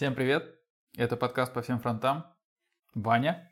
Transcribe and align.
Всем 0.00 0.14
привет! 0.14 0.58
Это 0.96 1.14
подкаст 1.14 1.52
по 1.52 1.60
всем 1.60 1.78
фронтам. 1.78 2.24
Ваня 2.94 3.50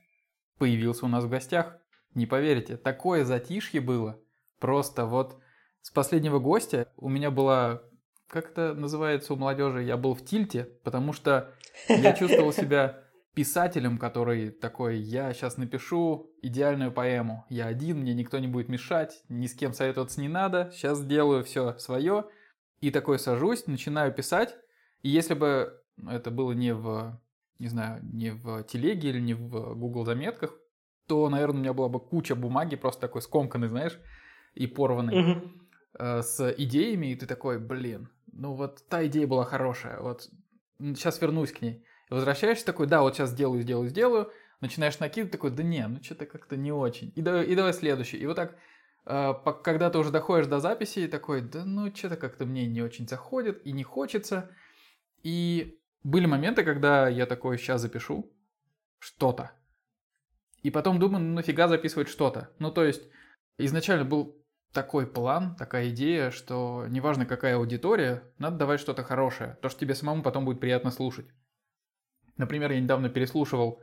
появился 0.56 1.04
у 1.04 1.08
нас 1.10 1.24
в 1.24 1.28
гостях. 1.28 1.76
Не 2.14 2.24
поверите, 2.24 2.78
такое 2.78 3.26
затишье 3.26 3.82
было. 3.82 4.18
Просто 4.58 5.04
вот 5.04 5.38
с 5.82 5.90
последнего 5.90 6.38
гостя 6.38 6.90
у 6.96 7.10
меня 7.10 7.30
была, 7.30 7.82
как 8.28 8.52
это 8.52 8.72
называется 8.72 9.34
у 9.34 9.36
молодежи, 9.36 9.82
я 9.82 9.98
был 9.98 10.14
в 10.14 10.24
тильте, 10.24 10.64
потому 10.84 11.12
что 11.12 11.52
я 11.86 12.12
чувствовал 12.18 12.54
себя 12.54 13.04
писателем, 13.34 13.98
который 13.98 14.48
такой, 14.48 15.00
я 15.00 15.34
сейчас 15.34 15.58
напишу 15.58 16.32
идеальную 16.40 16.92
поэму. 16.92 17.44
Я 17.50 17.66
один, 17.66 17.98
мне 17.98 18.14
никто 18.14 18.38
не 18.38 18.48
будет 18.48 18.70
мешать, 18.70 19.22
ни 19.28 19.48
с 19.48 19.54
кем 19.54 19.74
советоваться 19.74 20.22
не 20.22 20.28
надо, 20.28 20.70
сейчас 20.72 21.00
сделаю 21.00 21.44
все 21.44 21.76
свое. 21.76 22.24
И 22.80 22.90
такой 22.90 23.18
сажусь, 23.18 23.66
начинаю 23.66 24.14
писать. 24.14 24.56
И 25.02 25.10
если 25.10 25.34
бы 25.34 25.82
это 26.06 26.30
было 26.30 26.52
не 26.52 26.74
в, 26.74 27.20
не 27.58 27.68
знаю, 27.68 28.00
не 28.12 28.30
в 28.30 28.62
телеге 28.64 29.10
или 29.10 29.20
не 29.20 29.34
в 29.34 29.74
Google 29.74 30.04
заметках, 30.04 30.54
то, 31.06 31.28
наверное, 31.28 31.56
у 31.56 31.60
меня 31.60 31.72
была 31.72 31.88
бы 31.88 32.00
куча 32.00 32.36
бумаги, 32.36 32.76
просто 32.76 33.00
такой 33.00 33.22
скомканный, 33.22 33.68
знаешь, 33.68 33.98
и 34.54 34.66
порванный, 34.66 35.32
угу. 35.32 35.50
э, 35.98 36.22
с 36.22 36.54
идеями, 36.58 37.12
и 37.12 37.16
ты 37.16 37.26
такой, 37.26 37.58
блин, 37.58 38.10
ну 38.32 38.54
вот 38.54 38.86
та 38.88 39.06
идея 39.06 39.26
была 39.26 39.44
хорошая, 39.44 40.00
вот 40.00 40.28
сейчас 40.78 41.20
вернусь 41.20 41.52
к 41.52 41.62
ней. 41.62 41.84
И 42.10 42.14
возвращаешься 42.14 42.66
такой, 42.66 42.86
да, 42.86 43.02
вот 43.02 43.16
сейчас 43.16 43.30
сделаю, 43.30 43.62
сделаю, 43.62 43.88
сделаю, 43.88 44.30
начинаешь 44.60 44.98
накидывать, 44.98 45.32
такой, 45.32 45.50
да 45.50 45.62
не, 45.62 45.86
ну 45.86 46.02
что-то 46.02 46.26
как-то 46.26 46.56
не 46.56 46.72
очень. 46.72 47.12
И, 47.16 47.22
давай, 47.22 47.46
и 47.46 47.54
давай 47.54 47.72
следующий. 47.72 48.18
И 48.18 48.26
вот 48.26 48.36
так, 48.36 48.56
э, 49.06 49.34
когда 49.64 49.90
ты 49.90 49.98
уже 49.98 50.10
доходишь 50.10 50.46
до 50.46 50.60
записи, 50.60 51.08
такой, 51.08 51.40
да 51.40 51.64
ну 51.64 51.94
что-то 51.94 52.16
как-то 52.16 52.46
мне 52.46 52.66
не 52.66 52.82
очень 52.82 53.08
заходит 53.08 53.64
и 53.66 53.72
не 53.72 53.82
хочется. 53.82 54.50
И 55.22 55.77
были 56.02 56.26
моменты, 56.26 56.64
когда 56.64 57.08
я 57.08 57.26
такой, 57.26 57.58
сейчас 57.58 57.80
запишу 57.80 58.32
что-то. 58.98 59.52
И 60.62 60.70
потом 60.70 60.98
думаю, 60.98 61.22
ну 61.22 61.34
нафига 61.34 61.68
записывать 61.68 62.08
что-то. 62.08 62.50
Ну 62.58 62.70
то 62.70 62.84
есть 62.84 63.08
изначально 63.58 64.04
был 64.04 64.38
такой 64.72 65.06
план, 65.06 65.56
такая 65.56 65.90
идея, 65.90 66.30
что 66.30 66.86
неважно 66.88 67.26
какая 67.26 67.56
аудитория, 67.56 68.22
надо 68.38 68.56
давать 68.56 68.80
что-то 68.80 69.02
хорошее, 69.02 69.56
то, 69.62 69.68
что 69.68 69.80
тебе 69.80 69.94
самому 69.94 70.22
потом 70.22 70.44
будет 70.44 70.60
приятно 70.60 70.90
слушать. 70.90 71.26
Например, 72.36 72.70
я 72.70 72.80
недавно 72.80 73.08
переслушивал, 73.08 73.82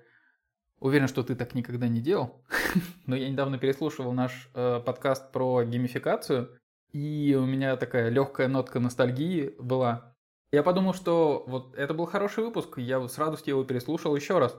уверен, 0.80 1.08
что 1.08 1.23
ты 1.23 1.36
так 1.36 1.55
никогда 1.55 1.88
не 1.88 2.02
делал, 2.02 2.45
но 3.05 3.16
я 3.16 3.30
недавно 3.30 3.58
переслушивал 3.58 4.13
наш 4.13 4.49
э, 4.53 4.80
подкаст 4.86 5.31
про 5.31 5.63
геймификацию, 5.63 6.58
и 6.91 7.36
у 7.38 7.45
меня 7.45 7.75
такая 7.75 8.09
легкая 8.09 8.47
нотка 8.47 8.80
ностальгии 8.80 9.53
была. 9.59 10.14
Я 10.56 10.64
подумал, 10.64 10.94
что 10.94 11.44
вот 11.48 11.75
это 11.75 11.94
был 11.94 12.06
хороший 12.06 12.45
выпуск, 12.45 12.78
я 12.78 13.06
с 13.06 13.17
радостью 13.17 13.56
его 13.56 13.66
переслушал 13.66 14.16
еще 14.16 14.39
раз. 14.39 14.58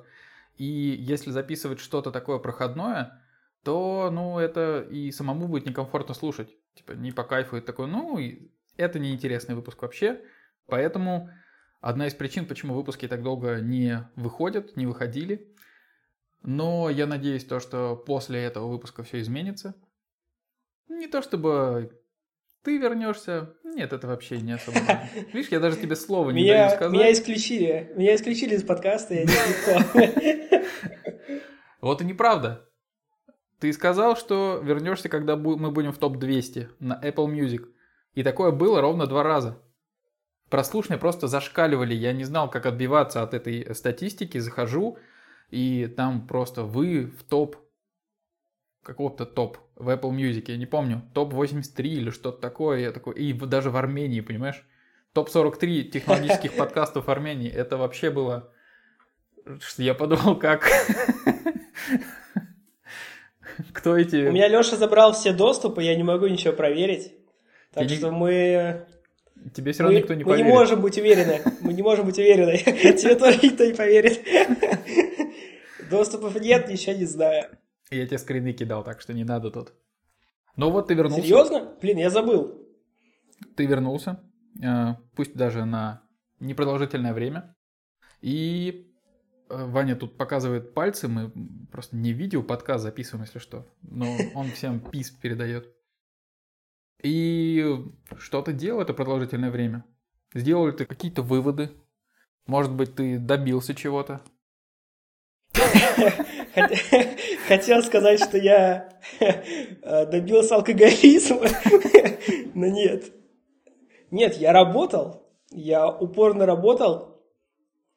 И 0.59 0.67
если 0.67 1.31
записывать 1.31 1.81
что-то 1.81 2.11
такое 2.11 2.39
проходное, 2.39 3.23
то, 3.63 4.11
ну, 4.13 4.39
это 4.39 4.83
и 4.83 5.11
самому 5.11 5.49
будет 5.49 5.65
некомфортно 5.65 6.13
слушать. 6.13 6.55
Типа, 6.75 6.93
не 6.93 7.13
по 7.13 7.25
кайфу, 7.25 7.57
это 7.57 7.69
такой, 7.69 7.87
ну, 7.87 8.21
это 8.77 8.99
неинтересный 8.99 9.55
выпуск 9.55 9.81
вообще. 9.81 10.21
Поэтому 10.67 11.31
одна 11.81 12.09
из 12.09 12.15
причин, 12.15 12.45
почему 12.45 12.75
выпуски 12.75 13.09
так 13.09 13.23
долго 13.23 13.63
не 13.63 14.07
выходят, 14.17 14.77
не 14.77 14.85
выходили. 14.85 15.51
Но 16.43 16.91
я 16.91 17.07
надеюсь, 17.07 17.47
то, 17.47 17.59
что 17.59 17.97
после 17.97 18.43
этого 18.45 18.67
выпуска 18.67 19.03
все 19.03 19.19
изменится. 19.21 19.75
Не 20.89 21.07
то 21.07 21.23
чтобы 21.23 21.99
ты 22.67 22.79
вернешься. 22.79 23.55
Нет, 23.63 23.93
это 23.93 24.09
вообще 24.09 24.41
не 24.41 24.55
особо. 24.55 24.79
Видишь, 25.33 25.53
я 25.53 25.61
даже 25.61 25.77
тебе 25.77 25.95
слова 25.95 26.31
не 26.33 26.49
даю 26.49 26.69
сказать. 26.71 26.93
Меня 26.93 27.13
исключили. 27.13 27.93
Меня 27.95 28.17
исключили 28.17 28.57
из 28.57 28.65
подкаста, 28.65 29.15
я 29.15 29.23
никто. 29.23 30.67
Вот 31.81 32.01
и 32.01 32.05
неправда. 32.05 32.69
Ты 33.61 33.73
сказал, 33.73 34.17
что 34.17 34.61
вернешься, 34.65 35.09
когда 35.09 35.37
мы 35.37 35.71
будем 35.71 35.93
в 35.93 35.99
топ-200 35.99 36.71
на 36.81 37.01
Apple 37.01 37.29
Music. 37.29 37.69
И 38.15 38.25
такое 38.25 38.51
было 38.51 38.81
ровно 38.81 39.07
два 39.07 39.23
раза. 39.23 39.63
Прослушивания 40.51 40.99
просто 40.99 41.29
зашкаливали. 41.29 41.95
Я 41.95 42.13
не 42.13 42.25
знал, 42.25 42.51
как 42.51 42.67
отбиваться 42.67 43.23
от 43.23 43.33
этой 43.33 43.73
статистики. 43.77 44.39
Захожу, 44.39 44.99
и 45.51 45.87
там 45.87 46.27
просто 46.27 46.65
вы 46.65 47.07
в 47.07 47.23
топ 47.23 47.57
какого-то 48.83 49.25
топ 49.25 49.59
в 49.77 49.89
Apple 49.91 50.11
Music, 50.11 50.45
я 50.49 50.57
не 50.57 50.67
помню, 50.67 51.03
топ 51.15 51.33
83 51.33 51.93
или 51.93 52.11
что-то 52.11 52.41
такое, 52.41 52.81
я 52.81 52.93
такой, 52.93 53.15
и 53.15 53.33
даже 53.33 53.71
в 53.71 53.77
Армении, 53.77 54.21
понимаешь? 54.21 54.67
Топ 55.13 55.29
43 55.29 55.85
технологических 55.85 56.53
подкастов 56.57 57.07
в 57.07 57.11
Армении, 57.11 57.51
это 57.51 57.77
вообще 57.77 58.11
было, 58.11 58.51
что 59.61 59.83
я 59.83 59.95
подумал, 59.95 60.37
как... 60.37 60.69
Кто 63.73 63.97
эти... 63.97 64.17
У 64.29 64.33
меня 64.33 64.49
Леша 64.49 64.77
забрал 64.77 65.15
все 65.15 65.33
доступы, 65.33 65.83
я 65.83 65.95
не 65.95 66.03
могу 66.03 66.27
ничего 66.27 66.53
проверить. 66.53 67.13
Так 67.73 67.89
что 67.89 68.11
мы... 68.11 68.87
Тебе 69.55 69.73
все 69.73 69.85
равно 69.85 69.99
никто 69.99 70.15
не 70.15 70.25
поверит. 70.25 70.45
Мы 70.45 70.51
не 70.51 70.57
можем 70.59 70.81
быть 70.81 70.99
уверены. 70.99 71.41
Мы 71.61 71.73
не 71.73 71.83
можем 71.83 72.07
быть 72.07 72.19
уверены. 72.19 72.59
Тебе 72.59 73.15
тоже 73.15 73.39
никто 73.43 73.65
не 73.65 73.75
поверит. 73.75 74.21
Доступов 75.89 76.39
нет, 76.41 76.69
ничего 76.69 76.97
не 76.97 77.05
знаю. 77.05 77.47
Я 77.91 78.07
тебе 78.07 78.19
скрины 78.19 78.53
кидал, 78.53 78.83
так 78.83 79.01
что 79.01 79.13
не 79.15 79.25
надо 79.25 79.51
тут. 79.51 79.73
Ну 80.57 80.71
вот 80.71 80.89
ты 80.89 80.95
вернулся. 80.95 81.23
Серьезно? 81.23 81.77
Блин, 81.81 81.99
я 81.99 82.11
забыл. 82.11 82.67
Ты 83.57 83.67
вернулся, 83.67 84.21
э, 84.63 84.95
пусть 85.15 85.35
даже 85.35 85.65
на 85.65 86.03
непродолжительное 86.41 87.13
время. 87.13 87.55
И 88.23 88.93
э, 89.51 89.65
Ваня 89.67 89.97
тут 89.97 90.17
показывает 90.17 90.75
пальцы, 90.75 91.09
мы 91.09 91.31
просто 91.71 91.97
не 91.97 92.13
видео 92.13 92.43
подкаст 92.43 92.83
записываем, 92.83 93.25
если 93.25 93.39
что. 93.39 93.67
Но 93.83 94.17
он 94.35 94.51
всем 94.51 94.81
пис 94.91 95.11
передает. 95.11 95.73
И 97.03 97.85
что 98.17 98.43
ты 98.43 98.53
делал 98.53 98.81
это 98.81 98.95
продолжительное 98.95 99.51
время? 99.51 99.85
Сделал 100.35 100.67
ли 100.67 100.73
ты 100.73 100.87
какие-то 100.87 101.23
выводы? 101.23 101.71
Может 102.47 102.73
быть, 102.73 102.95
ты 102.95 103.19
добился 103.19 103.75
чего-то? 103.75 104.23
Хотел 107.49 107.83
сказать, 107.83 108.23
что 108.23 108.39
я 108.39 108.89
э, 109.21 110.07
добился 110.07 110.57
алкоголизма, 110.57 111.43
но 112.55 112.67
нет. 112.67 113.13
Нет, 114.11 114.37
я 114.37 114.53
работал, 114.53 115.27
я 115.51 115.89
упорно 115.89 116.47
работал, 116.47 117.23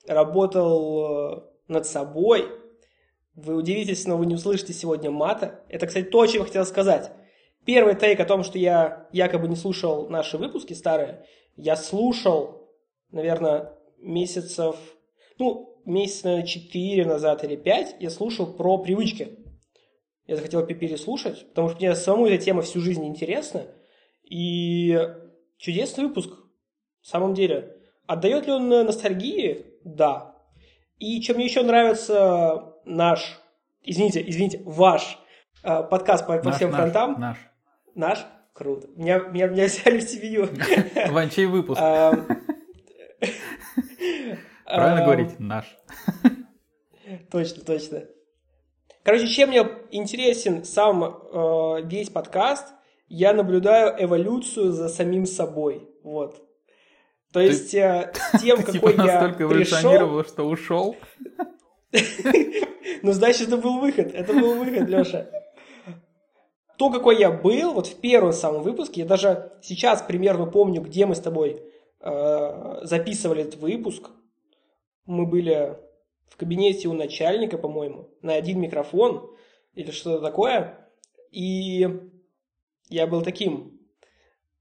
работал 0.07 1.05
э, 1.05 1.41
над 1.67 1.85
собой. 1.85 2.47
Вы 3.35 3.55
удивитесь, 3.55 4.05
но 4.05 4.17
вы 4.17 4.25
не 4.25 4.35
услышите 4.35 4.73
сегодня 4.73 5.11
мата. 5.11 5.63
Это, 5.69 5.87
кстати, 5.87 6.05
то, 6.05 6.21
о 6.21 6.27
чем 6.27 6.41
я 6.41 6.45
хотел 6.45 6.65
сказать. 6.65 7.11
Первый 7.65 7.95
тейк 7.95 8.19
о 8.19 8.25
том, 8.25 8.43
что 8.43 8.57
я 8.57 9.07
якобы 9.11 9.47
не 9.47 9.55
слушал 9.55 10.09
наши 10.09 10.37
выпуски 10.37 10.73
старые, 10.73 11.25
я 11.55 11.75
слушал, 11.75 12.69
наверное, 13.11 13.73
месяцев, 13.97 14.75
ну, 15.37 15.68
месяца, 15.85 16.27
наверное, 16.27 16.47
4 16.47 17.05
назад 17.05 17.43
или 17.43 17.55
5 17.55 17.97
я 17.99 18.09
слушал 18.09 18.53
про 18.53 18.77
привычки. 18.77 19.39
Я 20.25 20.35
захотел 20.35 20.65
переслушать, 20.65 21.47
потому 21.49 21.69
что 21.69 21.79
мне 21.79 21.95
самому 21.95 22.27
эта 22.27 22.43
тема 22.43 22.61
всю 22.61 22.81
жизнь 22.81 23.05
интересна. 23.05 23.65
И 24.23 24.97
чудесный 25.57 26.05
выпуск, 26.05 26.31
в 27.01 27.07
самом 27.07 27.33
деле. 27.33 27.77
Отдает 28.05 28.45
ли 28.45 28.53
он 28.53 28.69
ностальгии? 28.69 29.65
Да. 29.83 30.35
И 30.99 31.21
чем 31.21 31.37
мне 31.37 31.45
еще 31.45 31.63
нравится 31.63 32.75
наш, 32.85 33.39
извините, 33.83 34.23
извините, 34.27 34.61
ваш 34.65 35.19
э, 35.63 35.83
подкаст 35.83 36.27
по, 36.27 36.37
по 36.37 36.45
наш, 36.45 36.55
всем 36.55 36.71
наш, 36.71 36.79
фронтам. 36.79 37.19
Наш. 37.19 37.37
Наш? 37.95 38.25
Круто. 38.53 38.87
Меня, 38.95 39.19
меня, 39.19 39.47
меня 39.47 39.65
взяли 39.65 39.99
в 39.99 40.03
семью. 40.03 40.49
Ванчей 41.11 41.45
выпуск. 41.45 41.81
Правильно 44.69 45.03
говорить? 45.03 45.39
Наш. 45.39 45.65
Точно, 47.31 47.63
точно. 47.63 48.03
Короче, 49.03 49.27
чем 49.27 49.49
мне 49.49 49.67
интересен 49.89 50.63
сам 50.63 51.03
э, 51.03 51.81
весь 51.83 52.09
подкаст, 52.09 52.67
я 53.07 53.33
наблюдаю 53.33 53.95
эволюцию 53.97 54.71
за 54.71 54.89
самим 54.89 55.25
собой. 55.25 55.89
Вот. 56.03 56.43
То 57.31 57.39
есть, 57.39 57.73
э, 57.73 58.13
тем, 58.41 58.57
ты, 58.57 58.63
какой 58.73 58.93
типа, 58.93 59.07
я 59.07 59.21
настолько 59.21 59.43
эволюционировал, 59.43 60.23
что 60.23 60.43
ушел? 60.43 60.95
Ну, 63.01 63.13
значит, 63.13 63.47
это 63.47 63.57
был 63.57 63.79
выход. 63.79 64.13
Это 64.13 64.33
был 64.33 64.55
выход, 64.55 64.89
Леша. 64.89 65.27
То, 66.77 66.89
какой 66.89 67.17
я 67.17 67.31
был, 67.31 67.73
вот 67.73 67.87
в 67.87 67.95
первом 68.01 68.33
самом 68.33 68.61
выпуске, 68.61 69.01
я 69.01 69.07
даже 69.07 69.53
сейчас 69.61 70.01
примерно 70.01 70.45
помню, 70.47 70.81
где 70.81 71.05
мы 71.05 71.15
с 71.15 71.19
тобой 71.19 71.63
э, 72.01 72.79
записывали 72.83 73.43
этот 73.43 73.55
выпуск 73.55 74.09
мы 75.09 75.25
были 75.25 75.75
в 76.27 76.37
кабинете 76.37 76.87
у 76.87 76.93
начальника, 76.93 77.57
по-моему, 77.57 78.11
на 78.21 78.35
один 78.35 78.61
микрофон 78.61 79.35
или 79.73 79.89
что-то 79.89 80.21
такое, 80.21 80.87
и 81.31 81.87
я 82.89 83.07
был 83.07 83.23
таким, 83.23 83.79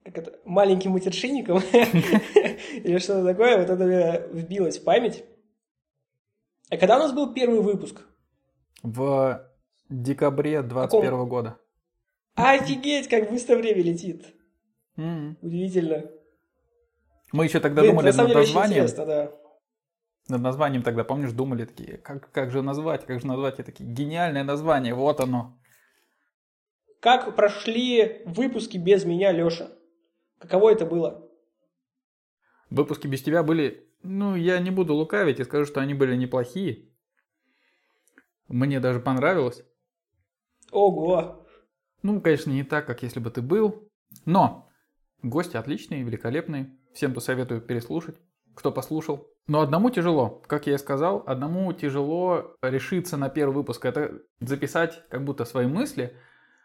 как 0.03 0.17
это, 0.17 0.39
маленьким 0.47 0.93
матершинником 0.93 1.59
или 1.73 2.97
что-то 2.97 3.25
такое, 3.27 3.59
вот 3.59 3.69
это 3.69 3.85
мне 3.85 4.23
вбилось 4.33 4.79
в 4.79 4.85
память. 4.85 5.23
А 6.71 6.79
когда 6.79 6.97
у 6.97 7.00
нас 7.00 7.12
был 7.12 7.35
первый 7.35 7.61
выпуск? 7.61 8.00
В 8.83 9.47
декабре 9.91 10.62
21 10.62 11.29
года. 11.29 11.59
Офигеть, 12.37 13.09
как 13.09 13.31
быстро 13.31 13.56
время 13.56 13.83
летит. 13.83 14.25
Удивительно. 14.97 16.11
Мы 17.33 17.45
еще 17.45 17.61
тогда 17.61 17.83
думали 17.83 18.12
над 18.12 18.33
названием. 18.33 18.87
да. 18.97 19.48
Над 20.29 20.43
названием 20.43 20.83
тогда, 20.83 21.05
помнишь, 21.05 21.33
думали 21.33 21.65
такие, 21.65 21.97
как, 21.99 22.31
как 22.31 22.51
же 22.51 22.61
назвать, 22.61 23.07
как 23.07 23.21
же 23.21 23.27
назвать, 23.27 23.61
и 23.61 23.63
такие, 23.63 23.89
гениальное 23.89 24.45
название, 24.45 24.95
вот 24.95 25.21
оно. 25.21 25.59
Как 27.01 27.35
прошли 27.35 28.23
выпуски 28.27 28.77
без 28.77 29.05
меня, 29.05 29.33
Леша? 29.33 29.71
Каково 30.39 30.73
это 30.73 30.85
было? 30.85 31.27
Выпуски 32.69 33.07
без 33.07 33.23
тебя 33.23 33.43
были, 33.43 33.89
ну, 34.03 34.37
я 34.37 34.59
не 34.59 34.71
буду 34.71 34.95
лукавить 34.95 35.41
и 35.41 35.45
скажу, 35.45 35.65
что 35.65 35.81
они 35.81 35.95
были 35.95 36.15
неплохие. 36.15 36.91
Мне 38.49 38.81
даже 38.81 39.01
понравилось. 39.01 39.63
Ого. 40.71 41.47
Ну, 42.03 42.21
конечно, 42.21 42.51
не 42.51 42.65
так, 42.65 42.87
как 42.87 43.03
если 43.03 43.21
бы 43.21 43.31
ты 43.31 43.41
был. 43.41 43.91
Но 44.25 44.69
гости 45.23 45.57
отличные, 45.57 46.03
великолепные. 46.03 46.77
Всем 46.93 47.15
то 47.15 47.21
советую 47.21 47.61
переслушать, 47.61 48.17
кто 48.55 48.73
послушал. 48.73 49.27
Но 49.49 49.62
одному 49.62 49.89
тяжело. 49.91 50.43
Как 50.47 50.67
я 50.67 50.75
и 50.75 50.79
сказал, 50.79 51.25
одному 51.27 51.73
тяжело 51.73 52.55
решиться 52.61 53.17
на 53.17 53.31
первый 53.31 53.55
выпуск. 53.55 53.85
Это 53.87 54.21
записать 54.41 55.03
как 55.09 55.25
будто 55.25 55.47
свои 55.47 55.67
мысли. 55.67 56.15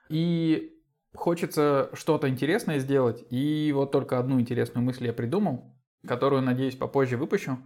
И 0.10 0.78
хочется 1.16 1.90
что-то 1.94 2.28
интересное 2.28 2.80
сделать. 2.80 3.26
И 3.30 3.72
вот 3.74 3.92
только 3.92 4.20
одну 4.20 4.40
интересную 4.40 4.84
мысль 4.84 5.06
я 5.06 5.14
придумал, 5.14 5.74
которую, 6.06 6.42
надеюсь, 6.42 6.76
попозже 6.76 7.16
выпущу. 7.16 7.58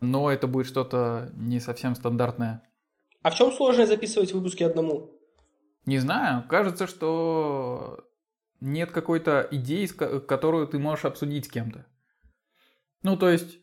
Но 0.00 0.30
это 0.30 0.46
будет 0.46 0.68
что-то 0.68 1.32
не 1.34 1.58
совсем 1.58 1.96
стандартное. 1.96 2.62
А 3.22 3.30
в 3.30 3.34
чем 3.34 3.50
сложность 3.50 3.90
записывать 3.90 4.32
выпуски 4.32 4.62
одному? 4.62 5.10
Не 5.84 5.98
знаю, 5.98 6.44
кажется, 6.48 6.86
что 6.86 8.04
нет 8.60 8.92
какой-то 8.92 9.48
идеи, 9.50 9.86
которую 9.86 10.68
ты 10.68 10.78
можешь 10.78 11.06
обсудить 11.06 11.46
с 11.46 11.48
кем-то. 11.48 11.86
Ну, 13.02 13.16
то 13.16 13.28
есть, 13.28 13.58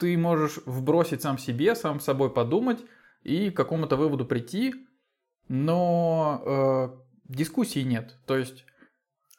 ты 0.00 0.16
можешь 0.16 0.58
вбросить 0.64 1.22
сам 1.22 1.38
себе, 1.38 1.74
сам 1.74 2.00
с 2.00 2.04
собой 2.04 2.32
подумать 2.32 2.80
и 3.22 3.50
к 3.50 3.56
какому-то 3.56 3.96
выводу 3.96 4.24
прийти, 4.24 4.74
но 5.48 6.42
э, 6.44 6.88
дискуссии 7.28 7.80
нет. 7.80 8.18
То 8.26 8.36
есть, 8.36 8.64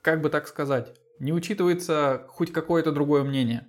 как 0.01 0.21
бы 0.21 0.29
так 0.29 0.47
сказать, 0.47 0.95
не 1.19 1.33
учитывается 1.33 2.25
хоть 2.29 2.53
какое-то 2.53 2.91
другое 2.91 3.23
мнение. 3.23 3.67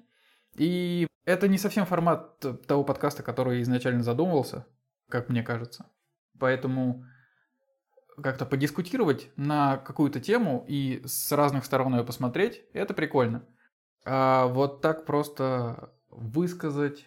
И 0.54 1.06
это 1.24 1.48
не 1.48 1.56
совсем 1.56 1.86
формат 1.86 2.38
того 2.66 2.84
подкаста, 2.84 3.22
который 3.22 3.62
изначально 3.62 4.02
задумывался, 4.02 4.66
как 5.08 5.30
мне 5.30 5.42
кажется. 5.42 5.86
Поэтому 6.38 7.04
как-то 8.22 8.44
подискутировать 8.44 9.30
на 9.36 9.78
какую-то 9.78 10.20
тему 10.20 10.66
и 10.68 11.02
с 11.06 11.32
разных 11.32 11.64
сторон 11.64 11.96
ее 11.96 12.04
посмотреть, 12.04 12.62
это 12.74 12.92
прикольно. 12.92 13.46
А 14.04 14.46
вот 14.48 14.82
так 14.82 15.06
просто 15.06 15.94
высказать 16.12 17.06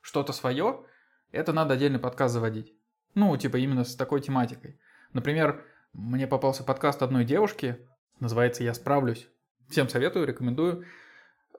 что-то 0.00 0.32
свое, 0.32 0.84
это 1.32 1.52
надо 1.52 1.74
отдельный 1.74 1.98
подкаст 1.98 2.34
заводить. 2.34 2.74
Ну, 3.14 3.36
типа 3.36 3.56
именно 3.56 3.84
с 3.84 3.96
такой 3.96 4.20
тематикой. 4.20 4.78
Например, 5.12 5.64
мне 5.92 6.26
попался 6.26 6.64
подкаст 6.64 7.02
одной 7.02 7.24
девушки, 7.24 7.78
называется 8.20 8.64
«Я 8.64 8.74
справлюсь». 8.74 9.28
Всем 9.68 9.88
советую, 9.88 10.26
рекомендую. 10.26 10.84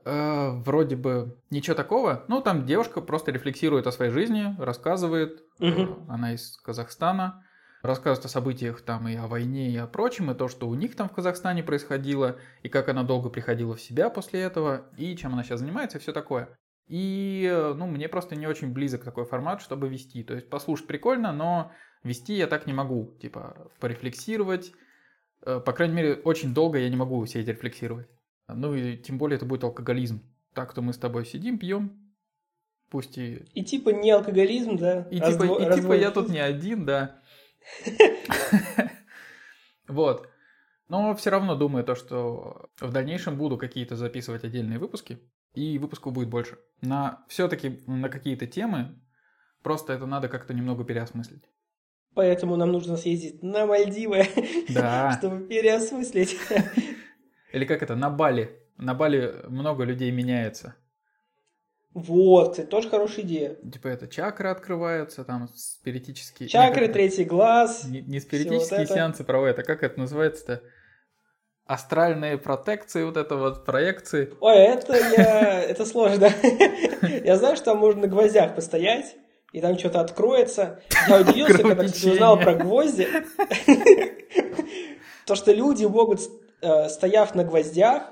Э, 0.03 0.51
вроде 0.51 0.95
бы 0.95 1.39
ничего 1.49 1.75
такого. 1.75 2.23
Ну, 2.27 2.41
там 2.41 2.65
девушка 2.65 3.01
просто 3.01 3.31
рефлексирует 3.31 3.87
о 3.87 3.91
своей 3.91 4.11
жизни, 4.11 4.55
рассказывает. 4.59 5.43
Э, 5.59 5.87
Она 6.07 6.33
из 6.33 6.57
Казахстана. 6.57 7.43
Рассказывает 7.81 8.25
о 8.25 8.29
событиях 8.29 8.81
там 8.81 9.07
и 9.07 9.15
о 9.15 9.27
войне, 9.27 9.69
и 9.69 9.77
о 9.77 9.85
прочем, 9.85 10.31
и 10.31 10.35
то, 10.35 10.47
что 10.47 10.67
у 10.67 10.73
них 10.73 10.95
там 10.95 11.07
в 11.07 11.13
Казахстане 11.13 11.63
происходило, 11.63 12.37
и 12.63 12.69
как 12.69 12.89
она 12.89 13.03
долго 13.03 13.29
приходила 13.29 13.75
в 13.75 13.81
себя 13.81 14.09
после 14.09 14.41
этого, 14.41 14.85
и 14.97 15.15
чем 15.15 15.33
она 15.33 15.43
сейчас 15.43 15.59
занимается, 15.59 15.99
и 15.99 16.01
все 16.01 16.11
такое. 16.11 16.49
И, 16.87 17.49
э, 17.51 17.73
ну, 17.73 17.87
мне 17.87 18.07
просто 18.07 18.35
не 18.35 18.47
очень 18.47 18.71
близок 18.71 19.03
такой 19.03 19.25
формат, 19.25 19.61
чтобы 19.61 19.89
вести. 19.89 20.23
То 20.23 20.35
есть 20.35 20.49
послушать 20.49 20.87
прикольно, 20.87 21.31
но 21.33 21.71
вести 22.03 22.33
я 22.33 22.47
так 22.47 22.67
не 22.67 22.73
могу. 22.73 23.17
Типа, 23.19 23.71
порефлексировать. 23.79 24.71
Э, 25.41 25.59
По 25.59 25.73
крайней 25.73 25.95
мере, 25.95 26.13
очень 26.15 26.53
долго 26.53 26.77
я 26.77 26.89
не 26.89 26.95
могу 26.95 27.25
сидеть 27.25 27.47
рефлексировать. 27.47 28.07
Ну 28.47 28.75
и 28.75 28.97
тем 28.97 29.17
более 29.17 29.37
это 29.37 29.45
будет 29.45 29.63
алкоголизм. 29.63 30.21
Так-то 30.53 30.81
мы 30.81 30.93
с 30.93 30.97
тобой 30.97 31.25
сидим, 31.25 31.57
пьем. 31.57 32.13
Пусть 32.91 33.17
и... 33.17 33.45
И 33.55 33.63
типа 33.63 33.89
не 33.89 34.11
алкоголизм, 34.11 34.77
да? 34.77 35.07
И, 35.09 35.19
Раздво- 35.19 35.57
типа, 35.57 35.71
и 35.71 35.75
типа 35.75 35.93
я 35.93 36.11
тут 36.11 36.29
не 36.29 36.39
один, 36.39 36.85
да. 36.85 37.19
Вот. 39.87 40.29
Но 40.87 41.15
все 41.15 41.31
равно 41.31 41.55
думаю 41.55 41.83
то, 41.83 41.95
что 41.95 42.69
в 42.79 42.91
дальнейшем 42.91 43.37
буду 43.37 43.57
какие-то 43.57 43.95
записывать 43.95 44.43
отдельные 44.43 44.77
выпуски, 44.79 45.19
и 45.53 45.79
выпусков 45.79 46.13
будет 46.13 46.29
больше. 46.29 46.57
На 46.81 47.23
все-таки 47.27 47.81
на 47.87 48.09
какие-то 48.09 48.45
темы 48.45 48.99
просто 49.63 49.93
это 49.93 50.05
надо 50.05 50.27
как-то 50.27 50.53
немного 50.53 50.83
переосмыслить. 50.83 51.43
Поэтому 52.13 52.55
нам 52.55 52.71
нужно 52.71 52.97
съездить 52.97 53.41
на 53.43 53.65
Мальдивы, 53.65 54.25
Да. 54.69 55.17
чтобы 55.17 55.47
переосмыслить. 55.47 56.37
Или 57.51 57.65
как 57.65 57.83
это, 57.83 57.95
на 57.95 58.09
Бали. 58.09 58.61
На 58.77 58.93
Бали 58.93 59.43
много 59.47 59.83
людей 59.83 60.11
меняется. 60.11 60.75
Вот, 61.93 62.51
кстати, 62.51 62.67
тоже 62.67 62.89
хорошая 62.89 63.23
идея. 63.25 63.55
Типа 63.55 63.87
это 63.87 64.07
чакры 64.09 64.49
открываются, 64.49 65.23
там 65.23 65.47
спиритические... 65.55 66.49
Чакры, 66.49 66.89
третий 66.89 67.23
глаз. 67.23 67.85
Не, 67.85 68.01
не 68.01 68.19
спиритические 68.19 68.79
вот 68.81 68.89
сеансы 68.89 69.23
проводят, 69.23 69.59
а 69.59 69.63
как 69.63 69.81
это 69.81 69.97
называется-то? 69.97 70.61
Астральные 71.65 72.37
протекции, 72.37 73.03
вот 73.03 73.17
это 73.17 73.37
вот, 73.37 73.65
проекции. 73.65 74.31
Ой, 74.39 74.55
это 74.55 74.95
я... 74.95 75.63
Это 75.63 75.85
сложно. 75.85 76.29
Я 77.23 77.37
знаю, 77.37 77.55
что 77.55 77.65
там 77.65 77.79
можно 77.79 78.01
на 78.01 78.07
гвоздях 78.07 78.53
постоять, 78.55 79.15
и 79.51 79.61
там 79.61 79.77
что-то 79.79 80.01
откроется. 80.01 80.81
Я 81.07 81.21
удивился, 81.21 81.63
когда 81.63 81.83
узнал 81.85 82.37
про 82.37 82.53
гвозди. 82.53 83.07
То, 85.25 85.33
что 85.33 85.53
люди 85.53 85.85
могут, 85.85 86.19
э, 86.61 86.87
стояв 86.89 87.33
на 87.33 87.43
гвоздях, 87.43 88.11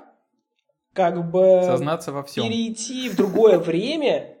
как 0.94 1.30
бы 1.30 1.60
Сознаться 1.64 2.12
во 2.12 2.22
всем. 2.22 2.44
перейти 2.44 3.08
в 3.08 3.16
другое 3.16 3.58
время, 3.58 4.36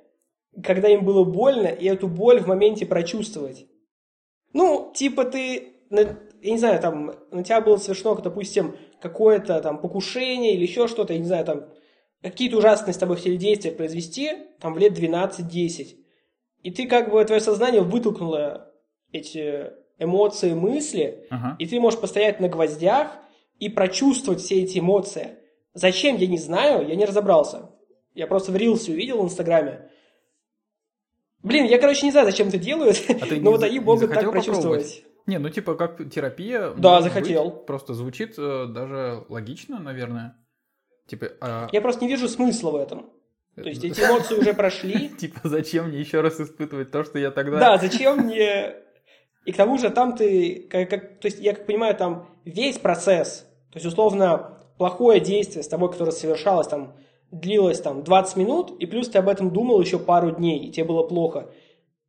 когда 0.62 0.88
им 0.88 1.04
было 1.04 1.24
больно, 1.24 1.66
и 1.66 1.86
эту 1.86 2.08
боль 2.08 2.40
в 2.40 2.46
моменте 2.46 2.86
прочувствовать. 2.86 3.66
Ну, 4.52 4.92
типа 4.94 5.24
ты, 5.24 5.74
я 6.44 6.50
не 6.50 6.58
знаю, 6.58 6.78
там, 6.78 7.14
на 7.30 7.42
тебя 7.42 7.62
было 7.62 7.78
совершено, 7.78 8.16
допустим, 8.16 8.76
какое-то 9.00 9.62
там 9.62 9.78
покушение 9.78 10.52
или 10.52 10.62
еще 10.62 10.88
что-то, 10.88 11.14
я 11.14 11.18
не 11.18 11.24
знаю, 11.24 11.46
там, 11.46 11.64
какие-то 12.20 12.58
ужасные 12.58 12.92
с 12.92 12.98
тобой 12.98 13.16
хотели 13.16 13.36
действия 13.36 13.72
произвести, 13.72 14.30
там, 14.60 14.74
в 14.74 14.78
лет 14.78 14.92
12-10. 14.92 15.96
И 16.62 16.70
ты 16.70 16.86
как 16.86 17.10
бы, 17.10 17.24
твое 17.24 17.40
сознание 17.40 17.80
вытолкнуло 17.80 18.70
эти 19.10 19.70
эмоции, 19.98 20.52
мысли, 20.52 21.26
Ага. 21.30 21.56
и 21.58 21.66
ты 21.66 21.80
можешь 21.80 21.98
постоять 21.98 22.40
на 22.40 22.50
гвоздях 22.50 23.16
и 23.58 23.70
прочувствовать 23.70 24.40
все 24.42 24.62
эти 24.62 24.80
эмоции. 24.80 25.38
Зачем, 25.72 26.16
я 26.18 26.26
не 26.26 26.38
знаю, 26.38 26.86
я 26.86 26.94
не 26.94 27.06
разобрался. 27.06 27.70
Я 28.14 28.26
просто 28.26 28.52
в 28.52 28.56
рилсе 28.56 28.92
увидел 28.92 29.22
в 29.22 29.24
Инстаграме. 29.24 29.88
Блин, 31.42 31.64
я, 31.64 31.78
короче, 31.78 32.04
не 32.04 32.12
знаю, 32.12 32.26
зачем 32.26 32.48
это 32.48 32.58
делают, 32.58 33.02
А 33.08 33.24
но 33.30 33.34
не 33.34 33.48
вот 33.48 33.62
они 33.62 33.80
могут 33.80 34.12
так 34.12 34.30
прочувствовать. 34.30 35.04
Не, 35.26 35.38
ну 35.38 35.48
типа 35.48 35.74
как 35.74 36.10
терапия. 36.10 36.70
Да, 36.76 37.00
захотел. 37.00 37.50
быть. 37.50 37.66
Просто 37.66 37.94
звучит 37.94 38.34
э, 38.38 38.66
даже 38.66 39.24
логично, 39.28 39.78
наверное. 39.78 40.36
Типа, 41.06 41.28
а, 41.40 41.68
Я 41.72 41.80
просто 41.80 42.04
не 42.04 42.08
вижу 42.10 42.28
смысла 42.28 42.70
в 42.70 42.76
этом. 42.76 43.10
То 43.54 43.68
есть 43.68 43.84
эти 43.84 44.00
эмоции 44.00 44.34
уже 44.34 44.52
прошли. 44.52 45.08
типа 45.18 45.40
зачем 45.44 45.88
мне 45.88 46.00
еще 46.00 46.20
раз 46.20 46.40
испытывать 46.40 46.90
то, 46.90 47.04
что 47.04 47.18
я 47.18 47.30
тогда... 47.30 47.58
Да, 47.58 47.78
зачем 47.78 48.18
мне... 48.18 48.74
И 49.44 49.52
к 49.52 49.56
тому 49.56 49.78
же 49.78 49.90
там 49.90 50.16
ты, 50.16 50.66
как, 50.70 50.88
как- 50.88 51.20
то 51.20 51.26
есть 51.26 51.38
я 51.38 51.54
как 51.54 51.66
понимаю, 51.66 51.94
там 51.94 52.26
весь 52.44 52.78
процесс, 52.78 53.46
то 53.70 53.76
есть 53.76 53.84
условно 53.84 54.58
плохое 54.78 55.20
действие 55.20 55.62
с 55.62 55.68
тобой, 55.68 55.92
которое 55.92 56.12
совершалось, 56.12 56.66
там 56.66 56.94
длилось 57.30 57.80
там 57.80 58.02
20 58.02 58.36
минут, 58.36 58.70
и 58.80 58.86
плюс 58.86 59.10
ты 59.10 59.18
об 59.18 59.28
этом 59.28 59.50
думал 59.50 59.80
еще 59.80 59.98
пару 59.98 60.30
дней, 60.30 60.66
и 60.66 60.72
тебе 60.72 60.84
было 60.84 61.02
плохо. 61.02 61.50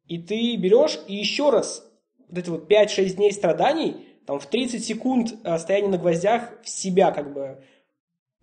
И 0.07 0.17
ты 0.17 0.55
берешь 0.55 0.98
и 1.07 1.15
еще 1.15 1.50
раз 1.50 1.86
вот 2.29 2.38
эти 2.38 2.50
вот 2.50 2.72
5-6 2.72 3.15
дней 3.15 3.32
страданий, 3.32 4.08
там 4.25 4.39
в 4.39 4.46
30 4.48 4.84
секунд 4.84 5.34
э, 5.44 5.58
стояния 5.58 5.89
на 5.89 5.98
гвоздях 5.98 6.62
в 6.63 6.70
себя 6.70 7.12
как 7.12 7.34
бы 7.34 7.63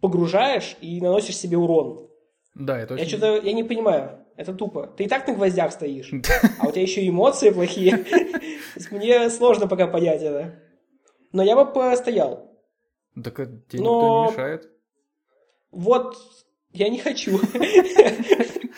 погружаешь 0.01 0.77
и 0.81 1.01
наносишь 1.01 1.37
себе 1.37 1.57
урон. 1.57 2.09
Да, 2.55 2.79
это 2.79 2.95
Я 2.95 3.03
очень... 3.03 3.19
что-то, 3.19 3.37
я 3.47 3.53
не 3.53 3.65
понимаю. 3.65 4.19
Это 4.37 4.55
тупо. 4.55 4.87
Ты 4.87 5.05
и 5.05 5.09
так 5.09 5.27
на 5.27 5.35
гвоздях 5.35 5.73
стоишь, 5.73 6.11
а 6.61 6.69
у 6.69 6.73
тебя 6.73 6.83
еще 6.83 7.07
эмоции 7.07 7.51
плохие. 7.51 8.05
Мне 8.91 9.31
сложно 9.31 9.69
пока 9.69 9.87
понять 9.87 10.23
это. 10.23 10.59
Но 11.33 11.43
я 11.43 11.57
бы 11.57 11.71
постоял. 11.71 12.51
Так 13.23 13.37
тебе 13.37 13.81
никто 13.81 14.27
не 14.27 14.33
мешает. 14.33 14.71
Вот, 15.71 16.17
я 16.73 16.89
не 16.89 16.99
хочу. 16.99 17.39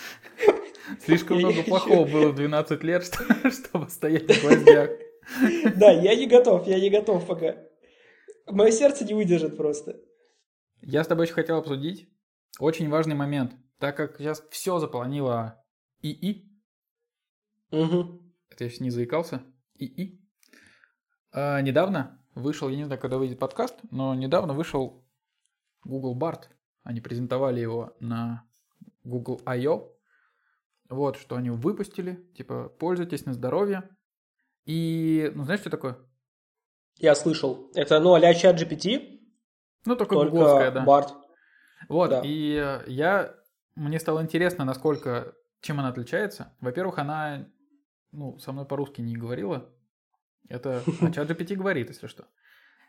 Слишком 1.00 1.38
много 1.38 1.62
плохого 1.62 2.06
было 2.06 2.28
в 2.30 2.34
12 2.34 2.82
лет, 2.82 3.04
чтобы 3.52 3.88
стоять 3.88 4.28
на 4.28 4.34
гвоздях. 4.34 4.90
Да, 5.76 5.90
я 5.90 6.14
не 6.14 6.26
готов, 6.26 6.66
я 6.66 6.78
не 6.78 6.90
готов 6.90 7.26
пока. 7.26 7.56
Мое 8.46 8.70
сердце 8.70 9.04
не 9.04 9.14
выдержит 9.14 9.56
просто. 9.56 9.98
Я 10.82 11.02
с 11.02 11.06
тобой 11.06 11.24
еще 11.24 11.34
хотел 11.34 11.56
обсудить 11.56 12.08
очень 12.58 12.88
важный 12.88 13.14
момент. 13.14 13.54
Так 13.78 13.96
как 13.96 14.18
сейчас 14.18 14.42
все 14.50 14.78
заполонило 14.78 15.62
ИИ. 16.02 16.50
Угу. 17.70 18.20
Это 18.50 18.64
я 18.64 18.70
сейчас 18.70 18.80
не 18.80 18.90
заикался. 18.90 19.42
ИИ. 19.78 20.20
А, 21.32 21.60
недавно 21.62 22.22
вышел, 22.34 22.68
я 22.68 22.76
не 22.76 22.84
знаю, 22.84 23.00
когда 23.00 23.18
выйдет 23.18 23.38
подкаст, 23.38 23.76
но 23.90 24.14
недавно 24.14 24.52
вышел 24.54 25.04
Google 25.84 26.18
Bart. 26.18 26.44
Они 26.82 27.00
презентовали 27.00 27.60
его 27.60 27.96
на 27.98 28.44
Google 29.02 29.40
I.O. 29.46 29.93
Вот, 30.88 31.16
что 31.16 31.36
они 31.36 31.50
выпустили. 31.50 32.24
Типа, 32.36 32.68
пользуйтесь 32.68 33.24
на 33.26 33.32
здоровье. 33.32 33.88
И, 34.66 35.30
ну, 35.34 35.44
знаешь, 35.44 35.60
что 35.60 35.70
такое? 35.70 35.98
Я 36.98 37.14
слышал. 37.14 37.70
Это, 37.74 38.00
ну, 38.00 38.14
а-ля 38.14 38.34
чат 38.34 38.60
GPT, 38.60 39.20
Ну, 39.84 39.96
только, 39.96 40.14
только 40.14 40.30
гугловская, 40.30 40.70
да. 40.70 40.84
Барт. 40.84 41.14
Вот, 41.88 42.10
Да. 42.10 42.22
и 42.24 42.54
э, 42.56 42.84
я... 42.86 43.34
Мне 43.74 43.98
стало 43.98 44.22
интересно, 44.22 44.64
насколько... 44.64 45.34
Чем 45.60 45.80
она 45.80 45.88
отличается. 45.88 46.54
Во-первых, 46.60 46.98
она, 46.98 47.48
ну, 48.12 48.38
со 48.38 48.52
мной 48.52 48.66
по-русски 48.66 49.00
не 49.00 49.16
говорила. 49.16 49.70
Это... 50.48 50.82
А 51.00 51.10
чат 51.10 51.30
GPT 51.30 51.56
говорит, 51.56 51.88
если 51.88 52.06
что. 52.06 52.26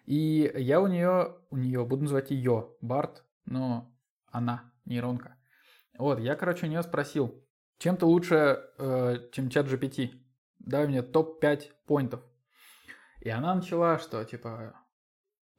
И 0.05 0.51
я 0.55 0.79
у 0.81 0.87
нее... 0.87 1.37
У 1.49 1.57
нее, 1.57 1.85
буду 1.85 2.03
называть 2.03 2.31
ее, 2.31 2.73
Барт, 2.81 3.23
но 3.45 3.91
она, 4.27 4.71
нейронка. 4.85 5.35
Вот, 5.97 6.19
я, 6.19 6.35
короче, 6.35 6.65
у 6.67 6.69
нее 6.69 6.83
спросил, 6.83 7.44
чем 7.77 7.97
ты 7.97 8.05
лучше, 8.05 8.63
э, 8.77 9.17
чем 9.31 9.49
чат 9.49 9.67
GPT? 9.67 10.11
Дай 10.59 10.87
мне 10.87 11.01
топ-5 11.01 11.71
поинтов. 11.85 12.21
И 13.21 13.29
она 13.29 13.55
начала, 13.55 13.99
что, 13.99 14.23
типа, 14.23 14.73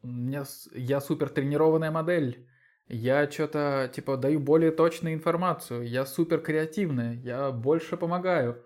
меня, 0.02 0.44
я 0.72 1.00
супер 1.00 1.28
тренированная 1.28 1.90
модель, 1.90 2.48
я 2.88 3.28
что-то, 3.30 3.90
типа, 3.92 4.16
даю 4.16 4.40
более 4.40 4.70
точную 4.70 5.14
информацию, 5.14 5.88
я 5.88 6.06
супер 6.06 6.40
креативная, 6.40 7.14
я 7.14 7.50
больше 7.50 7.96
помогаю. 7.96 8.64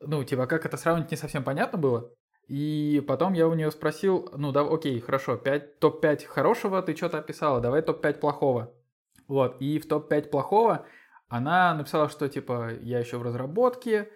Ну, 0.00 0.24
типа, 0.24 0.46
как 0.46 0.64
это 0.64 0.76
сравнить, 0.76 1.10
не 1.10 1.16
совсем 1.16 1.44
понятно 1.44 1.78
было. 1.78 2.12
И 2.46 3.04
потом 3.06 3.34
я 3.34 3.46
у 3.46 3.54
нее 3.54 3.70
спросил, 3.70 4.28
ну 4.36 4.50
да, 4.50 4.62
окей, 4.62 4.98
хорошо, 5.00 5.36
5, 5.36 5.78
топ-5 5.78 6.24
хорошего 6.26 6.82
ты 6.82 6.96
что-то 6.96 7.18
описала, 7.18 7.60
давай 7.60 7.82
топ-5 7.82 8.14
плохого. 8.14 8.74
Вот, 9.28 9.60
и 9.60 9.78
в 9.78 9.86
топ-5 9.86 10.30
плохого 10.30 10.86
она 11.30 11.72
написала, 11.74 12.08
что, 12.08 12.28
типа, 12.28 12.74
я 12.82 12.98
еще 12.98 13.16
в 13.16 13.22
разработке, 13.22 14.10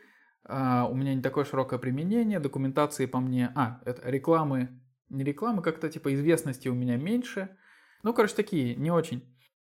а, 0.44 0.86
у 0.90 0.94
меня 0.94 1.14
не 1.14 1.22
такое 1.22 1.44
широкое 1.44 1.78
применение, 1.78 2.40
документации 2.40 3.06
по 3.06 3.20
мне... 3.20 3.52
А, 3.54 3.80
это 3.84 4.10
рекламы... 4.10 4.80
Не 5.10 5.22
рекламы, 5.22 5.62
как-то 5.62 5.88
типа 5.88 6.12
известности 6.14 6.66
у 6.66 6.74
меня 6.74 6.96
меньше. 6.96 7.56
Ну, 8.02 8.12
короче, 8.12 8.34
такие, 8.34 8.74
не 8.74 8.90
очень. 8.90 9.22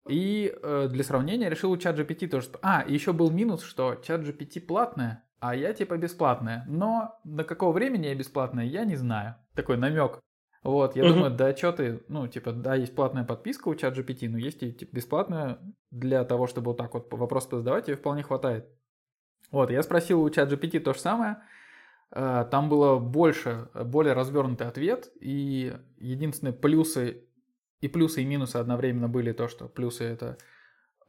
И 0.09 0.53
э, 0.61 0.88
для 0.91 1.05
сравнения 1.05 1.49
решил 1.49 1.71
у 1.71 1.76
чат 1.76 1.99
GPT 1.99 2.26
тоже... 2.26 2.49
А, 2.62 2.85
еще 2.87 3.12
был 3.12 3.31
минус, 3.31 3.62
что 3.62 3.95
чат 3.97 4.23
GPT 4.23 4.61
платная, 4.61 5.25
а 5.38 5.55
я 5.55 5.73
типа 5.73 5.97
бесплатная. 5.99 6.65
Но 6.67 7.21
до 7.23 7.45
какого 7.45 7.73
времени 7.73 8.07
я 8.07 8.15
бесплатная, 8.15 8.65
я 8.65 8.85
не 8.85 8.97
знаю. 8.97 9.37
Такой 9.55 9.76
намек. 9.76 10.21
Вот, 10.67 10.97
я 10.97 11.05
Мгм. 11.05 11.15
думаю, 11.15 11.31
да 11.31 11.57
что 11.57 11.73
ты, 11.73 12.03
ну, 12.09 12.27
типа, 12.27 12.53
да, 12.53 12.75
есть 12.75 12.95
платная 12.95 13.25
подписка 13.25 13.69
у 13.69 13.75
чат 13.75 13.97
GPT, 13.97 14.29
но 14.29 14.39
есть 14.39 14.63
и 14.63 14.73
типа, 14.73 14.97
бесплатная 14.97 15.59
для 15.91 16.25
того, 16.25 16.47
чтобы 16.47 16.71
вот 16.71 16.77
так 16.77 16.93
вот 16.95 17.13
вопрос 17.13 17.49
задавать, 17.51 17.89
ее 17.89 17.97
вполне 17.97 18.23
хватает. 18.23 18.67
Вот, 19.51 19.71
я 19.71 19.83
спросил 19.83 20.23
у 20.23 20.31
чат 20.31 20.53
GPT 20.53 20.81
то 20.81 20.93
же 20.93 21.01
самое, 21.01 21.37
Э, 22.11 22.45
там 22.51 22.69
было 22.69 22.99
больше, 22.99 23.69
более 23.75 24.15
развернутый 24.15 24.67
ответ, 24.67 25.11
и 25.21 25.75
единственные 25.99 26.53
плюсы 26.53 27.23
и 27.81 27.89
плюсы 27.89 28.23
и 28.23 28.25
минусы 28.25 28.57
одновременно 28.57 29.09
были 29.09 29.33
то, 29.33 29.49
что 29.49 29.69
плюсы 29.69 30.05
это 30.05 30.39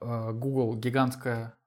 э, 0.01 0.31
Google 0.33 0.75
гигантская 0.75 1.57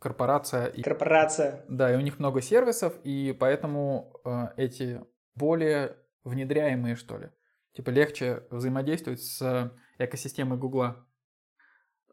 корпорация, 0.00 0.66
и, 0.66 0.82
Корпорация. 0.82 1.64
да, 1.68 1.92
и 1.92 1.96
у 1.96 2.00
них 2.00 2.18
много 2.18 2.40
сервисов, 2.40 2.94
и 3.04 3.36
поэтому 3.38 4.20
э, 4.24 4.48
эти 4.56 5.02
более 5.34 5.96
внедряемые, 6.28 6.96
что 6.96 7.18
ли, 7.18 7.30
типа 7.72 7.90
легче 7.90 8.44
взаимодействовать 8.50 9.22
с 9.22 9.72
экосистемой 9.98 10.58
Гугла. 10.58 11.04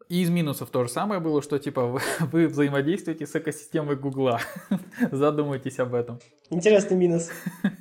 И 0.07 0.21
из 0.21 0.29
минусов 0.29 0.69
то 0.69 0.83
же 0.83 0.89
самое 0.89 1.19
было, 1.19 1.41
что 1.41 1.57
типа 1.57 1.87
вы, 1.87 2.01
вы 2.31 2.47
взаимодействуете 2.47 3.25
с 3.25 3.35
экосистемой 3.35 3.95
Гугла. 3.95 4.39
Задумайтесь 5.11 5.79
об 5.79 5.93
этом. 5.93 6.19
Интересный 6.49 6.97
минус. 6.97 7.31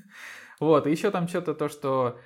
Вот, 0.61 0.87
и 0.87 0.91
еще 0.91 1.11
там 1.11 1.27
что-то 1.27 1.53
то, 1.53 1.69
что 1.69 2.17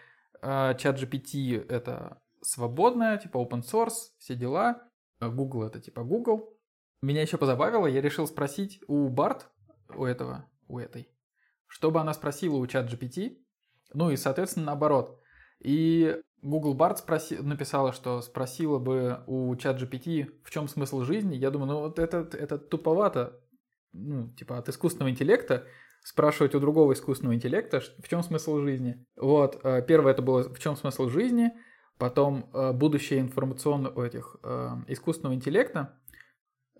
э, 0.42 0.74
чат 0.78 1.00
GPT 1.00 1.66
это 1.66 2.20
свободное, 2.42 3.16
типа 3.16 3.38
open 3.38 3.62
source, 3.62 4.12
все 4.18 4.34
дела. 4.34 4.82
Google 5.18 5.64
это 5.64 5.80
типа 5.80 6.04
Google. 6.04 6.54
Меня 7.00 7.22
еще 7.22 7.38
позабавило, 7.38 7.86
я 7.86 8.00
решил 8.00 8.26
спросить 8.26 8.80
у 8.86 9.08
Барт, 9.08 9.48
у 9.88 10.04
этого, 10.04 10.46
у 10.68 10.78
этой, 10.78 11.08
чтобы 11.66 12.00
она 12.00 12.12
спросила 12.12 12.56
у 12.56 12.66
чат 12.66 12.92
GPT, 12.92 13.38
ну 13.92 14.10
и, 14.10 14.16
соответственно, 14.16 14.66
наоборот. 14.66 15.20
И 15.60 16.16
Google 16.42 16.76
Bard 16.76 16.96
спроси, 16.96 17.36
написала, 17.38 17.92
что 17.92 18.20
спросила 18.20 18.78
бы 18.78 19.22
у 19.26 19.54
чат 19.56 19.80
GPT, 19.80 20.30
в 20.44 20.50
чем 20.50 20.68
смысл 20.68 21.02
жизни. 21.02 21.36
Я 21.36 21.50
думаю, 21.50 21.72
ну 21.72 21.80
вот 21.80 21.98
это, 21.98 22.28
это 22.32 22.58
туповато, 22.58 23.40
ну, 23.92 24.28
типа 24.34 24.58
от 24.58 24.68
искусственного 24.68 25.10
интеллекта 25.10 25.66
спрашивать 26.02 26.54
у 26.54 26.60
другого 26.60 26.92
искусственного 26.92 27.34
интеллекта, 27.34 27.80
в 27.80 28.08
чем 28.08 28.22
смысл 28.22 28.60
жизни. 28.60 29.04
Вот, 29.16 29.60
э, 29.62 29.82
первое 29.86 30.12
это 30.12 30.22
было 30.22 30.42
в 30.42 30.58
чем 30.58 30.76
смысл 30.76 31.08
жизни, 31.08 31.52
потом 31.98 32.48
э, 32.54 32.72
будущее 32.72 33.20
информационного 33.20 34.06
этих 34.06 34.36
э, 34.42 34.68
искусственного 34.86 35.34
интеллекта, 35.34 35.97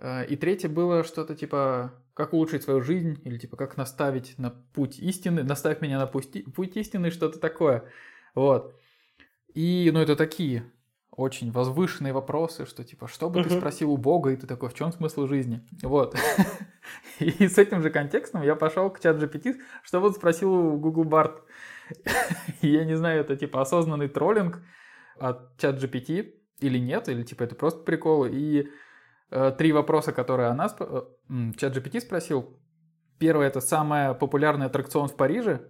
и 0.01 0.37
третье 0.37 0.69
было 0.69 1.05
что-то 1.05 1.35
типа 1.35 1.93
как 2.15 2.33
улучшить 2.33 2.65
свою 2.65 2.81
жизнь 2.81 3.21
или 3.25 3.39
типа 3.39 3.57
как 3.57 3.77
наставить 3.77 4.37
на 4.39 4.51
путь 4.51 4.99
истины, 4.99 5.45
наставь 5.45 5.81
меня 5.81 5.99
на 5.99 6.07
путь, 6.09 6.53
путь 6.53 6.77
истины, 6.77 7.11
что-то 7.11 7.39
такое. 7.39 7.85
Вот. 8.35 8.75
И, 9.55 9.91
ну, 9.93 10.01
это 10.01 10.17
такие 10.17 10.65
очень 11.13 11.51
возвышенные 11.51 12.13
вопросы, 12.13 12.67
что 12.67 12.85
типа, 12.85 13.09
что 13.09 13.29
бы 13.29 13.43
ты 13.43 13.51
спросил 13.51 13.91
у 13.91 13.97
Бога, 13.97 14.31
и 14.31 14.37
ты 14.37 14.47
такой, 14.47 14.69
в 14.69 14.75
чем 14.75 14.93
смысл 14.93 15.27
жизни? 15.27 15.67
Вот. 15.83 16.17
И 17.19 17.49
с 17.49 17.59
этим 17.59 17.83
же 17.83 17.91
контекстом 17.91 18.43
я 18.43 18.55
пошел 18.55 18.89
к 18.91 19.01
чат 19.01 19.17
GPT, 19.17 19.57
что 19.83 20.01
вот 20.01 20.15
спросил 20.15 20.53
у 20.53 20.79
Google 20.79 21.05
Bard. 21.05 21.41
И 22.63 22.69
Я 22.69 22.85
не 22.85 22.97
знаю, 22.97 23.21
это 23.21 23.37
типа 23.37 23.61
осознанный 23.61 24.09
троллинг 24.09 24.63
от 25.19 25.57
чат 25.59 25.83
GPT 25.83 26.35
или 26.61 26.79
нет, 26.79 27.09
или 27.09 27.25
типа 27.25 27.43
это 27.43 27.57
просто 27.57 27.83
прикол. 27.83 28.27
И 28.27 28.61
э, 28.61 28.67
три 29.31 29.73
вопроса, 29.73 30.13
которые 30.13 30.49
она 30.49 30.67
сп- 30.67 31.07
э, 31.29 31.53
чат 31.59 31.77
GPT 31.77 32.01
спросил. 32.01 32.59
Первый 33.19 33.47
это 33.47 33.61
самый 33.61 34.15
популярный 34.15 34.67
аттракцион 34.67 35.09
в 35.09 35.17
Париже. 35.17 35.69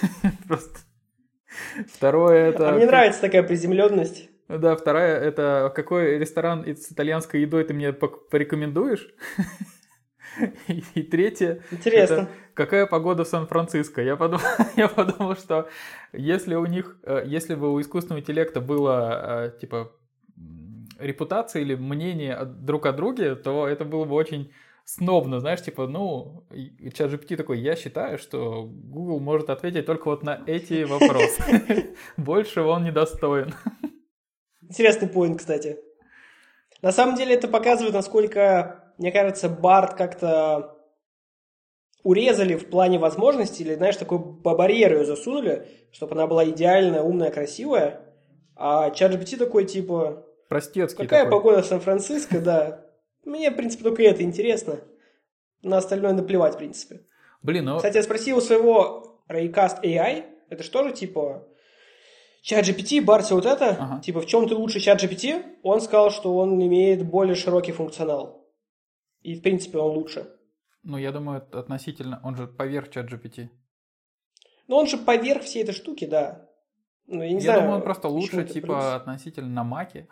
Просто. 0.48 0.80
Второе 1.92 2.48
это... 2.50 2.70
А 2.70 2.72
мне 2.74 2.86
нравится 2.86 3.20
такая 3.20 3.42
приземленность. 3.42 4.28
Да, 4.48 4.76
вторая 4.76 5.18
это 5.18 5.72
какой 5.74 6.18
ресторан 6.18 6.66
с 6.66 6.92
итальянской 6.92 7.40
едой 7.40 7.64
ты 7.64 7.74
мне 7.74 7.92
порекомендуешь? 7.92 9.08
И, 10.94 11.02
третье, 11.02 11.62
Интересно. 11.70 12.14
это 12.14 12.28
какая 12.54 12.86
погода 12.86 13.24
в 13.24 13.28
Сан-Франциско? 13.28 14.02
Я 14.02 14.16
подумал, 14.16 14.44
я 14.76 14.88
подумал, 14.88 15.36
что 15.36 15.68
если 16.12 16.54
у 16.54 16.64
них, 16.66 16.96
э, 17.02 17.22
если 17.26 17.54
бы 17.54 17.72
у 17.72 17.80
искусственного 17.80 18.20
интеллекта 18.20 18.60
было 18.60 19.46
э, 19.46 19.58
типа 19.60 19.92
м, 21.02 21.06
репутация 21.06 21.62
или 21.62 21.74
мнение 21.74 22.44
друг 22.44 22.86
о 22.86 22.92
друге, 22.92 23.34
то 23.34 23.66
это 23.68 23.84
было 23.84 24.04
бы 24.04 24.14
очень 24.14 24.52
снобно, 24.84 25.40
знаешь, 25.40 25.62
типа, 25.62 25.86
ну, 25.86 26.44
чат 26.94 27.10
GPT 27.12 27.36
такой, 27.36 27.60
я 27.60 27.76
считаю, 27.76 28.18
что 28.18 28.64
Google 28.64 29.20
может 29.20 29.50
ответить 29.50 29.86
только 29.86 30.08
вот 30.08 30.22
на 30.22 30.42
эти 30.46 30.82
вопросы. 30.88 31.94
Больше 32.16 32.62
он 32.62 32.84
недостоин. 32.84 33.54
Интересный 34.62 35.08
поинт, 35.08 35.38
кстати. 35.38 35.78
На 36.80 36.90
самом 36.90 37.14
деле 37.16 37.34
это 37.34 37.46
показывает, 37.46 37.94
насколько, 37.94 38.92
мне 38.98 39.12
кажется, 39.12 39.48
Барт 39.48 39.94
как-то 39.94 40.78
урезали 42.02 42.56
в 42.56 42.68
плане 42.68 42.98
возможностей, 42.98 43.62
или, 43.62 43.74
знаешь, 43.74 43.96
такой 43.96 44.18
ба- 44.18 44.56
барьер 44.56 44.92
ее 44.98 45.04
засунули, 45.04 45.68
чтобы 45.92 46.14
она 46.14 46.26
была 46.26 46.44
идеальная, 46.48 47.02
умная, 47.02 47.30
красивая. 47.30 48.00
А 48.56 48.90
чат 48.90 49.12
GPT 49.12 49.36
такой, 49.36 49.64
типа, 49.64 50.26
Простецкий 50.52 51.04
какая 51.04 51.24
такой. 51.24 51.38
погода 51.38 51.62
в 51.62 51.66
Сан-Франциско, 51.66 52.40
да. 52.40 52.86
Мне, 53.24 53.50
в 53.50 53.56
принципе, 53.56 53.84
только 53.84 54.02
это 54.02 54.22
интересно. 54.22 54.80
На 55.62 55.78
остальное 55.78 56.12
наплевать, 56.12 56.54
в 56.54 56.58
принципе. 56.58 57.06
Блин, 57.42 57.64
ну, 57.64 57.76
Кстати, 57.76 57.96
я 57.96 58.02
спросил 58.02 58.36
у 58.36 58.40
своего 58.40 59.24
Raycast 59.28 59.82
AI, 59.82 60.24
это 60.50 60.62
что 60.62 60.84
же, 60.84 60.92
типа, 60.92 61.48
чат 62.42 62.66
GPT, 62.66 63.02
Барси 63.02 63.32
вот 63.32 63.46
это, 63.46 63.70
Ага. 63.70 64.00
типа, 64.02 64.20
в 64.20 64.26
чем 64.26 64.48
ты 64.48 64.54
лучше 64.54 64.80
чат 64.80 65.02
GPT? 65.02 65.42
Он 65.62 65.80
сказал, 65.80 66.10
что 66.10 66.36
он 66.36 66.60
имеет 66.62 67.04
более 67.04 67.34
широкий 67.34 67.72
функционал. 67.72 68.46
И, 69.22 69.34
в 69.36 69.42
принципе, 69.42 69.78
он 69.78 69.96
лучше. 69.96 70.26
Ну, 70.82 70.98
я 70.98 71.12
думаю, 71.12 71.46
относительно... 71.52 72.20
Он 72.24 72.36
же 72.36 72.46
поверх 72.46 72.90
чат 72.90 73.10
GPT. 73.10 73.48
Ну, 74.68 74.76
он 74.76 74.86
же 74.86 74.98
поверх 74.98 75.42
всей 75.44 75.62
этой 75.62 75.74
штуки, 75.74 76.04
да. 76.06 76.48
Ну, 77.06 77.22
я 77.22 77.28
не 77.28 77.34
я 77.34 77.40
знаю, 77.40 77.60
думаю, 77.60 77.76
он 77.76 77.82
просто 77.82 78.08
лучше, 78.08 78.44
типа, 78.44 78.66
плюс. 78.66 78.84
относительно 78.84 79.48
на 79.48 79.64
маке. 79.64 80.08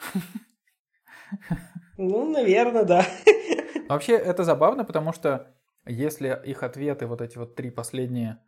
Ну, 1.97 2.31
наверное, 2.31 2.85
да. 2.85 3.07
Вообще, 3.89 4.15
это 4.15 4.45
забавно, 4.45 4.85
потому 4.85 5.13
что 5.13 5.55
если 5.87 6.41
их 6.45 6.63
ответы, 6.63 7.07
вот 7.07 7.21
эти 7.21 7.39
вот 7.39 7.55
три 7.55 7.71
последние, 7.71 8.39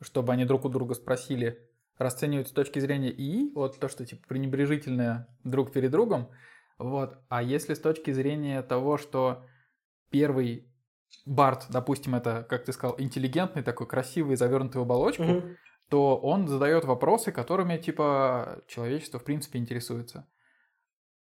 чтобы 0.00 0.32
они 0.32 0.44
друг 0.44 0.64
у 0.64 0.68
друга 0.68 0.94
спросили, 0.94 1.68
расценивают 1.98 2.48
с 2.48 2.52
точки 2.52 2.78
зрения 2.78 3.10
ИИ, 3.10 3.52
вот 3.54 3.78
то, 3.78 3.88
что 3.88 4.04
типа 4.04 4.26
пренебрежительное 4.28 5.28
друг 5.44 5.72
перед 5.72 5.90
другом, 5.90 6.30
вот, 6.78 7.18
а 7.28 7.42
если 7.42 7.74
с 7.74 7.80
точки 7.80 8.10
зрения 8.12 8.62
того, 8.62 8.98
что 8.98 9.44
первый 10.10 10.68
Барт, 11.26 11.66
допустим, 11.70 12.14
это, 12.14 12.44
как 12.48 12.64
ты 12.64 12.72
сказал, 12.72 12.96
интеллигентный, 12.98 13.62
такой 13.62 13.86
красивый, 13.86 14.36
завернутый 14.36 14.80
в 14.80 14.82
оболочку, 14.82 15.22
Мгм. 15.22 15.56
То 15.94 16.16
он 16.16 16.48
задает 16.48 16.84
вопросы, 16.84 17.30
которыми, 17.30 17.76
типа, 17.76 18.62
человечество, 18.66 19.20
в 19.20 19.24
принципе, 19.24 19.60
интересуется. 19.60 20.26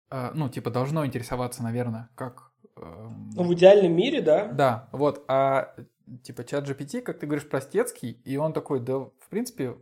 А, 0.10 0.32
Ну, 0.34 0.50
типа, 0.50 0.72
должно 0.72 1.06
интересоваться, 1.06 1.62
наверное, 1.62 2.10
как... 2.16 2.52
эм, 2.78 3.30
Ну, 3.36 3.44
в 3.44 3.54
идеальном 3.54 3.94
мире, 3.96 4.22
да. 4.22 4.46
да, 4.48 4.90
вот, 4.92 5.24
а 5.28 5.76
типа 6.24 6.44
чат 6.44 6.68
GPT, 6.68 7.02
как 7.02 7.20
ты 7.20 7.28
говоришь, 7.28 7.48
простецкий, 7.48 8.10
и 8.26 8.38
он 8.38 8.54
такой, 8.54 8.80
да, 8.80 8.94
в 8.98 9.30
принципе, 9.30 9.76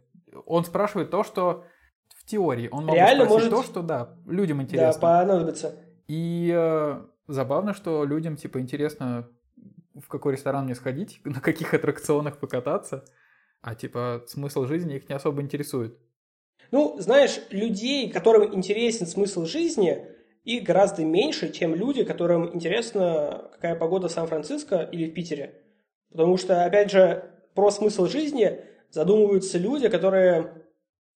он 0.46 0.66
спрашивает 0.66 1.12
то, 1.12 1.24
что 1.24 1.63
в 2.18 2.25
теории, 2.25 2.68
он 2.70 2.84
мог 2.86 2.96
бы 2.96 2.96
Реально 2.98 3.24
спросить 3.25 3.52
может- 3.52 3.66
то, 3.68 3.72
что, 3.72 3.82
да, 3.84 4.10
людям 4.28 4.58
Да, 4.58 4.63
интересно. 4.63 5.02
понадобится. 5.02 5.75
И 6.10 6.52
э, 6.54 7.02
забавно, 7.30 7.74
что 7.74 8.04
людям, 8.04 8.36
типа, 8.36 8.60
интересно, 8.60 9.30
в 9.96 10.08
какой 10.10 10.34
ресторан 10.34 10.66
мне 10.66 10.75
сходить, 10.75 11.22
на 11.25 11.40
каких 11.40 11.74
аттракционах 11.74 12.38
покататься, 12.38 13.06
а, 13.63 13.75
типа, 13.75 14.24
смысл 14.27 14.65
жизни 14.65 14.98
их 14.98 15.10
не 15.10 15.15
особо 15.15 15.41
интересует. 15.41 15.98
Ну, 16.72 16.96
знаешь, 17.00 17.39
людей, 17.50 18.12
которым 18.12 18.53
интересен 18.53 19.08
смысл 19.08 19.46
жизни, 19.46 20.05
их 20.43 20.63
гораздо 20.63 21.05
меньше, 21.05 21.51
чем 21.51 21.74
люди, 21.74 22.03
которым 22.03 22.53
интересно, 22.53 23.50
какая 23.53 23.75
погода 23.75 24.10
в 24.10 24.12
Сан-Франциско 24.12 24.89
или 24.91 25.10
в 25.10 25.13
Питере. 25.13 25.62
Потому 26.12 26.36
что, 26.38 26.65
опять 26.65 26.91
же, 26.91 27.32
про 27.55 27.72
смысл 27.72 28.08
жизни 28.08 28.60
задумываются 28.91 29.58
люди, 29.58 29.88
которые 29.88 30.65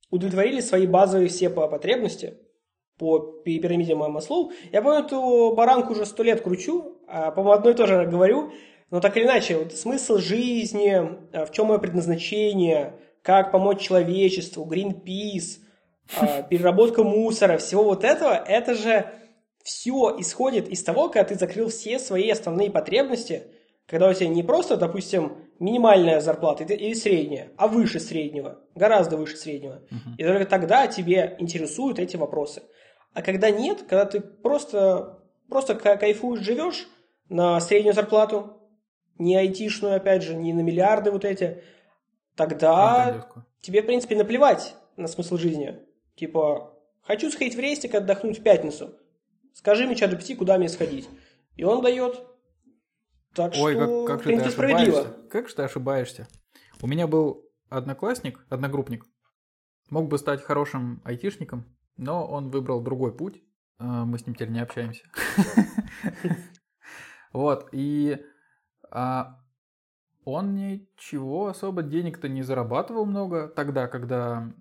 удовлетворили 0.09 0.61
свои 0.61 0.87
базовые 0.87 1.27
все 1.27 1.49
по- 1.49 1.67
потребности 1.67 2.37
по 2.97 3.19
пи- 3.19 3.59
пирамиде 3.59 3.93
Маслоу. 3.93 4.53
Я 4.71 4.81
помню, 4.81 5.05
эту 5.05 5.53
баранку 5.53 5.91
уже 5.91 6.05
сто 6.05 6.23
лет 6.23 6.41
кручу, 6.41 6.97
а, 7.07 7.31
по-моему, 7.31 7.59
одно 7.59 7.71
и 7.71 7.73
то 7.73 7.85
же 7.87 8.05
говорю, 8.05 8.53
но 8.89 8.99
так 9.01 9.17
или 9.17 9.25
иначе, 9.25 9.57
вот 9.57 9.73
смысл 9.73 10.17
жизни, 10.17 10.91
а, 11.33 11.45
в 11.45 11.51
чем 11.51 11.67
мое 11.67 11.77
предназначение, 11.79 12.93
как 13.21 13.51
помочь 13.51 13.81
человечеству, 13.81 14.65
Greenpeace, 14.65 15.59
а, 16.17 16.41
переработка 16.49 17.03
мусора, 17.03 17.57
всего 17.57 17.83
вот 17.83 18.03
этого, 18.03 18.33
это 18.33 18.73
же 18.75 19.09
все 19.63 20.15
исходит 20.19 20.69
из 20.69 20.83
того, 20.83 21.09
когда 21.09 21.25
ты 21.25 21.35
закрыл 21.35 21.69
все 21.69 21.99
свои 21.99 22.29
основные 22.29 22.71
потребности, 22.71 23.43
когда 23.85 24.09
у 24.09 24.13
тебя 24.13 24.29
не 24.29 24.43
просто, 24.43 24.77
допустим, 24.77 25.37
минимальная 25.59 26.19
зарплата 26.21 26.63
или- 26.63 26.93
средняя, 26.93 27.51
а 27.57 27.67
выше 27.67 27.99
среднего, 27.99 28.59
гораздо 28.75 29.17
выше 29.17 29.35
среднего. 29.37 29.81
Мгм. 29.89 30.15
И 30.17 30.23
только 30.23 30.45
тогда 30.45 30.87
тебе 30.87 31.35
интересуют 31.39 31.99
эти 31.99 32.15
вопросы. 32.15 32.63
А 33.13 33.21
когда 33.21 33.49
нет, 33.49 33.81
когда 33.81 34.05
ты 34.05 34.21
просто, 34.21 35.19
просто 35.49 35.75
ка- 35.75 35.97
кайфуешь, 35.97 36.41
живешь 36.41 36.87
на 37.29 37.59
среднюю 37.59 37.93
зарплату, 37.93 38.56
не 39.19 39.35
айтишную, 39.35 39.95
опять 39.95 40.23
же, 40.23 40.35
не 40.35 40.53
на 40.53 40.61
миллиарды 40.61 41.11
вот 41.11 41.25
эти, 41.25 41.63
тогда 42.35 43.03
Фронтендовскую. 43.03 43.45
тебе, 43.61 43.81
в 43.81 43.85
принципе, 43.85 44.15
наплевать 44.15 44.75
на 44.95 45.07
смысл 45.07 45.37
жизни. 45.37 45.79
Типа, 46.15 46.73
хочу 47.01 47.29
сходить 47.31 47.55
в 47.55 47.59
рейстик 47.59 47.95
отдохнуть 47.95 48.39
в 48.39 48.43
пятницу. 48.43 48.95
Скажи 49.53 49.85
мне, 49.85 49.95
чат 49.95 50.13
GPT, 50.13 50.35
куда 50.35 50.57
мне 50.57 50.69
сходить. 50.69 51.09
И 51.55 51.63
он 51.63 51.81
дает. 51.81 52.23
Так 53.33 53.53
Ой, 53.57 53.73
что, 53.73 54.05
как, 54.05 54.07
как 54.07 54.19
в 54.19 54.23
же 54.23 54.23
ты 54.23 54.29
принципе, 54.29 54.51
справедливо. 54.51 54.99
ошибаешься. 54.99 55.29
Как 55.29 55.49
же 55.49 55.55
ты 55.55 55.61
ошибаешься? 55.63 56.27
У 56.81 56.87
меня 56.87 57.07
был 57.07 57.43
одноклассник, 57.69 58.45
одногруппник. 58.49 59.05
Мог 59.89 60.07
бы 60.07 60.17
стать 60.17 60.41
хорошим 60.43 61.01
айтишником, 61.05 61.65
но 61.97 62.27
он 62.27 62.49
выбрал 62.49 62.81
другой 62.81 63.15
путь. 63.15 63.41
А, 63.79 64.05
Мы 64.05 64.17
с 64.19 64.25
ним 64.25 64.35
теперь 64.35 64.49
не 64.49 64.59
общаемся. 64.61 65.03
Вот, 67.33 67.69
и 67.71 68.17
а, 68.91 69.39
он 70.23 70.55
ничего 70.55 71.47
особо 71.47 71.83
денег-то 71.83 72.27
не 72.27 72.41
зарабатывал 72.41 73.05
много 73.05 73.47
тогда, 73.47 73.87
когда 73.87 74.51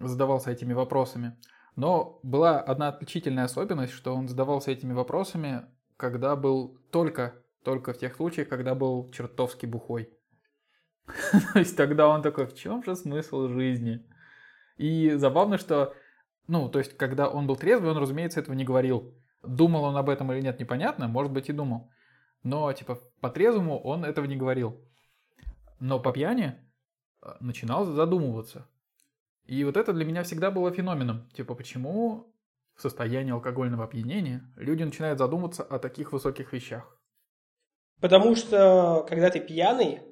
задавался 0.00 0.50
этими 0.50 0.72
вопросами. 0.72 1.36
Но 1.76 2.18
была 2.22 2.60
одна 2.60 2.88
отличительная 2.88 3.44
особенность, 3.44 3.92
что 3.92 4.14
он 4.14 4.26
задавался 4.26 4.72
этими 4.72 4.92
вопросами, 4.92 5.66
когда 5.96 6.34
был 6.34 6.78
только, 6.90 7.34
только 7.62 7.92
в 7.92 7.98
тех 7.98 8.16
случаях, 8.16 8.48
когда 8.48 8.74
был 8.74 9.10
чертовски 9.12 9.66
бухой. 9.66 10.10
То 11.52 11.60
есть 11.60 11.76
тогда 11.76 12.08
он 12.08 12.22
такой, 12.22 12.46
в 12.46 12.54
чем 12.54 12.82
же 12.82 12.96
смысл 12.96 13.48
жизни? 13.48 14.04
И 14.76 15.10
забавно, 15.14 15.58
что, 15.58 15.94
ну, 16.46 16.68
то 16.68 16.78
есть, 16.78 16.96
когда 16.96 17.28
он 17.28 17.46
был 17.46 17.56
трезвый, 17.56 17.90
он, 17.90 17.98
разумеется, 17.98 18.40
этого 18.40 18.54
не 18.54 18.64
говорил. 18.64 19.14
Думал 19.42 19.84
он 19.84 19.96
об 19.96 20.08
этом 20.08 20.32
или 20.32 20.40
нет, 20.40 20.60
непонятно, 20.60 21.08
может 21.08 21.32
быть 21.32 21.48
и 21.48 21.52
думал. 21.52 21.90
Но, 22.42 22.72
типа, 22.72 23.00
по-трезвому 23.20 23.80
он 23.80 24.04
этого 24.04 24.24
не 24.26 24.36
говорил. 24.36 24.80
Но 25.80 26.00
по 26.00 26.12
пьяни 26.12 26.54
э, 27.22 27.34
начинал 27.40 27.84
задумываться. 27.84 28.68
И 29.44 29.64
вот 29.64 29.76
это 29.76 29.92
для 29.92 30.04
меня 30.04 30.22
всегда 30.22 30.50
было 30.50 30.70
феноменом. 30.70 31.28
Типа, 31.30 31.54
почему 31.54 32.32
в 32.74 32.82
состоянии 32.82 33.32
алкогольного 33.32 33.84
опьянения 33.84 34.42
люди 34.56 34.82
начинают 34.82 35.18
задумываться 35.18 35.62
о 35.62 35.78
таких 35.78 36.12
высоких 36.12 36.52
вещах? 36.52 36.98
Потому 38.00 38.36
что, 38.36 39.04
когда 39.08 39.30
ты 39.30 39.40
пьяный, 39.40 40.02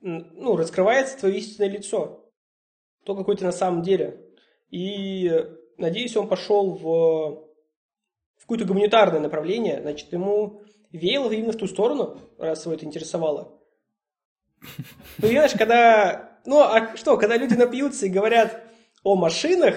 ну, 0.00 0.56
раскрывается 0.56 1.18
твое 1.18 1.38
истинное 1.38 1.70
лицо. 1.70 2.28
То, 3.04 3.14
какой 3.14 3.36
ты 3.36 3.44
на 3.44 3.52
самом 3.52 3.82
деле. 3.82 4.20
И, 4.70 5.28
э, 5.28 5.56
надеюсь, 5.78 6.16
он 6.16 6.28
пошел 6.28 6.74
в, 6.74 7.48
в 8.36 8.40
какое-то 8.40 8.64
гуманитарное 8.64 9.20
направление. 9.20 9.80
Значит, 9.80 10.12
ему 10.12 10.61
веяло 10.92 11.30
именно 11.30 11.52
в 11.52 11.56
ту 11.56 11.66
сторону, 11.66 12.18
раз 12.38 12.64
его 12.64 12.74
это 12.74 12.84
интересовало. 12.84 13.58
Ну, 15.18 15.28
понимаешь, 15.28 15.52
когда... 15.52 16.38
Ну, 16.44 16.60
а 16.60 16.96
что, 16.96 17.16
когда 17.16 17.36
люди 17.36 17.54
напьются 17.54 18.06
и 18.06 18.10
говорят 18.10 18.62
о 19.04 19.16
машинах, 19.16 19.76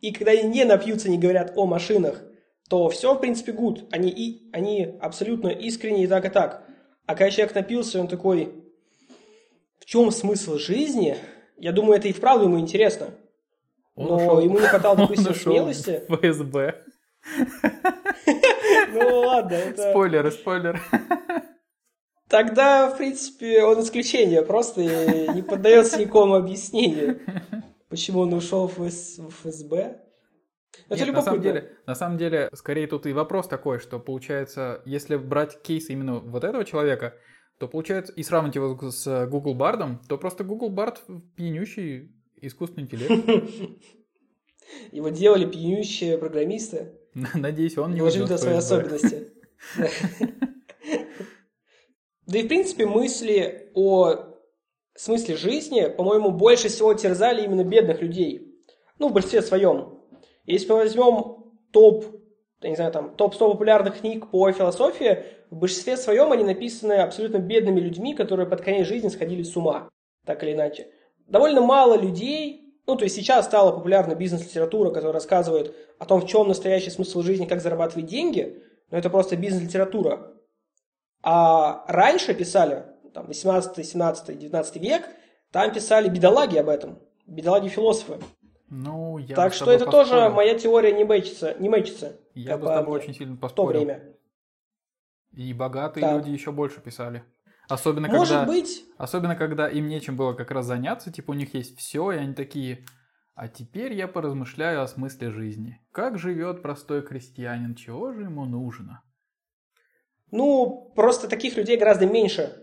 и 0.00 0.12
когда 0.12 0.32
они 0.32 0.42
не 0.44 0.64
напьются, 0.64 1.08
не 1.10 1.18
говорят 1.18 1.52
о 1.56 1.66
машинах, 1.66 2.22
то 2.68 2.88
все, 2.88 3.14
в 3.14 3.18
принципе, 3.18 3.52
гуд. 3.52 3.84
Они, 3.90 4.10
и, 4.10 4.48
они 4.52 4.96
абсолютно 5.00 5.48
искренне 5.48 6.04
и 6.04 6.06
так, 6.06 6.24
и 6.24 6.28
так. 6.28 6.64
А 7.06 7.14
когда 7.14 7.30
человек 7.30 7.54
напился, 7.54 8.00
он 8.00 8.08
такой, 8.08 8.52
в 9.80 9.84
чем 9.84 10.10
смысл 10.10 10.58
жизни? 10.58 11.16
Я 11.56 11.72
думаю, 11.72 11.98
это 11.98 12.08
и 12.08 12.12
вправду 12.12 12.46
ему 12.46 12.58
интересно. 12.58 13.10
Он 13.94 14.06
Но 14.06 14.16
ушел- 14.16 14.42
ему 14.42 14.58
не 14.58 14.66
хватало, 14.66 14.96
допустим, 14.96 15.34
смелости. 15.34 16.02
в. 16.08 16.74
Ну 18.92 19.20
ладно, 19.20 19.54
это... 19.54 19.90
Спойлеры, 19.90 20.30
спойлеры. 20.30 20.80
Тогда, 22.28 22.88
в 22.88 22.96
принципе, 22.96 23.62
он 23.62 23.80
исключение, 23.80 24.42
просто 24.42 24.80
не 25.34 25.42
поддается 25.42 25.98
никакому 25.98 26.34
объяснению, 26.34 27.20
почему 27.90 28.20
он 28.20 28.32
ушел 28.32 28.68
в, 28.68 28.88
ФС 28.88 29.18
в 29.18 29.28
ФСБ. 29.28 30.00
Это 30.88 31.04
Нет, 31.04 31.14
на 31.14 31.22
самом 31.22 31.42
деле, 31.42 31.78
на 31.86 31.94
самом 31.94 32.16
деле, 32.16 32.48
скорее 32.54 32.86
тут 32.86 33.04
и 33.06 33.12
вопрос 33.12 33.48
такой, 33.48 33.78
что 33.78 33.98
получается, 33.98 34.80
если 34.86 35.16
брать 35.16 35.60
кейс 35.60 35.90
именно 35.90 36.20
вот 36.20 36.44
этого 36.44 36.64
человека, 36.64 37.14
то 37.58 37.68
получается, 37.68 38.12
и 38.14 38.22
сравнить 38.22 38.54
его 38.54 38.78
с 38.90 39.26
Google 39.26 39.54
Бардом, 39.54 40.00
то 40.08 40.16
просто 40.16 40.42
Google 40.42 40.70
Бard 40.70 40.96
пьянющий 41.36 42.16
искусственный 42.40 42.84
интеллект. 42.84 43.28
Его 44.90 45.10
делали 45.10 45.44
пьянющие 45.44 46.16
программисты, 46.16 46.98
Надеюсь, 47.34 47.76
он 47.78 47.94
не 47.94 48.02
уйдет 48.02 48.22
туда 48.22 48.36
в 48.36 48.40
свои 48.40 48.58
ФСБ. 48.58 48.76
особенности. 48.76 49.32
Да. 52.24 52.38
И, 52.38 52.44
в 52.44 52.48
принципе, 52.48 52.86
мысли 52.86 53.70
о 53.74 54.14
смысле 54.94 55.36
жизни, 55.36 55.88
по-моему, 55.88 56.30
больше 56.30 56.68
всего 56.68 56.94
терзали 56.94 57.44
именно 57.44 57.64
бедных 57.64 58.00
людей. 58.00 58.56
Ну, 58.98 59.08
в 59.08 59.12
большинстве 59.12 59.42
своем. 59.42 59.98
Если 60.46 60.68
мы 60.70 60.76
возьмем 60.76 61.52
топ, 61.72 62.04
я 62.60 62.70
не 62.70 62.76
знаю, 62.76 62.92
там, 62.92 63.16
топ-100 63.16 63.38
популярных 63.38 64.00
книг 64.00 64.30
по 64.30 64.50
философии, 64.52 65.24
в 65.50 65.56
большинстве 65.56 65.96
своем 65.96 66.32
они 66.32 66.44
написаны 66.44 66.94
абсолютно 66.94 67.38
бедными 67.38 67.80
людьми, 67.80 68.14
которые 68.14 68.48
под 68.48 68.60
конец 68.60 68.86
жизни 68.86 69.08
сходили 69.08 69.42
с 69.42 69.56
ума, 69.56 69.88
так 70.24 70.42
или 70.44 70.52
иначе. 70.52 70.88
Довольно 71.26 71.60
мало 71.60 71.96
людей, 71.96 72.61
ну, 72.86 72.96
то 72.96 73.04
есть 73.04 73.14
сейчас 73.16 73.46
стала 73.46 73.72
популярна 73.72 74.14
бизнес-литература, 74.14 74.90
которая 74.90 75.12
рассказывает 75.12 75.74
о 75.98 76.04
том, 76.06 76.20
в 76.20 76.26
чем 76.26 76.48
настоящий 76.48 76.90
смысл 76.90 77.22
жизни, 77.22 77.46
как 77.46 77.60
зарабатывать 77.60 78.06
деньги, 78.06 78.62
но 78.90 78.98
это 78.98 79.08
просто 79.10 79.36
бизнес-литература. 79.36 80.32
А 81.22 81.84
раньше 81.86 82.34
писали, 82.34 82.84
там, 83.14 83.26
18, 83.26 83.86
17, 83.86 84.38
19 84.38 84.76
век, 84.76 85.08
там 85.52 85.72
писали 85.72 86.08
бедолаги 86.08 86.56
об 86.58 86.68
этом, 86.68 86.98
бедолаги-философы. 87.26 88.18
Ну, 88.68 89.18
я 89.18 89.36
так 89.36 89.52
что 89.52 89.70
это 89.70 89.84
поспорил. 89.84 90.08
тоже 90.10 90.30
моя 90.30 90.58
теория 90.58 90.92
не 90.92 91.04
мэчится, 91.04 91.54
не 91.58 91.68
мэчится 91.68 92.16
Я 92.34 92.56
бы 92.56 92.66
с 92.66 92.70
тобой 92.70 92.94
мне, 92.98 93.04
очень 93.04 93.14
сильно 93.14 93.34
в 93.34 93.36
то 93.36 93.42
поспорил. 93.42 93.80
время. 93.84 94.02
И 95.34 95.52
богатые 95.52 96.02
Так. 96.02 96.16
люди 96.16 96.30
еще 96.30 96.52
больше 96.52 96.80
писали. 96.80 97.22
Особенно 97.72 98.08
Может 98.08 98.36
когда, 98.36 98.46
быть, 98.52 98.84
особенно 98.98 99.34
когда 99.34 99.66
им 99.68 99.88
нечем 99.88 100.16
было 100.16 100.34
как 100.34 100.50
раз 100.50 100.66
заняться, 100.66 101.10
типа 101.10 101.30
у 101.30 101.34
них 101.34 101.54
есть 101.54 101.78
все, 101.78 102.12
и 102.12 102.16
они 102.16 102.34
такие, 102.34 102.84
а 103.34 103.48
теперь 103.48 103.94
я 103.94 104.08
поразмышляю 104.08 104.82
о 104.82 104.86
смысле 104.86 105.30
жизни. 105.30 105.80
Как 105.90 106.18
живет 106.18 106.60
простой 106.60 107.00
крестьянин, 107.02 107.74
чего 107.74 108.12
же 108.12 108.22
ему 108.24 108.44
нужно? 108.44 109.02
ну, 110.30 110.92
просто 110.96 111.28
таких 111.28 111.56
людей 111.56 111.76
гораздо 111.78 112.06
меньше. 112.06 112.56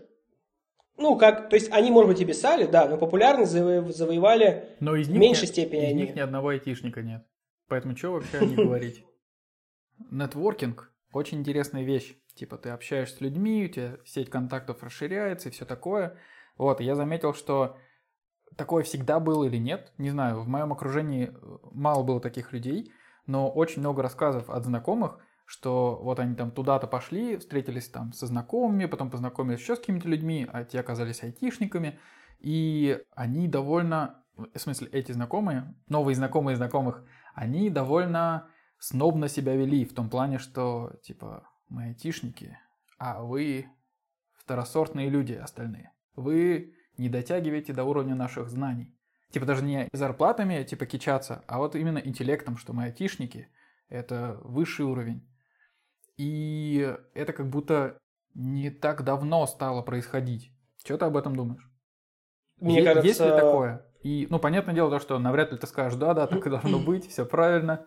Ну, 0.96 1.16
как, 1.16 1.48
то 1.48 1.54
есть 1.56 1.70
они, 1.72 1.90
может 1.90 2.08
быть, 2.10 2.20
и 2.20 2.24
писали, 2.24 2.66
да, 2.66 2.88
но 2.88 2.96
популярность 2.98 3.52
заво- 3.54 3.90
завоевали 3.92 4.76
Но 4.80 4.96
из 4.96 5.06
в 5.08 5.12
них, 5.12 5.20
меньшей 5.20 5.42
ни- 5.48 5.52
степени 5.52 5.86
из 5.86 5.90
они. 5.92 6.02
них 6.02 6.14
ни 6.16 6.20
одного 6.20 6.48
айтишника 6.50 7.02
нет. 7.02 7.24
Поэтому 7.68 7.96
что 7.96 8.12
вообще 8.12 8.38
о 8.38 8.44
них 8.44 8.56
говорить? 8.66 9.04
Нетворкинг– 10.10 10.92
очень 11.12 11.38
интересная 11.38 11.84
вещь. 11.84 12.16
Типа 12.34 12.56
ты 12.56 12.70
общаешься 12.70 13.16
с 13.16 13.20
людьми, 13.20 13.66
у 13.66 13.68
тебя 13.68 13.98
сеть 14.04 14.30
контактов 14.30 14.82
расширяется 14.82 15.48
и 15.48 15.52
все 15.52 15.64
такое. 15.64 16.16
Вот, 16.56 16.80
я 16.80 16.94
заметил, 16.94 17.34
что 17.34 17.76
такое 18.56 18.82
всегда 18.82 19.20
было 19.20 19.44
или 19.44 19.56
нет, 19.56 19.92
не 19.98 20.10
знаю, 20.10 20.42
в 20.42 20.48
моем 20.48 20.72
окружении 20.72 21.28
э, 21.28 21.58
мало 21.72 22.02
было 22.02 22.20
таких 22.20 22.52
людей, 22.52 22.92
но 23.26 23.50
очень 23.50 23.80
много 23.80 24.02
рассказов 24.02 24.50
от 24.50 24.64
знакомых, 24.64 25.18
что 25.46 25.98
вот 26.02 26.18
они 26.20 26.34
там 26.34 26.50
туда-то 26.50 26.86
пошли, 26.86 27.36
встретились 27.36 27.88
там 27.88 28.12
со 28.12 28.26
знакомыми, 28.26 28.86
потом 28.86 29.10
познакомились 29.10 29.60
еще 29.60 29.76
с 29.76 29.80
какими-то 29.80 30.08
людьми, 30.08 30.48
а 30.52 30.64
те 30.64 30.80
оказались 30.80 31.22
айтишниками, 31.22 31.98
и 32.38 33.02
они 33.14 33.48
довольно, 33.48 34.22
в 34.36 34.58
смысле, 34.58 34.88
эти 34.88 35.12
знакомые, 35.12 35.74
новые 35.88 36.14
знакомые 36.14 36.56
знакомых, 36.56 37.04
они 37.34 37.70
довольно 37.70 38.48
снобно 38.78 39.28
себя 39.28 39.54
вели, 39.56 39.84
в 39.84 39.94
том 39.94 40.08
плане, 40.08 40.38
что, 40.38 40.92
типа, 41.02 41.49
мы 41.70 41.84
айтишники, 41.84 42.58
а 42.98 43.22
вы 43.22 43.66
второсортные 44.34 45.08
люди 45.08 45.32
остальные. 45.32 45.92
Вы 46.14 46.74
не 46.98 47.08
дотягиваете 47.08 47.72
до 47.72 47.84
уровня 47.84 48.14
наших 48.14 48.48
знаний. 48.50 48.94
Типа 49.30 49.46
даже 49.46 49.64
не 49.64 49.88
зарплатами, 49.92 50.64
типа, 50.64 50.86
кичаться, 50.86 51.44
а 51.46 51.58
вот 51.58 51.76
именно 51.76 51.98
интеллектом, 51.98 52.56
что 52.56 52.72
мы 52.72 52.84
айтишники, 52.84 53.48
это 53.88 54.38
высший 54.42 54.84
уровень. 54.84 55.26
И 56.16 56.96
это 57.14 57.32
как 57.32 57.48
будто 57.48 57.98
не 58.34 58.70
так 58.70 59.04
давно 59.04 59.46
стало 59.46 59.82
происходить. 59.82 60.52
Что 60.84 60.98
ты 60.98 61.04
об 61.04 61.16
этом 61.16 61.36
думаешь? 61.36 61.70
Мне 62.58 62.78
Е- 62.78 62.84
кажется, 62.84 63.06
Есть 63.06 63.20
ли 63.20 63.30
такое? 63.30 63.86
И, 64.02 64.26
ну, 64.30 64.38
понятное 64.38 64.74
дело, 64.74 64.90
то, 64.90 64.98
что 64.98 65.18
навряд 65.18 65.52
ли 65.52 65.58
ты 65.58 65.66
скажешь, 65.66 65.98
да, 65.98 66.12
да, 66.14 66.26
так 66.26 66.46
и 66.46 66.50
должно 66.50 66.78
быть, 66.78 67.08
все 67.08 67.24
правильно. 67.24 67.86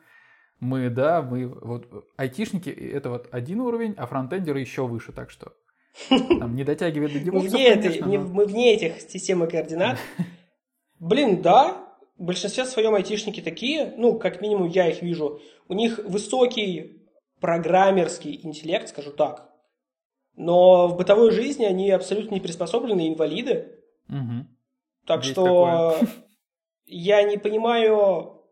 Мы, 0.59 0.89
да, 0.89 1.21
мы, 1.21 1.47
вот, 1.47 1.87
айтишники, 2.15 2.69
это 2.69 3.09
вот 3.09 3.27
один 3.31 3.59
уровень, 3.61 3.95
а 3.97 4.05
фронтендеры 4.05 4.59
еще 4.59 4.87
выше, 4.87 5.11
так 5.11 5.29
что 5.29 5.53
там 6.09 6.55
не 6.55 6.63
дотягивает 6.63 7.13
до 7.13 7.19
девопсов, 7.19 7.51
конечно, 7.53 8.05
не- 8.05 8.17
но- 8.17 8.27
мы 8.27 8.45
вне 8.45 8.73
этих 8.73 9.01
системы 9.01 9.47
координат. 9.47 9.97
Блин, 10.99 11.41
да, 11.41 11.85
в 12.17 12.23
большинстве 12.23 12.65
своем 12.65 12.95
айтишники 12.95 13.41
такие, 13.41 13.93
ну, 13.97 14.17
как 14.17 14.41
минимум 14.41 14.67
я 14.67 14.89
их 14.89 15.01
вижу, 15.01 15.41
у 15.67 15.73
них 15.73 15.99
высокий 16.05 17.01
программерский 17.41 18.39
интеллект, 18.43 18.87
скажу 18.87 19.11
так. 19.11 19.49
Но 20.35 20.87
в 20.87 20.95
бытовой 20.97 21.31
жизни 21.31 21.65
они 21.65 21.91
абсолютно 21.91 22.35
не 22.35 22.39
приспособленные 22.39 23.09
инвалиды. 23.09 23.79
Мгм. 24.07 24.47
Так 25.05 25.21
Есть 25.21 25.31
что 25.33 25.99
я 26.85 27.23
не 27.23 27.37
понимаю... 27.37 28.42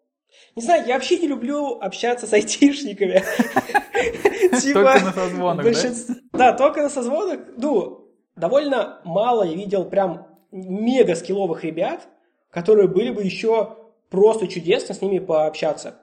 Не 0.56 0.62
знаю, 0.62 0.88
я 0.88 0.96
вообще 0.96 1.20
не 1.20 1.28
люблю 1.28 1.80
общаться 1.80 2.28
с 2.28 2.34
айтишниками. 2.34 3.24
Типа, 4.60 4.84
Только 4.84 5.06
на 5.06 5.13
созвонах, 5.13 5.65
да? 5.65 6.15
Да, 6.34 6.54
только 6.54 6.82
на 6.82 6.89
созвонах. 6.89 7.39
Ну, 7.58 8.10
довольно 8.36 9.02
мало 9.04 9.44
я 9.44 9.54
видел 9.54 9.86
прям 9.86 10.28
мега 10.52 11.15
скилловых 11.15 11.63
ребят, 11.63 12.08
которые 12.50 12.88
были 12.88 13.12
бы 13.12 13.24
еще 13.24 13.78
просто 14.10 14.48
чудесно 14.48 14.94
с 14.94 15.02
ними 15.02 15.20
пообщаться. 15.20 16.02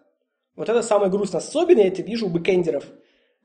Вот 0.57 0.69
это 0.69 0.83
самое 0.83 1.11
грустное. 1.11 1.41
Особенно 1.41 1.81
я 1.81 1.89
это 1.89 2.03
вижу 2.03 2.27
у 2.27 2.31
бэкэндеров. 2.31 2.85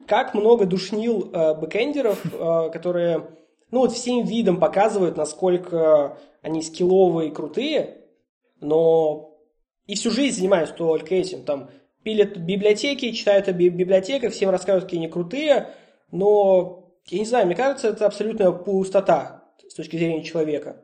Как 0.07 0.33
много 0.33 0.65
душнил 0.65 1.29
э, 1.31 1.53
бэкэндеров, 1.55 2.25
э, 2.33 2.69
которые, 2.71 3.27
ну 3.71 3.79
вот 3.79 3.91
всем 3.91 4.25
видом 4.25 4.59
показывают, 4.59 5.17
насколько 5.17 6.17
они 6.41 6.61
скилловые 6.61 7.29
и 7.29 7.33
крутые, 7.33 7.97
но 8.59 9.32
и 9.87 9.95
всю 9.95 10.11
жизнь 10.11 10.37
занимаются 10.37 10.75
только 10.75 11.15
этим. 11.15 11.43
Там 11.43 11.69
пилят 12.03 12.37
библиотеки, 12.37 13.11
читают 13.11 13.47
о 13.47 13.53
би- 13.53 13.69
библиотеках, 13.69 14.33
всем 14.33 14.49
рассказывают, 14.49 14.85
какие 14.85 14.99
они 14.99 15.07
крутые, 15.07 15.69
но, 16.11 16.93
я 17.09 17.19
не 17.19 17.25
знаю, 17.25 17.45
мне 17.45 17.55
кажется, 17.55 17.89
это 17.89 18.05
абсолютная 18.05 18.51
пустота 18.51 19.43
с 19.67 19.73
точки 19.73 19.97
зрения 19.97 20.23
человека. 20.23 20.83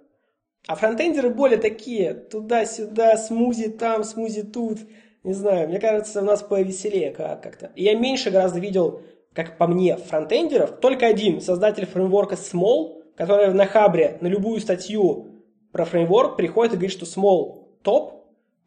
А 0.67 0.75
фронтендеры 0.75 1.29
более 1.29 1.57
такие, 1.57 2.13
туда-сюда, 2.13 3.17
смузи 3.17 3.69
там, 3.69 4.03
смузи 4.03 4.43
тут. 4.43 4.79
Не 5.23 5.33
знаю, 5.33 5.67
мне 5.69 5.79
кажется, 5.79 6.21
у 6.21 6.25
нас 6.25 6.43
повеселее 6.43 7.11
как- 7.11 7.41
как-то. 7.43 7.71
И 7.75 7.83
я 7.83 7.95
меньше 7.95 8.31
гораздо 8.31 8.59
видел, 8.59 9.01
как 9.33 9.57
по 9.57 9.67
мне, 9.67 9.97
фронтендеров. 9.97 10.79
Только 10.79 11.07
один, 11.07 11.41
создатель 11.41 11.85
фреймворка 11.85 12.35
Small, 12.35 13.03
который 13.15 13.53
на 13.53 13.65
Хабре 13.65 14.17
на 14.21 14.27
любую 14.27 14.59
статью 14.59 15.27
про 15.71 15.85
фреймворк 15.85 16.37
приходит 16.37 16.73
и 16.73 16.75
говорит, 16.77 16.91
что 16.91 17.05
Small 17.05 17.65
топ, 17.83 18.18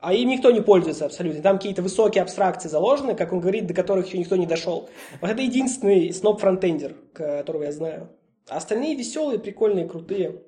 а 0.02 0.12
им 0.12 0.28
никто 0.28 0.50
не 0.50 0.60
пользуется 0.60 1.06
абсолютно. 1.06 1.40
Там 1.42 1.58
какие-то 1.58 1.80
высокие 1.80 2.22
абстракции 2.22 2.68
заложены, 2.68 3.14
как 3.14 3.32
он 3.32 3.38
говорит, 3.38 3.68
до 3.68 3.72
которых 3.72 4.08
еще 4.08 4.18
никто 4.18 4.34
не 4.34 4.46
дошел. 4.46 4.88
Вот 5.20 5.30
это 5.30 5.40
единственный 5.40 6.12
сноб-фронтендер, 6.12 6.96
которого 7.12 7.62
я 7.62 7.72
знаю. 7.72 8.10
А 8.48 8.56
остальные 8.56 8.96
веселые, 8.96 9.38
прикольные, 9.38 9.88
крутые. 9.88 10.42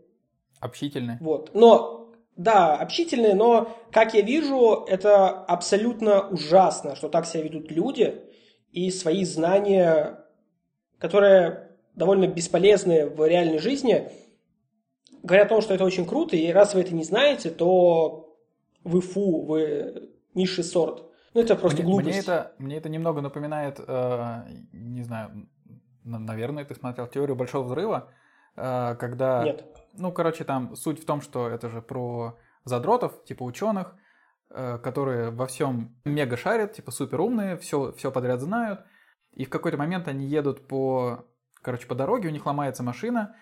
Общительные. 0.59 1.19
Вот. 1.21 1.53
Но, 1.55 2.13
да, 2.37 2.77
общительные, 2.77 3.35
но, 3.35 3.69
как 3.93 4.13
я 4.15 4.23
вижу, 4.23 4.85
это 4.89 5.29
абсолютно 5.29 6.29
ужасно, 6.29 6.97
что 6.97 7.09
так 7.09 7.25
себя 7.25 7.45
ведут 7.45 7.71
люди 7.71 8.23
и 8.73 8.91
свои 8.91 9.25
знания, 9.25 10.19
которые 10.99 11.71
довольно 11.95 12.27
бесполезны 12.27 13.07
в 13.07 13.25
реальной 13.25 13.59
жизни, 13.59 14.11
говорят 15.23 15.47
о 15.47 15.51
том, 15.51 15.63
что 15.63 15.75
это 15.75 15.85
очень 15.85 16.07
круто, 16.07 16.35
и 16.35 16.51
раз 16.51 16.75
вы 16.75 16.81
это 16.81 16.93
не 16.93 17.05
знаете, 17.05 17.51
то 17.51 18.24
вы 18.85 19.01
фу, 19.01 19.45
вы 19.47 20.11
низший 20.35 20.65
сорт. 20.65 21.05
Ну, 21.35 21.41
это 21.41 21.57
просто 21.57 21.83
мне, 21.83 21.91
глупость. 21.91 22.09
мне 22.09 22.19
это, 22.19 22.55
мне 22.59 22.77
это 22.77 22.89
немного 22.89 23.21
напоминает, 23.21 23.81
э, 23.81 24.43
не 24.73 25.03
знаю, 25.03 25.49
наверное, 26.05 26.65
ты 26.65 26.75
смотрел 26.75 27.09
теорию 27.09 27.35
большого 27.35 27.65
взрыва, 27.65 28.13
э, 28.57 28.95
когда, 28.97 29.43
Нет. 29.43 29.65
ну, 29.95 30.13
короче, 30.13 30.45
там 30.45 30.77
суть 30.77 31.03
в 31.03 31.07
том, 31.07 31.21
что 31.21 31.49
это 31.49 31.69
же 31.69 31.83
про 31.83 32.39
задротов, 32.65 33.25
типа 33.25 33.43
ученых, 33.43 33.97
э, 34.51 34.79
которые 34.79 35.31
во 35.31 35.47
всем 35.47 35.97
мега 36.05 36.37
шарят, 36.37 36.75
типа 36.75 36.93
супер 36.93 37.21
умные, 37.21 37.57
все, 37.57 37.93
все 37.93 38.13
подряд 38.13 38.41
знают, 38.41 38.85
и 39.33 39.45
в 39.45 39.51
какой-то 39.51 39.77
момент 39.77 40.07
они 40.07 40.27
едут 40.27 40.69
по, 40.69 41.27
короче, 41.63 41.89
по 41.89 41.97
дороге, 41.97 42.29
у 42.29 42.33
них 42.33 42.47
ломается 42.47 42.85
машина, 42.85 43.35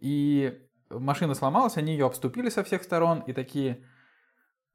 и 0.00 0.60
машина 0.90 1.34
сломалась, 1.34 1.76
они 1.76 1.92
ее 1.92 2.06
обступили 2.06 2.48
со 2.48 2.64
всех 2.64 2.82
сторон, 2.82 3.20
и 3.20 3.32
такие, 3.32 3.86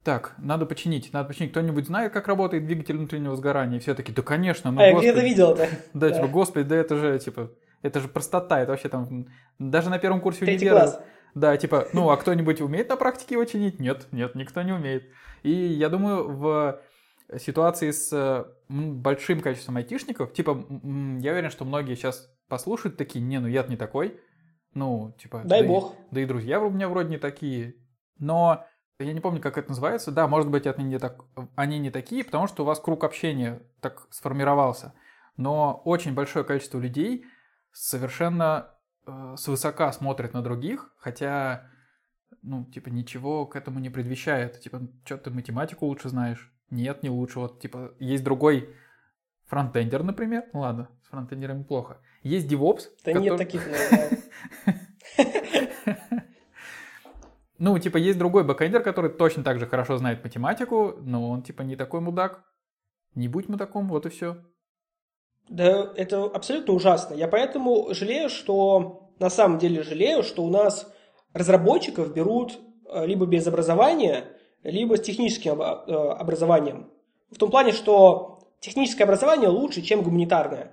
так, 0.04 0.34
надо 0.38 0.66
починить, 0.66 1.12
надо 1.12 1.28
починить. 1.28 1.50
Кто-нибудь 1.52 1.86
знает, 1.86 2.12
как 2.12 2.28
работает 2.28 2.66
двигатель 2.66 2.96
внутреннего 2.96 3.34
сгорания? 3.36 3.78
И 3.78 3.80
все 3.80 3.94
таки 3.94 4.12
да, 4.12 4.22
конечно, 4.22 4.70
ну, 4.70 4.80
а, 4.80 4.86
я 4.86 4.92
господи. 4.92 5.20
видел 5.24 5.52
это. 5.54 5.68
Да, 5.94 6.08
Да. 6.08 6.14
типа, 6.14 6.28
господи, 6.28 6.68
да 6.68 6.76
это 6.76 6.96
же, 6.96 7.18
типа, 7.18 7.50
это 7.82 8.00
же 8.00 8.08
простота, 8.08 8.60
это 8.60 8.72
вообще 8.72 8.88
там, 8.88 9.26
даже 9.58 9.90
на 9.90 9.98
первом 9.98 10.20
курсе 10.20 10.40
Третий 10.44 10.66
универа. 10.66 10.80
класс. 10.82 11.00
Да, 11.34 11.56
типа, 11.56 11.88
ну, 11.92 12.10
а 12.10 12.16
кто-нибудь 12.16 12.60
умеет 12.60 12.88
на 12.90 12.96
практике 12.96 13.34
его 13.34 13.44
чинить? 13.44 13.80
Нет, 13.80 14.06
нет, 14.12 14.34
никто 14.36 14.62
не 14.62 14.72
умеет. 14.72 15.04
И 15.42 15.50
я 15.50 15.88
думаю, 15.88 16.28
в 16.36 16.80
ситуации 17.38 17.90
с 17.90 18.12
э, 18.12 18.44
большим 18.68 19.40
количеством 19.40 19.76
айтишников, 19.78 20.32
типа, 20.32 20.64
я 21.20 21.32
уверен, 21.32 21.50
что 21.50 21.64
многие 21.64 21.94
сейчас 21.96 22.30
послушают 22.48 22.96
такие, 22.96 23.20
не, 23.24 23.40
ну 23.40 23.48
я 23.48 23.64
не 23.64 23.76
такой. 23.76 24.20
Ну, 24.74 25.14
типа... 25.20 25.42
Дай 25.44 25.60
да 25.60 25.64
и- 25.64 25.68
бог. 25.68 25.94
да 26.10 26.20
и 26.20 26.24
друзья 26.26 26.60
у 26.60 26.70
меня 26.70 26.88
вроде 26.88 27.08
не 27.08 27.18
такие. 27.18 27.74
Но 28.18 28.64
я 28.98 29.12
не 29.12 29.20
помню, 29.20 29.40
как 29.40 29.58
это 29.58 29.68
называется. 29.68 30.12
Да, 30.12 30.28
может 30.28 30.50
быть, 30.50 30.66
они 30.66 30.84
не, 30.84 30.98
так, 30.98 31.24
они 31.56 31.78
не 31.78 31.90
такие, 31.90 32.24
потому 32.24 32.46
что 32.46 32.62
у 32.62 32.66
вас 32.66 32.80
круг 32.80 33.04
общения 33.04 33.62
так 33.80 34.06
сформировался. 34.10 34.94
Но 35.36 35.82
очень 35.84 36.14
большое 36.14 36.44
количество 36.44 36.78
людей 36.78 37.26
совершенно 37.72 38.70
э, 39.06 39.34
свысока 39.36 39.92
смотрят 39.92 40.32
на 40.32 40.42
других, 40.42 40.94
хотя, 40.98 41.68
ну, 42.42 42.64
типа, 42.66 42.88
ничего 42.88 43.46
к 43.46 43.56
этому 43.56 43.80
не 43.80 43.90
предвещает. 43.90 44.60
Типа, 44.60 44.80
что 45.04 45.18
ты 45.18 45.30
математику 45.30 45.86
лучше 45.86 46.08
знаешь? 46.08 46.52
Нет, 46.70 47.02
не 47.02 47.10
лучше. 47.10 47.40
Вот, 47.40 47.60
типа, 47.60 47.94
есть 47.98 48.22
другой 48.22 48.74
Фронтендер, 49.46 50.02
например. 50.02 50.44
Ну 50.52 50.60
ладно, 50.60 50.88
с 51.04 51.08
фронтендерами 51.08 51.62
плохо. 51.62 51.98
Есть 52.22 52.50
DevOps. 52.50 52.82
Да 53.04 53.12
который- 53.12 53.22
нет 53.22 53.36
таких. 53.36 53.68
Ну, 57.64 57.78
типа, 57.78 57.96
есть 57.96 58.18
другой 58.18 58.44
бэкэндер, 58.44 58.82
который 58.82 59.10
точно 59.10 59.42
так 59.42 59.58
же 59.58 59.66
хорошо 59.66 59.96
знает 59.96 60.22
математику, 60.22 60.96
но 61.00 61.30
он, 61.30 61.42
типа, 61.42 61.62
не 61.62 61.76
такой 61.76 62.00
мудак. 62.00 62.44
Не 63.14 63.26
будь 63.26 63.48
мудаком, 63.48 63.88
вот 63.88 64.04
и 64.04 64.10
все. 64.10 64.36
Да, 65.48 65.90
это 65.96 66.24
абсолютно 66.24 66.74
ужасно. 66.74 67.14
Я 67.14 67.26
поэтому 67.26 67.94
жалею, 67.94 68.28
что 68.28 69.08
на 69.18 69.30
самом 69.30 69.58
деле 69.58 69.82
жалею, 69.82 70.22
что 70.22 70.44
у 70.44 70.50
нас 70.50 70.92
разработчиков 71.32 72.12
берут 72.12 72.58
э, 72.86 73.06
либо 73.06 73.24
без 73.24 73.46
образования, 73.46 74.24
либо 74.62 74.98
с 74.98 75.00
техническим 75.00 75.62
э, 75.62 75.64
образованием. 75.64 76.90
В 77.30 77.38
том 77.38 77.50
плане, 77.50 77.72
что 77.72 78.40
техническое 78.60 79.04
образование 79.04 79.48
лучше, 79.48 79.80
чем 79.80 80.02
гуманитарное. 80.02 80.72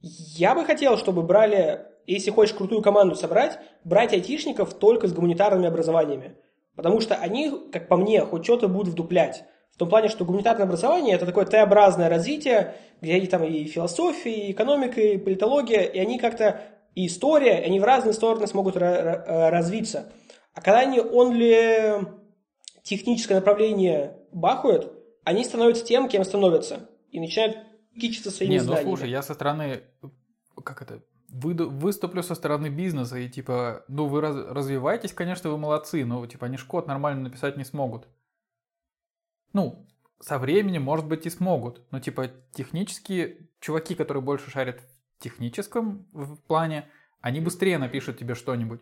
Я 0.00 0.54
бы 0.54 0.64
хотел, 0.64 0.96
чтобы 0.96 1.24
брали, 1.24 1.91
если 2.06 2.30
хочешь 2.30 2.54
крутую 2.54 2.82
команду 2.82 3.14
собрать, 3.14 3.58
брать 3.84 4.12
айтишников 4.12 4.74
только 4.74 5.08
с 5.08 5.12
гуманитарными 5.12 5.68
образованиями. 5.68 6.36
Потому 6.74 7.00
что 7.00 7.14
они, 7.14 7.52
как 7.72 7.88
по 7.88 7.96
мне, 7.96 8.24
хоть 8.24 8.44
что-то 8.44 8.68
будут 8.68 8.94
вдуплять. 8.94 9.44
В 9.72 9.78
том 9.78 9.88
плане, 9.88 10.08
что 10.08 10.24
гуманитарное 10.24 10.66
образование– 10.66 11.14
это 11.16 11.26
такое 11.26 11.46
Т-образное 11.46 12.08
развитие, 12.08 12.74
где 13.00 13.18
и 13.18 13.26
там 13.26 13.42
и 13.44 13.64
философия, 13.64 14.48
и 14.48 14.52
экономика, 14.52 15.00
и 15.00 15.16
политология, 15.16 15.82
и 15.82 15.98
они 15.98 16.18
как-то, 16.18 16.60
и 16.94 17.06
история, 17.06 17.54
они 17.54 17.80
в 17.80 17.84
разные 17.84 18.12
стороны 18.12 18.46
смогут 18.46 18.76
э, 18.76 19.48
развиться. 19.50 20.12
А 20.54 20.60
когда 20.60 20.80
они 20.80 21.00
онли 21.00 22.06
техническое 22.82 23.36
направление 23.36 24.18
бахают, 24.32 24.92
они 25.24 25.44
становятся 25.44 25.84
тем, 25.84 26.08
кем 26.08 26.24
становятся, 26.24 26.88
и 27.10 27.20
начинают 27.20 27.56
кичиться 27.98 28.30
своими 28.30 28.52
Не, 28.54 28.58
ну 28.58 28.64
знаниями. 28.64 28.88
слушай, 28.88 29.10
я 29.10 29.22
со 29.22 29.34
стороны, 29.34 29.82
как 30.64 30.82
это, 30.82 31.02
выйду- 31.32 31.70
выступлю 31.70 32.22
со 32.22 32.34
стороны 32.34 32.68
бизнеса 32.68 33.18
и 33.18 33.28
типа, 33.28 33.84
ну 33.88 34.06
вы 34.06 34.20
раз- 34.20 34.46
развиваетесь, 34.48 35.12
конечно, 35.12 35.50
вы 35.50 35.58
молодцы, 35.58 36.04
но 36.04 36.24
типа 36.26 36.46
они 36.46 36.56
ж 36.56 36.64
код 36.64 36.86
нормально 36.86 37.22
написать 37.22 37.56
не 37.56 37.64
смогут. 37.64 38.06
Ну, 39.52 39.86
со 40.20 40.38
временем, 40.38 40.82
может 40.82 41.06
быть, 41.06 41.26
и 41.26 41.30
смогут, 41.30 41.82
но 41.90 42.00
типа 42.00 42.30
технически 42.52 43.50
чуваки, 43.60 43.94
которые 43.94 44.22
больше 44.22 44.50
шарят 44.50 44.80
в 44.80 45.22
техническом 45.22 46.06
в 46.12 46.36
плане, 46.36 46.88
они 47.20 47.40
быстрее 47.40 47.78
напишут 47.78 48.18
тебе 48.18 48.34
что-нибудь. 48.34 48.80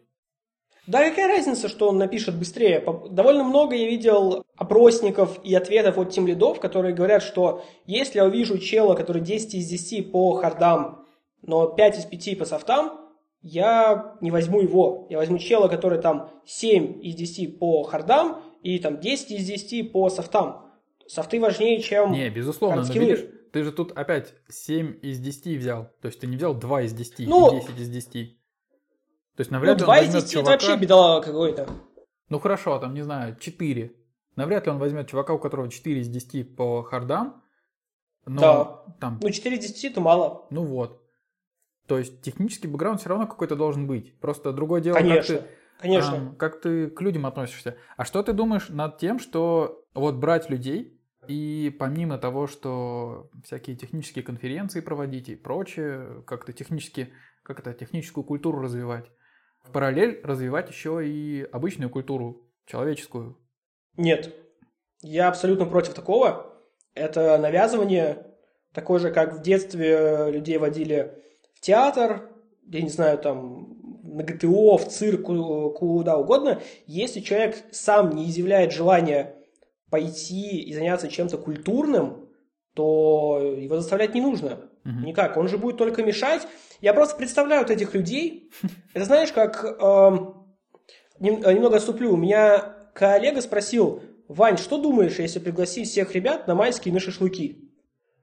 Да 0.86 1.08
какая 1.08 1.28
разница, 1.28 1.68
что 1.68 1.88
он 1.88 1.98
напишет 1.98 2.38
быстрее? 2.38 2.80
Довольно 3.10 3.44
много 3.44 3.76
я 3.76 3.86
видел 3.86 4.44
опросников 4.56 5.38
и 5.44 5.54
ответов 5.54 5.98
от 5.98 6.10
тем 6.10 6.26
лидов, 6.26 6.58
которые 6.58 6.94
говорят, 6.94 7.22
что 7.22 7.64
если 7.86 8.18
я 8.18 8.24
увижу 8.24 8.58
чела, 8.58 8.94
который 8.94 9.22
10 9.22 9.54
из 9.54 9.68
10 9.68 10.10
по 10.10 10.32
хардам, 10.36 10.99
но 11.42 11.66
5 11.68 11.98
из 11.98 12.04
5 12.06 12.38
по 12.38 12.44
софтам, 12.44 13.00
я 13.42 14.16
не 14.20 14.30
возьму 14.30 14.60
его. 14.60 15.06
Я 15.10 15.18
возьму 15.18 15.38
чела, 15.38 15.68
который 15.68 16.00
там 16.00 16.30
7 16.44 17.00
из 17.02 17.14
10 17.14 17.58
по 17.58 17.82
хардам 17.84 18.42
и 18.62 18.78
там 18.78 19.00
10 19.00 19.30
из 19.32 19.46
10 19.46 19.92
по 19.92 20.10
софтам. 20.10 20.70
Софты 21.06 21.40
важнее, 21.40 21.80
чем... 21.80 22.12
Не, 22.12 22.28
безусловно, 22.30 22.84
но 22.86 22.92
видишь, 22.92 23.26
ты 23.52 23.64
же 23.64 23.72
тут 23.72 23.92
опять 23.92 24.34
7 24.48 24.98
из 25.02 25.18
10 25.18 25.58
взял. 25.58 25.90
То 26.00 26.06
есть 26.06 26.20
ты 26.20 26.26
не 26.26 26.36
взял 26.36 26.54
2 26.54 26.82
из 26.82 26.92
10 26.92 27.28
Ну, 27.28 27.56
и 27.56 27.60
10 27.60 27.80
из 27.80 27.88
10. 27.88 28.12
То 28.12 29.40
есть 29.40 29.50
Ну, 29.50 29.56
навряд 29.56 29.78
ли 29.78 29.82
он 29.82 29.86
2 29.86 29.98
из 29.98 30.06
возьмет 30.06 30.22
10 30.24 30.24
это 30.24 30.32
чувака... 30.32 30.50
вообще 30.50 30.76
бедолага 30.76 31.26
какой-то. 31.26 31.68
Ну 32.28 32.38
хорошо, 32.38 32.78
там, 32.78 32.94
не 32.94 33.02
знаю, 33.02 33.36
4. 33.40 33.92
Навряд 34.36 34.66
ли 34.66 34.72
он 34.72 34.78
возьмет 34.78 35.08
чувака, 35.08 35.32
у 35.34 35.38
которого 35.38 35.68
4 35.68 36.00
из 36.00 36.08
10 36.08 36.56
по 36.56 36.82
хардам. 36.82 37.42
Но 38.26 38.40
Да. 38.40 38.94
там, 39.00 39.18
Ну, 39.22 39.30
4 39.30 39.56
из 39.56 39.66
10 39.66 39.84
это 39.92 40.00
мало. 40.00 40.46
ну 40.50 40.64
вот. 40.64 41.02
То 41.90 41.98
есть 41.98 42.22
технический 42.22 42.68
бэкграунд 42.68 43.00
все 43.00 43.08
равно 43.08 43.26
какой-то 43.26 43.56
должен 43.56 43.88
быть. 43.88 44.16
Просто 44.20 44.52
другое 44.52 44.80
дело, 44.80 44.94
Конечно. 44.94 45.38
как 45.38 45.44
ты, 45.44 45.50
Конечно. 45.80 46.16
ам, 46.16 46.36
как 46.36 46.60
ты 46.60 46.86
к 46.86 47.00
людям 47.00 47.26
относишься. 47.26 47.76
А 47.96 48.04
что 48.04 48.22
ты 48.22 48.32
думаешь 48.32 48.68
над 48.68 48.98
тем, 48.98 49.18
что 49.18 49.84
вот 49.92 50.14
брать 50.14 50.48
людей 50.48 51.00
и 51.26 51.74
помимо 51.80 52.16
того, 52.16 52.46
что 52.46 53.28
всякие 53.44 53.74
технические 53.74 54.22
конференции 54.22 54.78
проводить 54.78 55.30
и 55.30 55.34
прочее, 55.34 56.22
как-то 56.28 56.52
технически, 56.52 57.12
как 57.42 57.58
это, 57.58 57.74
техническую 57.74 58.22
культуру 58.22 58.60
развивать, 58.60 59.10
в 59.64 59.72
параллель 59.72 60.20
развивать 60.22 60.70
еще 60.70 61.04
и 61.04 61.42
обычную 61.42 61.90
культуру, 61.90 62.48
человеческую. 62.66 63.36
Нет, 63.96 64.32
я 65.02 65.26
абсолютно 65.26 65.66
против 65.66 65.94
такого. 65.94 66.54
Это 66.94 67.36
навязывание, 67.36 68.28
такое 68.72 69.00
же, 69.00 69.10
как 69.10 69.40
в 69.40 69.42
детстве 69.42 70.30
людей 70.30 70.56
водили 70.58 71.16
в 71.60 71.64
театр, 71.66 72.30
я 72.68 72.80
не 72.80 72.88
знаю, 72.88 73.18
там, 73.18 73.76
на 74.02 74.22
ГТО, 74.22 74.78
в 74.78 74.88
цирк, 74.88 75.24
ку- 75.26 75.70
куда 75.70 76.16
угодно. 76.16 76.60
Если 76.86 77.20
человек 77.20 77.56
сам 77.70 78.10
не 78.16 78.30
изъявляет 78.30 78.72
желания 78.72 79.34
пойти 79.90 80.62
и 80.62 80.72
заняться 80.72 81.08
чем-то 81.08 81.36
культурным, 81.36 82.28
то 82.74 83.54
его 83.58 83.76
заставлять 83.76 84.14
не 84.14 84.20
нужно. 84.22 84.70
Мгм. 84.84 85.04
Никак. 85.04 85.36
Он 85.36 85.48
же 85.48 85.58
будет 85.58 85.76
только 85.76 86.02
мешать. 86.02 86.46
Я 86.80 86.94
просто 86.94 87.16
представляю 87.16 87.62
вот 87.62 87.70
этих 87.70 87.92
людей. 87.94 88.50
Это 88.94 89.04
знаешь, 89.04 89.32
как... 89.32 89.64
эм, 89.64 90.46
э, 91.20 91.52
немного 91.52 91.76
отступлю. 91.76 92.14
У 92.14 92.16
меня 92.16 92.74
коллега 92.94 93.42
спросил, 93.42 94.02
Вань, 94.28 94.56
что 94.56 94.78
думаешь, 94.78 95.18
если 95.18 95.40
пригласить 95.40 95.88
всех 95.88 96.14
ребят 96.14 96.46
на 96.46 96.54
майские 96.54 96.94
на 96.94 97.00
шашлыки? 97.00 97.70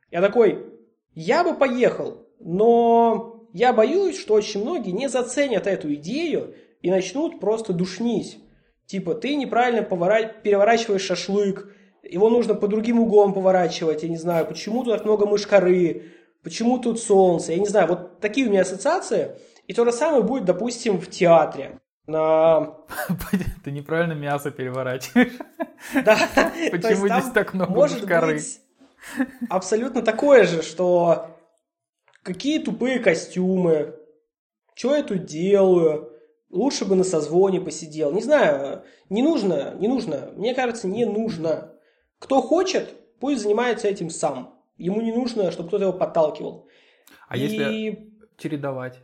Я 0.10 0.22
такой, 0.22 0.66
я 1.14 1.44
бы 1.44 1.54
поехал, 1.54 2.27
но 2.40 3.48
я 3.54 3.74
боюсь, 3.74 4.20
что 4.20 4.34
очень 4.34 4.62
многие 4.62 4.92
не 4.92 5.10
заценят 5.10 5.68
эту 5.68 5.94
идею 5.96 6.56
и 6.82 6.92
начнут 6.92 7.40
просто 7.40 7.74
душнить. 7.74 8.40
Типа, 8.86 9.16
ты 9.16 9.36
неправильно 9.36 9.82
повора- 9.82 10.32
переворачиваешь 10.42 11.02
шашлык, 11.02 11.74
его 12.04 12.30
нужно 12.30 12.54
по 12.54 12.68
другим 12.68 13.00
углом 13.00 13.34
поворачивать, 13.34 14.04
я 14.04 14.10
не 14.10 14.18
знаю, 14.18 14.46
почему 14.46 14.84
тут 14.84 14.94
так 14.94 15.06
много 15.06 15.26
мышкары, 15.26 16.04
почему 16.44 16.78
тут 16.78 17.00
солнце, 17.00 17.54
я 17.54 17.60
не 17.60 17.68
знаю, 17.68 17.88
вот 17.88 18.20
такие 18.20 18.48
у 18.48 18.50
меня 18.50 18.62
ассоциации. 18.62 19.36
И 19.68 19.74
то 19.74 19.84
же 19.84 19.92
самое 19.92 20.24
будет, 20.24 20.46
допустим, 20.46 20.98
в 20.98 21.10
театре. 21.10 21.80
На... 22.06 22.78
Ты 23.66 23.72
неправильно 23.72 24.14
мясо 24.14 24.52
переворачиваешь. 24.52 25.34
Да, 25.94 26.18
Почему 26.72 27.08
здесь 27.08 27.32
так 27.34 27.54
много 27.54 27.72
быть 27.72 28.60
абсолютно 29.48 30.02
такое 30.02 30.46
же, 30.46 30.64
что 30.64 31.37
какие 32.28 32.60
тупые 32.60 33.00
костюмы, 33.00 33.96
что 34.76 34.94
я 34.96 35.02
тут 35.02 35.24
делаю, 35.26 36.12
лучше 36.50 36.84
бы 36.84 36.96
на 36.96 37.06
созвоне 37.06 37.62
посидел. 37.62 38.12
Не 38.12 38.22
знаю, 38.22 38.84
не 39.10 39.24
нужно, 39.24 39.74
не 39.76 39.88
нужно. 39.88 40.34
Мне 40.36 40.54
кажется, 40.54 40.88
не 40.90 41.06
нужно. 41.06 41.72
Кто 42.20 42.42
хочет, 42.42 42.94
пусть 43.22 43.42
занимается 43.42 43.88
этим 43.88 44.10
сам. 44.10 44.62
Ему 44.78 45.02
не 45.02 45.14
нужно, 45.14 45.52
чтобы 45.52 45.70
кто-то 45.70 45.86
его 45.86 45.94
подталкивал. 45.94 46.68
А 47.30 47.38
И 47.38 47.40
если 47.40 48.12
чередовать 48.38 49.00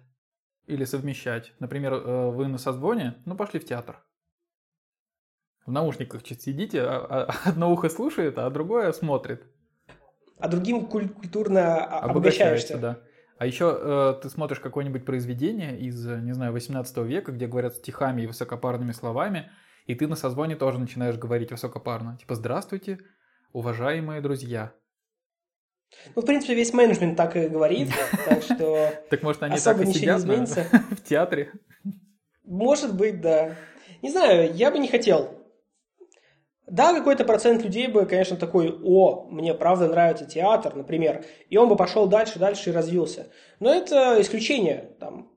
или 0.67 0.83
совмещать? 0.83 1.53
Например, 1.59 1.93
э, 1.93 2.29
вы 2.31 2.47
на 2.49 2.57
созвоне, 2.57 3.15
ну 3.25 3.35
пошли 3.37 3.59
в 3.61 3.65
театр. 3.65 4.03
В 5.65 5.71
наушниках 5.71 6.23
чуть 6.23 6.41
сидите, 6.41 6.81
а- 6.81 7.05
а 7.09 7.35
одно 7.49 7.71
ухо 7.71 7.87
слушает, 7.89 8.37
а 8.37 8.49
другое 8.49 8.91
смотрит. 8.91 9.43
а 10.39 10.49
другим 10.49 10.87
куль- 10.87 11.07
культурно 11.07 11.85
а- 11.85 11.99
обогащаешься. 12.01 12.77
да. 12.77 12.99
А 13.37 13.45
еще 13.45 13.77
э, 13.79 14.13
ты 14.21 14.29
смотришь 14.29 14.59
какое-нибудь 14.59 15.05
произведение 15.05 15.79
из, 15.79 16.05
не 16.05 16.33
знаю, 16.33 16.53
18 16.53 16.97
века, 16.99 17.31
где 17.31 17.47
говорят 17.47 17.75
стихами 17.75 18.21
и 18.21 18.27
высокопарными 18.27 18.91
словами, 18.91 19.51
и 19.85 19.95
ты 19.95 20.07
на 20.07 20.15
созвоне 20.15 20.55
тоже 20.55 20.79
начинаешь 20.79 21.17
говорить 21.17 21.51
высокопарно. 21.51 22.17
Типа 22.17 22.35
«Здравствуйте, 22.35 22.99
уважаемые 23.51 24.21
друзья». 24.21 24.73
Ну, 26.15 26.21
в 26.21 26.25
принципе, 26.25 26.55
весь 26.55 26.73
менеджмент 26.73 27.17
так 27.17 27.35
и 27.35 27.47
говорит, 27.47 27.89
так 28.25 28.41
что 28.41 28.91
Так 29.09 29.23
может 29.23 29.43
они 29.43 29.57
так 29.57 29.79
и 29.81 29.85
сидят 29.85 30.21
в 30.23 31.03
театре? 31.03 31.51
Может 32.43 32.95
быть, 32.95 33.21
да. 33.21 33.55
Не 34.01 34.09
знаю, 34.09 34.53
я 34.53 34.71
бы 34.71 34.79
не 34.79 34.87
хотел. 34.87 35.42
Да, 36.67 36.93
какой-то 36.93 37.25
процент 37.25 37.63
людей 37.63 37.87
бы, 37.87 38.05
конечно, 38.05 38.37
такой, 38.37 38.73
о, 38.83 39.27
мне 39.29 39.53
правда 39.53 39.87
нравится 39.87 40.25
театр, 40.25 40.75
например, 40.75 41.25
и 41.49 41.57
он 41.57 41.67
бы 41.67 41.75
пошел 41.75 42.07
дальше, 42.07 42.39
дальше 42.39 42.69
и 42.69 42.73
развился. 42.73 43.27
Но 43.59 43.73
это 43.73 44.19
исключение, 44.21 44.95
там, 44.99 45.31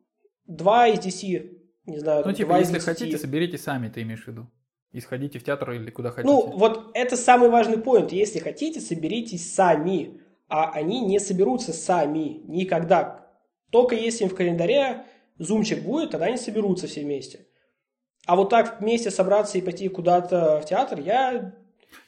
2 0.46 0.88
из 0.88 0.98
10, 1.00 1.52
не 1.86 1.98
знаю, 1.98 2.22
Ну, 2.24 2.32
типа, 2.32 2.50
два 2.50 2.58
если 2.58 2.74
10. 2.74 2.84
хотите, 2.84 3.18
соберите 3.18 3.58
сами, 3.58 3.88
ты 3.88 4.02
имеешь 4.02 4.24
в 4.24 4.28
виду. 4.28 4.46
И 4.92 5.00
сходите 5.00 5.38
в 5.38 5.44
театр 5.44 5.72
или 5.72 5.90
куда 5.90 6.10
хотите. 6.10 6.32
Ну, 6.32 6.46
вот 6.56 6.90
это 6.94 7.16
самый 7.16 7.50
важный 7.50 7.76
поинт. 7.78 8.12
Если 8.12 8.38
хотите, 8.38 8.80
соберитесь 8.80 9.52
сами. 9.52 10.20
А 10.48 10.70
они 10.70 11.00
не 11.00 11.18
соберутся 11.18 11.72
сами. 11.72 12.40
Никогда. 12.46 13.26
Только 13.70 13.94
если 13.94 14.24
им 14.24 14.30
в 14.30 14.34
календаре 14.34 15.04
зумчик 15.38 15.82
будет, 15.82 16.12
тогда 16.12 16.26
они 16.26 16.36
соберутся 16.38 16.86
все 16.86 17.02
вместе. 17.02 17.46
А 18.26 18.36
вот 18.36 18.50
так 18.50 18.80
вместе 18.80 19.10
собраться 19.10 19.56
и 19.56 19.62
пойти 19.62 19.88
куда-то 19.88 20.60
в 20.60 20.66
театр, 20.66 21.00
я... 21.00 21.54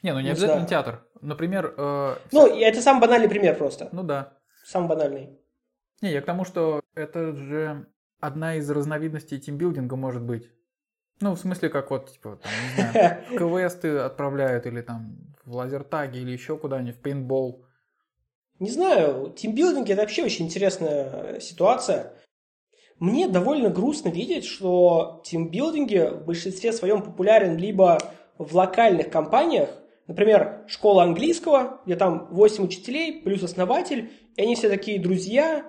не, 0.02 0.12
ну 0.12 0.18
не 0.18 0.24
не 0.24 0.30
обязательно 0.30 0.66
знаю. 0.66 0.68
театр. 0.68 1.04
Например, 1.20 1.74
э, 1.76 2.16
Ну, 2.32 2.46
это 2.46 2.82
самый 2.82 3.00
банальный 3.00 3.28
пример 3.28 3.56
просто. 3.56 3.88
ну 3.92 4.02
да. 4.02 4.34
самый 4.64 4.88
банальный. 4.88 5.38
Не, 6.02 6.12
я 6.12 6.20
к 6.20 6.26
тому, 6.26 6.44
что 6.44 6.82
это 6.94 7.34
же 7.34 7.86
одна 8.20 8.56
из 8.56 8.68
разновидностей 8.70 9.38
тимбилдинга 9.38 9.96
может 9.96 10.22
быть. 10.22 10.50
Ну, 11.20 11.34
в 11.34 11.38
смысле, 11.38 11.68
как 11.68 11.90
вот, 11.90 12.12
типа, 12.12 12.38
там, 12.42 12.52
не 12.76 12.92
знаю, 12.92 13.22
в 13.30 13.34
квесты 13.36 13.98
отправляют, 13.98 14.66
или 14.66 14.82
там 14.82 15.16
в 15.44 15.56
лазертаге, 15.56 16.20
или 16.20 16.30
еще 16.30 16.56
куда-нибудь, 16.56 16.96
в 16.96 17.00
пейнтбол. 17.00 17.64
Не 18.60 18.70
знаю, 18.70 19.32
тимбилдинг 19.36 19.88
это 19.88 20.02
вообще 20.02 20.24
очень 20.24 20.46
интересная 20.46 21.40
ситуация. 21.40 22.12
Мне 22.98 23.28
довольно 23.28 23.70
грустно 23.70 24.08
видеть, 24.08 24.44
что 24.44 25.22
тимбилдинги 25.24 26.10
в 26.10 26.24
большинстве 26.24 26.72
своем 26.72 27.02
популярен 27.02 27.56
либо 27.56 27.98
в 28.38 28.54
локальных 28.54 29.10
компаниях, 29.10 29.70
например, 30.06 30.64
школа 30.66 31.04
английского, 31.04 31.80
где 31.86 31.96
там 31.96 32.28
8 32.30 32.64
учителей 32.64 33.22
плюс 33.22 33.42
основатель, 33.42 34.10
и 34.36 34.42
они 34.42 34.56
все 34.56 34.68
такие 34.68 34.98
друзья, 35.00 35.64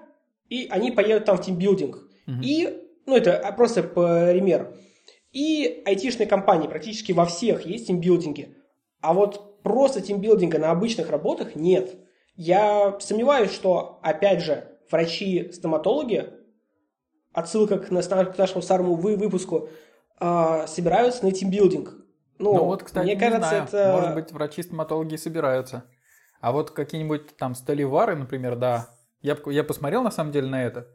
и 0.49 0.67
они 0.69 0.91
поедут 0.91 1.25
там 1.25 1.37
в 1.37 1.41
тимбилдинг. 1.41 1.97
Угу. 2.27 2.41
И, 2.43 2.83
ну 3.05 3.15
это 3.15 3.53
просто 3.55 3.83
пример. 3.83 4.75
И 5.31 5.83
айтишные 5.85 6.25
компании 6.25 6.67
практически 6.67 7.11
во 7.11 7.25
всех 7.25 7.65
есть 7.65 7.87
тимбилдинги. 7.87 8.55
А 9.01 9.13
вот 9.13 9.61
просто 9.61 10.01
тимбилдинга 10.01 10.57
на 10.57 10.71
обычных 10.71 11.11
работах 11.11 11.55
нет. 11.55 11.95
Я 12.35 12.97
сомневаюсь, 12.99 13.51
что, 13.51 13.99
опять 14.01 14.41
же, 14.41 14.79
врачи-стоматологи, 14.89 16.29
отсылка 17.33 17.79
к, 17.79 17.89
нашему 17.91 18.61
старому 18.61 18.95
выпуску, 18.95 19.69
э, 20.19 20.65
собираются 20.67 21.25
на 21.25 21.31
тимбилдинг. 21.31 21.93
Ну, 22.39 22.53
ну 22.53 22.63
вот, 22.65 22.83
кстати, 22.83 23.05
мне 23.05 23.17
кажется, 23.17 23.49
знаю. 23.49 23.63
это... 23.65 23.91
Может 23.91 24.13
быть, 24.15 24.31
врачи-стоматологи 24.31 25.15
собираются. 25.17 25.83
А 26.39 26.51
вот 26.51 26.71
какие-нибудь 26.71 27.35
там 27.35 27.53
столевары, 27.53 28.15
например, 28.15 28.55
да. 28.55 28.89
Я, 29.21 29.37
я 29.47 29.63
посмотрел, 29.63 30.03
на 30.03 30.11
самом 30.11 30.31
деле, 30.31 30.47
на 30.47 30.63
это. 30.63 30.87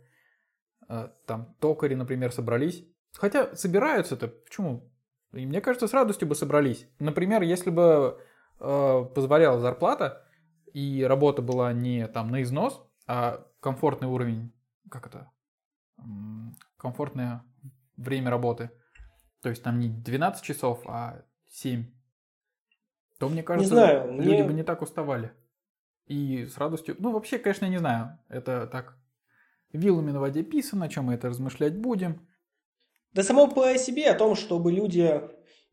Э, 0.88 1.08
там 1.26 1.54
токари, 1.60 1.94
например, 1.94 2.32
собрались. 2.32 2.84
Хотя 3.12 3.54
собираются-то, 3.54 4.28
почему? 4.28 4.90
И 5.32 5.46
мне 5.46 5.60
кажется, 5.60 5.86
с 5.86 5.92
радостью 5.92 6.28
бы 6.28 6.34
собрались. 6.34 6.88
Например, 6.98 7.42
если 7.42 7.70
бы 7.70 8.18
э, 8.60 9.04
позволяла 9.14 9.60
зарплата, 9.60 10.24
и 10.72 11.04
работа 11.04 11.42
была 11.42 11.72
не 11.72 12.06
там 12.08 12.30
на 12.30 12.42
износ, 12.42 12.82
а 13.06 13.46
комфортный 13.60 14.08
уровень, 14.08 14.52
как 14.90 15.06
это, 15.06 15.30
комфортное 16.76 17.44
время 17.96 18.30
работы, 18.30 18.70
то 19.40 19.48
есть 19.48 19.62
там 19.62 19.78
не 19.78 19.88
12 19.88 20.42
часов, 20.42 20.82
а 20.86 21.24
7, 21.48 21.86
то, 23.18 23.28
мне 23.28 23.42
кажется, 23.42 23.74
не 23.74 23.80
знаю, 23.80 24.12
люди 24.12 24.28
мне... 24.28 24.44
бы 24.44 24.52
не 24.52 24.62
так 24.64 24.82
уставали. 24.82 25.32
И 26.06 26.44
с 26.44 26.58
радостью... 26.58 26.96
Ну, 26.98 27.12
вообще, 27.12 27.38
конечно, 27.38 27.66
не 27.66 27.78
знаю. 27.78 28.18
Это 28.28 28.66
так 28.66 28.98
вилами 29.72 30.10
на 30.10 30.20
воде 30.20 30.42
писано, 30.42 30.86
о 30.86 30.88
чем 30.88 31.06
мы 31.06 31.14
это 31.14 31.28
размышлять 31.28 31.76
будем. 31.76 32.28
Да 33.12 33.22
само 33.22 33.48
по 33.48 33.74
себе 33.78 34.10
о 34.10 34.18
том, 34.18 34.34
чтобы 34.34 34.72
люди 34.72 35.22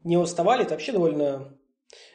не 0.04 0.18
уставали, 0.18 0.64
это 0.64 0.76
вообще 0.76 0.92
довольно... 0.92 1.58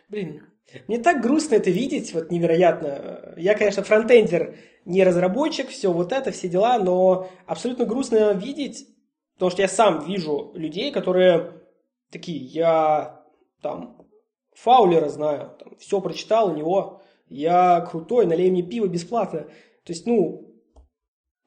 Блин, 0.08 0.46
мне 0.88 0.98
так 0.98 1.22
грустно 1.22 1.54
это 1.54 1.70
видеть, 1.70 2.12
вот 2.12 2.30
невероятно. 2.30 3.34
Я, 3.36 3.54
конечно, 3.54 3.82
фронтендер, 3.82 4.56
не 4.84 5.04
разработчик, 5.04 5.68
все 5.68 5.92
вот 5.92 6.12
это, 6.12 6.30
все 6.30 6.48
дела, 6.48 6.78
но 6.78 7.28
абсолютно 7.46 7.84
грустно 7.84 8.32
видеть, 8.32 8.88
потому 9.34 9.50
что 9.50 9.62
я 9.62 9.68
сам 9.68 10.04
вижу 10.04 10.52
людей, 10.54 10.92
которые 10.92 11.62
такие, 12.10 12.38
я 12.38 13.24
там 13.62 14.06
Фаулера 14.54 15.08
знаю, 15.08 15.56
там, 15.58 15.76
все 15.78 16.00
прочитал 16.00 16.50
у 16.50 16.56
него, 16.56 17.02
я 17.28 17.80
крутой, 17.80 18.26
налей 18.26 18.50
мне 18.50 18.62
пиво 18.62 18.86
бесплатно. 18.86 19.40
То 19.84 19.92
есть, 19.92 20.06
ну, 20.06 20.54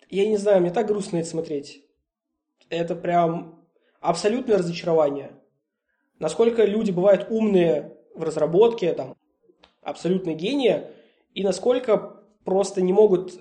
я 0.09 0.27
не 0.27 0.37
знаю, 0.37 0.61
мне 0.61 0.71
так 0.71 0.87
грустно 0.87 1.17
это 1.17 1.27
смотреть. 1.27 1.83
Это 2.69 2.95
прям 2.95 3.65
абсолютное 3.99 4.57
разочарование. 4.57 5.31
Насколько 6.19 6.65
люди 6.65 6.91
бывают 6.91 7.27
умные 7.29 7.97
в 8.15 8.23
разработке, 8.23 8.93
там, 8.93 9.15
абсолютно 9.81 10.33
гении, 10.33 10.83
и 11.33 11.43
насколько 11.43 12.21
просто 12.43 12.81
не 12.81 12.93
могут 12.93 13.39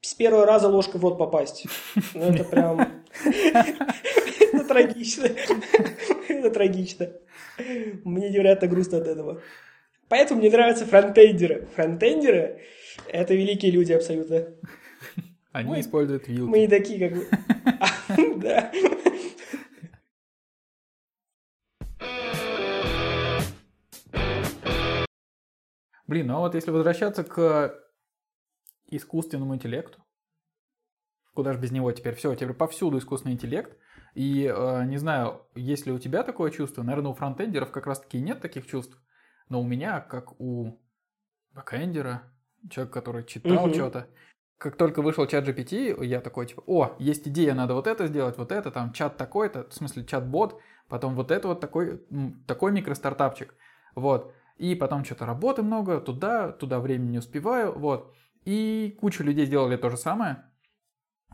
с 0.00 0.14
первого 0.14 0.46
раза 0.46 0.68
ложкой 0.68 1.00
в 1.00 1.04
рот 1.04 1.18
попасть. 1.18 1.66
Ну, 2.14 2.22
это 2.22 2.44
прям... 2.44 3.02
Это 4.52 4.64
трагично. 4.68 5.28
Это 6.28 6.50
трагично. 6.50 7.12
Мне 8.04 8.30
невероятно 8.30 8.68
грустно 8.68 8.98
от 8.98 9.06
этого. 9.06 9.42
Поэтому 10.08 10.40
мне 10.40 10.50
нравятся 10.50 10.86
фронтендеры. 10.86 11.68
Фронтендеры– 11.74 12.60
это 13.08 13.34
великие 13.34 13.72
люди 13.72 13.92
абсолютно. 13.92 14.46
Они 15.52 15.70
мы, 15.70 15.80
используют 15.80 16.28
вилки. 16.28 16.48
Мы 16.48 16.60
не 16.60 16.68
такие, 16.68 17.08
как 17.08 17.18
вы. 17.18 17.26
Да. 18.36 18.70
Блин, 26.06 26.28
ну 26.28 26.36
а 26.36 26.40
вот 26.40 26.54
если 26.54 26.70
возвращаться 26.70 27.24
к 27.24 27.74
искусственному 28.86 29.54
интеллекту, 29.54 30.04
куда 31.34 31.52
же 31.52 31.58
без 31.58 31.72
него 31.72 31.90
теперь? 31.92 32.14
Все, 32.14 32.34
теперь 32.34 32.54
повсюду 32.54 32.98
искусственный 32.98 33.34
интеллект. 33.34 33.76
И 34.14 34.44
э, 34.44 34.84
не 34.86 34.96
знаю, 34.96 35.46
есть 35.54 35.84
ли 35.84 35.92
у 35.92 35.98
тебя 35.98 36.22
такое 36.22 36.50
чувство? 36.50 36.82
Наверное, 36.82 37.10
у 37.10 37.14
фронтендеров 37.14 37.70
как 37.70 37.86
раз-таки 37.86 38.20
нет 38.20 38.40
таких 38.40 38.66
чувств. 38.66 38.98
Но 39.48 39.60
у 39.60 39.64
меня, 39.64 40.00
как 40.00 40.40
у 40.40 40.80
бэкэндера, 41.52 42.22
человек, 42.70 42.92
который 42.92 43.24
читал 43.24 43.66
угу. 43.66 43.74
что-то, 43.74 44.08
как 44.58 44.76
только 44.76 45.02
вышел 45.02 45.26
чат 45.26 45.46
GPT, 45.46 46.04
я 46.04 46.20
такой, 46.20 46.46
типа, 46.46 46.62
о, 46.66 46.96
есть 46.98 47.28
идея, 47.28 47.54
надо 47.54 47.74
вот 47.74 47.86
это 47.86 48.06
сделать, 48.06 48.38
вот 48.38 48.52
это, 48.52 48.70
там, 48.70 48.92
чат 48.92 49.16
такой-то, 49.16 49.68
в 49.68 49.74
смысле, 49.74 50.04
чат-бот, 50.04 50.60
потом 50.88 51.14
вот 51.14 51.30
это 51.30 51.48
вот 51.48 51.60
такой, 51.60 52.02
такой 52.46 52.72
микростартапчик, 52.72 53.54
вот. 53.94 54.32
И 54.56 54.74
потом 54.74 55.04
что-то 55.04 55.26
работы 55.26 55.62
много, 55.62 56.00
туда, 56.00 56.52
туда 56.52 56.80
времени 56.80 57.12
не 57.12 57.18
успеваю, 57.18 57.78
вот. 57.78 58.14
И 58.44 58.96
куча 59.00 59.22
людей 59.22 59.46
сделали 59.46 59.76
то 59.76 59.90
же 59.90 59.96
самое. 59.96 60.44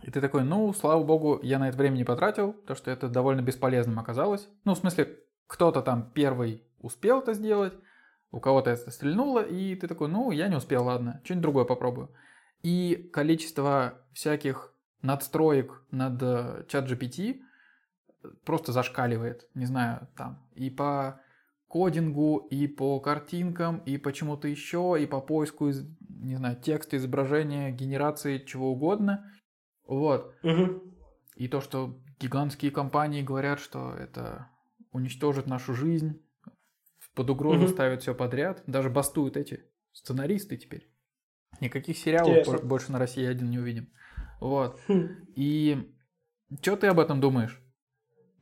И 0.02 0.11
ты 0.11 0.20
такой, 0.20 0.42
ну, 0.42 0.72
слава 0.72 1.04
богу, 1.04 1.38
я 1.42 1.58
на 1.58 1.68
это 1.68 1.78
время 1.78 1.96
не 1.96 2.04
потратил, 2.04 2.52
то 2.52 2.74
что 2.74 2.90
это 2.90 3.08
довольно 3.08 3.40
бесполезным 3.40 3.98
оказалось. 3.98 4.48
Ну, 4.64 4.74
в 4.74 4.78
смысле, 4.78 5.20
кто-то 5.46 5.82
там 5.82 6.11
первый 6.12 6.64
успел 6.80 7.20
это 7.20 7.35
сделать, 7.35 7.74
у 8.32 8.40
кого-то 8.40 8.70
это 8.70 8.90
стрельнуло, 8.90 9.40
и 9.40 9.76
ты 9.76 9.87
такой, 9.87 10.08
ну, 10.08 10.30
я 10.30 10.48
не 10.48 10.56
успел, 10.56 10.85
ладно, 10.85 11.20
что-нибудь 11.22 11.42
другое 11.42 11.64
попробую. 11.64 12.11
И 12.62 13.11
количество 13.12 14.00
всяких 14.12 14.74
надстроек 15.02 15.82
над 15.90 16.22
э, 16.22 16.64
чат 16.68 16.90
GPT 16.90 17.40
просто 18.44 18.72
зашкаливает, 18.72 19.48
не 19.54 19.66
знаю, 19.66 20.08
там, 20.16 20.42
и 20.54 20.70
по 20.70 21.20
кодингу, 21.72 22.37
и 22.50 22.66
по 22.66 23.00
картинкам, 23.00 23.78
и 23.87 23.96
почему-то 23.96 24.46
еще, 24.46 24.98
и 25.00 25.06
по 25.06 25.22
поиску, 25.22 25.68
из, 25.68 25.88
не 26.00 26.37
знаю, 26.37 26.61
текста, 26.61 26.98
изображения, 26.98 27.70
генерации, 27.70 28.44
чего 28.44 28.72
угодно. 28.72 29.24
Вот. 29.87 30.35
Угу. 30.42 30.82
И 31.37 31.48
то, 31.48 31.62
что 31.62 31.98
гигантские 32.20 32.72
компании 32.72 33.22
говорят, 33.22 33.58
что 33.58 33.94
это 33.94 34.50
уничтожит 34.92 35.46
нашу 35.46 35.72
жизнь, 35.72 36.20
под 37.14 37.30
угрозу 37.30 37.64
угу. 37.64 37.72
ставят 37.72 38.02
все 38.02 38.14
подряд. 38.14 38.62
Даже 38.66 38.90
бастуют 38.90 39.38
эти 39.38 39.64
сценаристы 39.92 40.58
теперь. 40.58 40.90
Никаких 41.60 41.96
сериалов 41.96 42.37
Интересно. 42.37 42.66
больше 42.66 42.92
на 42.92 42.98
России 42.98 43.25
один 43.25 43.48
не 43.48 43.58
увидим. 43.58 43.90
Вот. 44.40 44.79
Хм. 44.88 45.08
И 45.37 45.90
что 46.60 46.77
ты 46.77 46.88
об 46.88 47.00
этом 47.00 47.18
думаешь? 47.20 47.58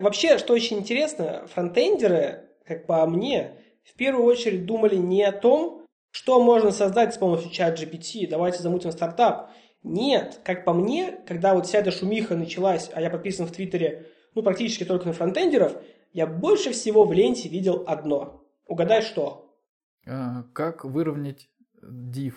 Вообще, 0.01 0.39
что 0.39 0.53
очень 0.53 0.79
интересно, 0.79 1.47
фронтендеры, 1.47 2.50
как 2.71 2.87
по 2.87 3.05
мне, 3.05 3.57
в 3.83 3.95
первую 3.95 4.25
очередь 4.25 4.65
думали 4.65 4.95
не 4.95 5.25
о 5.25 5.33
том, 5.33 5.85
что 6.13 6.41
можно 6.41 6.71
создать 6.71 7.13
с 7.13 7.19
помощью 7.19 7.51
чат 7.51 7.81
GPT, 7.81 8.29
давайте 8.29 8.63
замутим 8.63 8.93
стартап. 8.93 9.51
Нет, 9.83 10.41
как 10.45 10.65
по 10.65 10.73
мне, 10.73 11.19
когда 11.27 11.57
вот 11.57 11.67
вся 11.67 11.79
эта 11.79 11.91
шумиха 11.91 12.37
началась, 12.37 12.89
а 12.95 13.01
я 13.01 13.11
подписан 13.11 13.49
в 13.49 13.51
Твиттере, 13.51 14.07
ну, 14.37 14.45
практически 14.45 14.85
только 14.85 15.09
на 15.09 15.13
фронтендеров, 15.13 15.83
я 16.13 16.29
больше 16.29 16.71
всего 16.71 17.05
в 17.05 17.13
ленте 17.13 17.49
видел 17.49 17.83
одно. 17.89 18.45
Угадай, 18.69 19.03
что? 19.03 19.53
А, 20.07 20.45
как 20.53 20.85
выровнять 20.85 21.51
div 21.83 22.35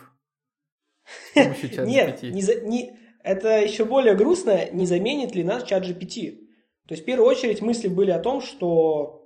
Нет, 1.35 2.23
не 2.23 2.41
за, 2.41 2.61
не, 2.61 2.97
это 3.23 3.61
еще 3.61 3.85
более 3.85 4.15
грустно, 4.15 4.71
не 4.71 4.87
заменит 4.87 5.35
ли 5.35 5.43
нас 5.43 5.63
чат 5.63 5.83
GPT. 5.83 6.39
То 6.87 6.95
есть 6.95 7.03
в 7.03 7.05
первую 7.05 7.29
очередь 7.29 7.61
мысли 7.61 7.87
были 7.87 8.09
о 8.09 8.19
том, 8.19 8.41
что 8.41 9.22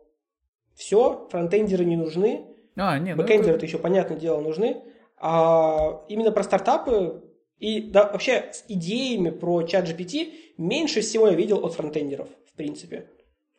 все, 0.78 1.28
фронтендеры 1.30 1.84
не 1.84 1.98
нужны, 1.98 2.46
а, 2.78 2.98
нет, 3.00 3.18
ну, 3.18 3.24
это... 3.24 3.66
еще, 3.66 3.78
понятное 3.80 4.18
дело, 4.18 4.40
нужны, 4.40 4.84
а 5.18 6.06
именно 6.08 6.32
про 6.32 6.44
стартапы 6.44 7.24
и 7.58 7.82
да, 7.82 8.12
вообще 8.12 8.52
с 8.54 8.64
идеями 8.68 9.32
про 9.32 9.64
чат 9.64 9.90
GPT 9.90 10.32
меньше 10.58 11.02
всего 11.02 11.28
я 11.28 11.34
видел 11.34 11.66
от 11.66 11.74
фронтендеров, 11.74 12.30
в 12.46 12.56
принципе. 12.56 13.10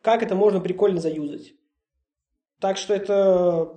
Как 0.01 0.23
это 0.23 0.35
можно 0.35 0.61
прикольно 0.61 1.01
заюзать. 1.01 1.53
Так 2.61 2.77
что 2.77 2.93
это... 2.93 3.75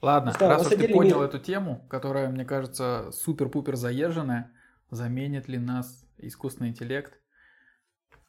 Ладно, 0.00 0.34
да, 0.38 0.48
раз 0.48 0.62
уж 0.62 0.68
ты 0.68 0.88
понял 0.88 1.18
мир. 1.18 1.28
эту 1.28 1.38
тему, 1.38 1.86
которая, 1.90 2.30
мне 2.30 2.46
кажется, 2.46 3.10
супер-пупер 3.12 3.76
заезженная, 3.76 4.50
Заменит 4.90 5.48
ли 5.48 5.58
нас 5.58 6.06
искусственный 6.16 6.70
интеллект? 6.70 7.12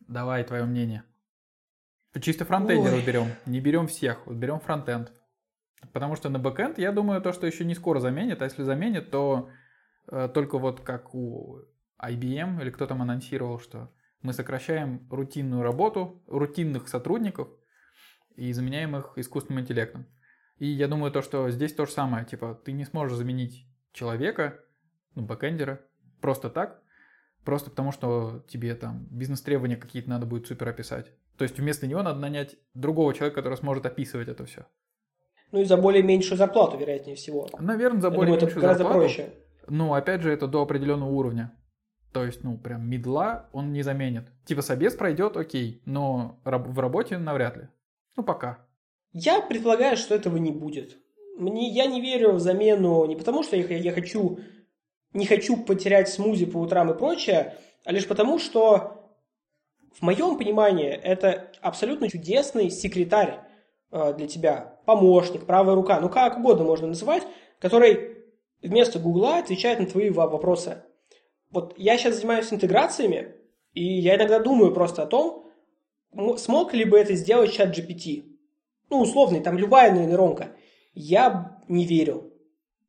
Давай 0.01 0.43
твое 0.43 0.65
мнение. 0.65 1.03
Чисто 2.20 2.45
фронтендеров 2.45 3.05
берем, 3.05 3.28
не 3.45 3.60
берем 3.60 3.88
всех, 3.88 4.26
вот 4.26 4.36
берем 4.36 4.60
фронтенд. 4.60 5.12
Потому 5.93 6.16
что 6.16 6.30
на 6.30 6.39
бэкенд, 6.39 6.78
я 6.80 6.91
думаю, 6.91 7.22
то, 7.22 7.32
что 7.32 7.45
еще 7.47 7.66
не 7.66 7.76
скоро 7.76 7.99
заменит, 7.99 8.41
а 8.41 8.45
если 8.45 8.64
заменит, 8.64 9.12
то 9.12 9.49
э, 10.12 10.30
только 10.34 10.57
вот 10.57 10.82
как 10.82 11.14
у 11.14 11.62
IBM 12.01 12.62
или 12.62 12.72
кто 12.72 12.88
там 12.88 13.01
анонсировал, 13.01 13.60
что 13.60 13.91
мы 14.22 14.34
сокращаем 14.34 15.07
рутинную 15.10 15.62
работу 15.62 16.22
рутинных 16.28 16.88
сотрудников 16.89 17.47
и 18.36 18.51
заменяем 18.53 18.97
их 18.97 19.14
искусственным 19.16 19.64
интеллектом. 19.64 20.05
И 20.57 20.68
я 20.68 20.88
думаю 20.88 21.12
то, 21.12 21.22
что 21.22 21.49
здесь 21.49 21.74
то 21.74 21.86
же 21.86 21.91
самое, 21.91 22.26
типа 22.26 22.60
ты 22.66 22.72
не 22.74 22.86
сможешь 22.86 23.18
заменить 23.18 23.66
человека, 23.93 24.60
ну, 25.16 25.22
бэкэндера, 25.24 25.82
просто 26.22 26.49
так, 26.49 26.82
просто 27.45 27.70
потому 27.70 27.91
что 27.91 28.45
тебе 28.49 28.76
там 28.76 29.07
бизнес-требования 29.10 29.78
какие-то 29.78 30.10
надо 30.10 30.26
будет 30.26 30.47
супер 30.47 30.68
описать. 30.68 31.14
То 31.40 31.44
есть 31.44 31.58
вместо 31.58 31.88
него 31.88 32.04
надо 32.04 32.20
нанять 32.20 32.58
другого 32.74 33.14
человека, 33.14 33.38
который 33.38 33.58
сможет 33.58 33.86
описывать 33.86 34.28
это 34.28 34.44
все. 34.44 34.66
Ну 35.54 35.62
и 35.62 35.64
за 35.64 35.78
более 35.78 36.04
меньшую 36.04 36.38
зарплату, 36.38 36.78
вероятнее 36.78 37.16
всего. 37.16 37.48
Наверное, 37.58 38.02
за 38.02 38.10
более 38.10 38.36
думаю, 38.36 38.42
меньшую 38.42 38.66
это 38.66 38.74
зарплату. 38.76 39.00
проще. 39.00 39.34
Ну, 39.70 39.94
опять 39.94 40.22
же, 40.22 40.34
это 40.34 40.48
до 40.48 40.62
определенного 40.62 41.10
уровня. 41.10 41.54
То 42.12 42.26
есть, 42.26 42.44
ну, 42.44 42.58
прям 42.58 42.90
медла 42.90 43.48
он 43.54 43.72
не 43.72 43.84
заменит. 43.84 44.26
Типа 44.44 44.62
собес 44.62 44.96
пройдет, 44.96 45.38
окей, 45.38 45.82
но 45.86 46.42
в 46.44 46.80
работе 46.80 47.18
навряд 47.18 47.56
ли. 47.56 47.70
Ну, 48.18 48.24
пока. 48.24 48.66
Я 49.14 49.42
предполагаю, 49.42 49.96
что 49.96 50.16
этого 50.16 50.36
не 50.36 50.52
будет. 50.52 50.98
Мне, 51.38 51.70
я 51.70 51.86
не 51.86 52.02
верю 52.02 52.34
в 52.34 52.40
замену 52.42 53.06
не 53.06 53.16
потому, 53.16 53.44
что 53.44 53.56
я, 53.56 53.66
я 53.78 53.94
хочу, 53.94 54.40
не 55.14 55.26
хочу 55.26 55.56
потерять 55.56 56.10
смузи 56.10 56.48
по 56.48 56.58
утрам 56.58 56.92
и 56.92 56.98
прочее, 56.98 57.56
а 57.86 57.94
лишь 57.94 58.10
потому, 58.10 58.40
что 58.40 58.99
в 59.94 60.02
моем 60.02 60.38
понимании 60.38 60.90
это 60.90 61.52
абсолютно 61.62 62.10
чудесный 62.10 62.70
секретарь 62.70 63.40
э, 63.92 64.14
для 64.14 64.28
тебя, 64.28 64.80
помощник, 64.86 65.46
правая 65.46 65.76
рука, 65.76 66.00
ну 66.00 66.10
как 66.10 66.38
угодно 66.38 66.64
можно 66.64 66.88
называть, 66.88 67.24
который 67.60 68.18
вместо 68.62 69.00
Гугла 69.00 69.38
отвечает 69.38 69.80
на 69.80 69.86
твои 69.86 70.10
вопросы. 70.10 70.84
Вот 71.52 71.74
я 71.78 71.98
сейчас 71.98 72.16
занимаюсь 72.16 72.52
интеграциями, 72.54 73.36
и 73.74 73.84
я 73.84 74.16
иногда 74.16 74.40
думаю 74.40 74.74
просто 74.74 75.04
о 75.04 75.08
том, 75.08 75.48
смог 76.38 76.74
ли 76.74 76.86
бы 76.86 76.98
это 76.98 77.16
сделать 77.16 77.54
чат 77.54 77.78
GPT. 77.78 78.26
Ну, 78.90 79.00
условный, 79.02 79.42
там 79.42 79.58
любая 79.58 79.92
нейронка. 79.92 80.56
Я 80.94 81.60
не 81.68 81.86
верю. 81.86 82.34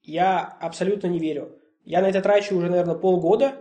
Я 0.03 0.41
абсолютно 0.61 1.07
не 1.07 1.19
верю. 1.19 1.59
Я 1.85 2.01
на 2.01 2.07
это 2.07 2.23
трачу 2.23 2.57
уже, 2.57 2.71
наверное, 2.71 2.95
полгода, 2.95 3.57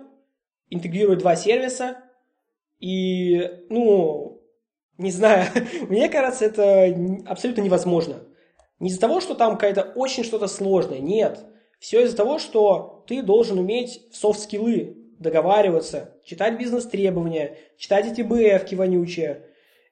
интегрирую 0.70 1.18
два 1.18 1.36
сервиса, 1.36 1.98
и, 2.80 3.66
ну, 3.70 4.42
не 4.98 5.12
знаю, 5.12 5.48
мне 5.90 6.10
кажется, 6.10 6.46
это 6.46 6.96
абсолютно 7.26 7.62
невозможно. 7.62 8.24
Не 8.80 8.90
из-за 8.90 9.02
того, 9.02 9.20
что 9.20 9.36
там 9.36 9.54
какая-то 9.54 9.92
очень 9.96 10.24
что-то 10.24 10.48
сложное, 10.48 11.00
нет. 11.00 11.46
Все 11.80 12.04
из-за 12.04 12.16
того, 12.16 12.40
что 12.40 13.04
ты 13.08 13.22
должен 13.22 13.60
уметь 13.60 14.08
софт-скиллы, 14.12 14.96
договариваться, 15.20 16.16
читать 16.24 16.58
бизнес-требования, 16.58 17.58
читать 17.78 18.08
эти 18.08 18.22
БФки 18.22 18.76
вонючие, 18.76 19.46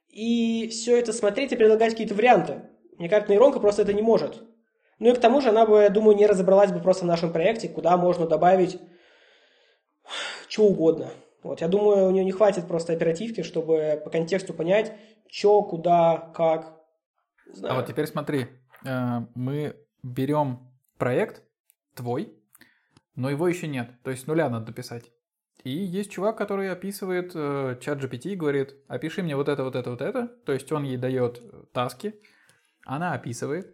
и 0.09 0.67
все 0.69 0.97
это 0.97 1.11
смотреть 1.13 1.51
и 1.51 1.55
предлагать 1.55 1.91
какие-то 1.91 2.15
варианты. 2.15 2.61
Мне 2.97 3.09
кажется, 3.09 3.31
нейронка 3.31 3.59
просто 3.59 3.83
это 3.83 3.93
не 3.93 4.01
может. 4.01 4.41
Ну 4.99 5.11
и 5.11 5.13
к 5.13 5.19
тому 5.19 5.41
же 5.41 5.49
она 5.49 5.65
бы, 5.65 5.81
я 5.81 5.89
думаю, 5.89 6.17
не 6.17 6.25
разобралась 6.25 6.71
бы 6.71 6.79
просто 6.79 7.03
в 7.03 7.07
нашем 7.07 7.31
проекте, 7.31 7.69
куда 7.69 7.95
можно 7.97 8.25
добавить 8.25 8.79
что 10.47 10.63
угодно. 10.63 11.11
Вот, 11.47 11.61
я 11.61 11.69
думаю, 11.69 12.07
у 12.07 12.11
нее 12.11 12.25
не 12.25 12.33
хватит 12.33 12.67
просто 12.67 12.91
оперативки, 12.91 13.41
чтобы 13.41 14.01
по 14.03 14.09
контексту 14.09 14.53
понять, 14.53 14.93
что, 15.29 15.63
куда, 15.63 16.31
как. 16.35 16.75
А 17.63 17.75
вот 17.75 17.87
теперь 17.87 18.05
смотри, 18.05 18.47
э, 18.85 19.19
мы 19.33 19.77
берем 20.03 20.59
проект 20.97 21.43
твой, 21.95 22.33
но 23.15 23.29
его 23.29 23.47
еще 23.47 23.67
нет. 23.67 23.91
То 24.03 24.11
есть 24.11 24.27
нуля 24.27 24.49
надо 24.49 24.65
дописать. 24.65 25.11
И 25.63 25.69
есть 25.69 26.11
чувак, 26.11 26.37
который 26.37 26.69
описывает 26.69 27.31
э, 27.33 27.77
чат 27.79 28.03
GPT 28.03 28.33
и 28.33 28.35
говорит, 28.35 28.75
опиши 28.89 29.23
мне 29.23 29.37
вот 29.37 29.47
это, 29.47 29.63
вот 29.63 29.75
это, 29.77 29.89
вот 29.91 30.01
это. 30.01 30.27
То 30.45 30.51
есть 30.51 30.69
он 30.73 30.83
ей 30.83 30.97
дает 30.97 31.39
э, 31.41 31.63
таски, 31.71 32.19
она 32.85 33.13
описывает. 33.13 33.73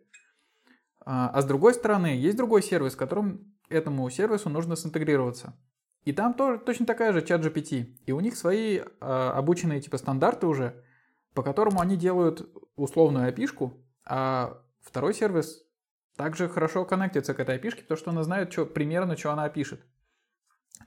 А, 1.06 1.30
а 1.30 1.42
с 1.42 1.46
другой 1.46 1.74
стороны, 1.74 2.16
есть 2.16 2.38
другой 2.38 2.62
сервис, 2.62 2.96
которым 2.96 3.56
этому 3.70 4.08
сервису 4.12 4.50
нужно 4.50 4.76
синтегрироваться. 4.76 5.58
И 6.06 6.12
там 6.12 6.34
тоже 6.34 6.60
точно 6.60 6.86
такая 6.86 7.14
же 7.14 7.22
чат 7.22 7.46
GPT. 7.46 7.96
И 8.06 8.12
у 8.12 8.20
них 8.20 8.36
свои 8.36 8.80
э, 8.80 8.84
обученные 9.00 9.82
типа 9.82 9.98
стандарты 9.98 10.48
уже, 10.48 10.84
по 11.34 11.44
которому 11.44 11.80
они 11.80 11.96
делают 11.96 12.50
условную 12.76 13.30
опишку, 13.30 13.82
а 14.06 14.62
второй 14.82 15.14
сервис 15.14 15.64
также 16.18 16.50
хорошо 16.50 16.86
коннектится 16.86 17.34
к 17.34 17.40
этой 17.40 17.56
опишке, 17.56 17.82
потому 17.84 17.98
что 17.98 18.12
она 18.12 18.24
знает 18.24 18.52
что, 18.52 18.66
примерно, 18.66 19.18
что 19.18 19.32
она 19.32 19.46
опишет. 19.46 19.82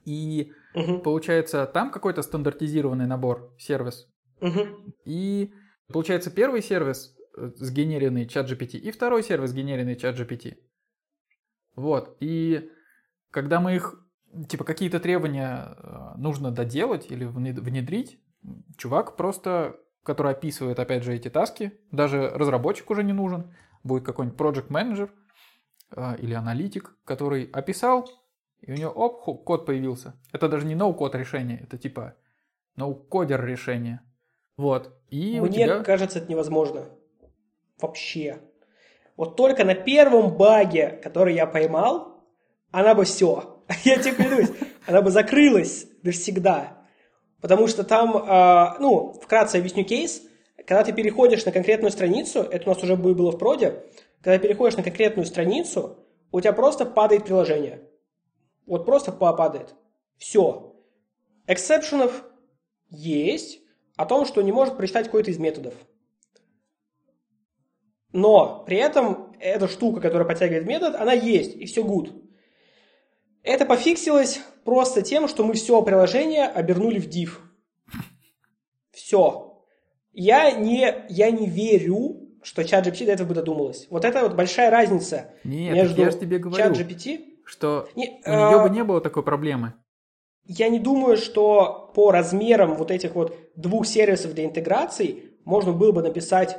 И 0.05 0.53
угу. 0.75 0.99
получается, 0.99 1.67
там 1.67 1.91
какой-то 1.91 2.23
стандартизированный 2.23 3.07
набор, 3.07 3.55
сервис. 3.59 4.09
Угу. 4.41 4.95
И 5.05 5.53
получается, 5.93 6.31
первый 6.31 6.63
сервис 6.63 7.17
э, 7.37 7.51
сгенеренный 7.57 8.27
чат 8.27 8.51
GPT 8.51 8.79
и 8.79 8.91
второй 8.91 9.23
сервис 9.23 9.51
сгенеренный 9.51 9.97
чат 9.97 10.19
GPT. 10.19 10.59
Вот. 11.75 12.17
И 12.21 12.71
когда 13.31 13.61
мы 13.61 13.77
их, 13.77 14.01
типа, 14.49 14.65
какие-то 14.65 15.01
требования 15.01 15.77
э, 15.77 16.13
нужно 16.17 16.51
доделать 16.51 17.11
или 17.11 17.25
внедрить, 17.25 18.19
чувак 18.77 19.17
просто, 19.17 19.77
который 20.03 20.33
описывает, 20.33 20.79
опять 20.79 21.03
же, 21.03 21.15
эти 21.15 21.29
таски, 21.29 21.73
даже 21.91 22.29
разработчик 22.31 22.91
уже 22.91 23.03
не 23.03 23.13
нужен, 23.13 23.55
будет 23.83 24.05
какой-нибудь 24.05 24.39
project 24.39 24.67
менеджер 24.69 25.13
э, 25.91 26.17
или 26.19 26.35
аналитик, 26.35 26.97
который 27.05 27.45
описал, 27.45 28.09
и 28.61 28.73
у 28.73 28.75
него 28.75 28.91
оп, 28.91 29.45
код 29.45 29.67
появился. 29.67 30.15
Это 30.33 30.49
даже 30.49 30.67
не 30.67 30.75
ноу-код 30.75 31.15
решение, 31.15 31.61
это 31.61 31.79
типа 31.79 32.15
ноу-кодер 32.77 33.45
решение. 33.45 34.01
Вот. 34.57 34.93
И 35.11 35.41
Мне 35.41 35.65
тебя... 35.65 35.83
кажется, 35.83 36.19
это 36.19 36.31
невозможно. 36.31 36.87
Вообще. 37.81 38.41
Вот 39.17 39.37
только 39.37 39.65
на 39.65 39.75
первом 39.75 40.37
баге, 40.37 41.01
который 41.03 41.35
я 41.35 41.47
поймал, 41.47 42.25
она 42.71 42.95
бы 42.95 43.05
все. 43.05 43.56
Я 43.85 43.99
тебе 43.99 44.15
клянусь, 44.15 44.51
она 44.87 45.03
бы 45.03 45.11
закрылась 45.11 45.87
навсегда. 46.03 46.87
Потому 47.41 47.67
что 47.67 47.85
там, 47.85 48.17
э, 48.17 48.79
ну, 48.81 49.13
вкратце 49.13 49.57
объясню 49.57 49.85
кейс. 49.85 50.23
Когда 50.57 50.83
ты 50.83 50.93
переходишь 50.93 51.45
на 51.45 51.53
конкретную 51.53 51.93
страницу, 51.93 52.41
это 52.41 52.69
у 52.69 52.75
нас 52.75 52.83
уже 52.83 52.97
было 52.97 53.31
в 53.31 53.39
проде, 53.39 53.85
когда 54.21 54.39
переходишь 54.39 54.77
на 54.77 54.83
конкретную 54.83 55.27
страницу, 55.27 56.05
у 56.33 56.41
тебя 56.41 56.53
просто 56.53 56.85
падает 56.85 57.25
приложение. 57.25 57.89
Вот 58.67 58.85
просто 58.85 59.13
падает. 59.13 59.75
Все. 60.17 60.75
Эксепшенов 61.47 62.25
есть 62.89 63.61
о 63.97 64.07
том, 64.07 64.27
что 64.27 64.43
не 64.43 64.51
может 64.51 64.77
прочитать 64.77 65.07
какой-то 65.07 65.31
из 65.31 65.39
методов. 65.39 65.75
Но 68.13 68.65
при 68.67 68.79
этом 68.79 69.37
эта 69.39 69.69
штука, 69.69 70.01
которая 70.01 70.27
подтягивает 70.27 70.67
метод, 70.67 70.97
она 70.97 71.13
есть, 71.13 71.55
и 71.55 71.67
все 71.67 71.85
good. 71.85 72.26
Это 73.47 73.65
пофиксилось 73.65 74.41
просто 74.65 75.03
тем, 75.03 75.29
что 75.29 75.45
мы 75.45 75.55
все 75.55 75.81
приложение 75.83 76.47
обернули 76.47 76.99
в 76.99 77.09
div. 77.09 77.31
Все. 78.91 79.63
Я 80.13 80.51
не, 80.51 81.07
я 81.09 81.31
не 81.31 81.47
верю, 81.47 82.29
что 82.43 82.65
чат 82.65 82.87
GPT 82.87 83.07
до 83.07 83.13
этого 83.13 83.29
бы 83.29 83.35
додумалась. 83.35 83.87
Вот 83.89 84.05
это 84.05 84.23
вот 84.23 84.35
большая 84.35 84.71
разница 84.71 85.31
Нет, 85.45 85.75
между 85.75 86.03
я 86.03 86.11
тебе 86.11 86.39
говорю. 86.39 86.63
чат 86.63 86.77
GPT 86.77 87.37
что 87.47 87.89
не, 87.95 88.21
у 88.27 88.31
нее 88.31 88.61
бы 88.61 88.69
не 88.71 88.83
было 88.83 89.01
такой 89.01 89.23
проблемы. 89.23 89.75
Я 90.45 90.69
не 90.69 90.81
думаю, 90.81 91.17
что 91.17 91.93
по 91.95 92.11
размерам 92.11 92.75
вот 92.75 92.91
этих 92.91 93.15
вот 93.15 93.37
двух 93.55 93.87
сервисов 93.87 94.35
для 94.35 94.45
интеграции 94.45 95.37
можно 95.45 95.73
было 95.73 95.93
бы 95.93 96.03
написать... 96.03 96.59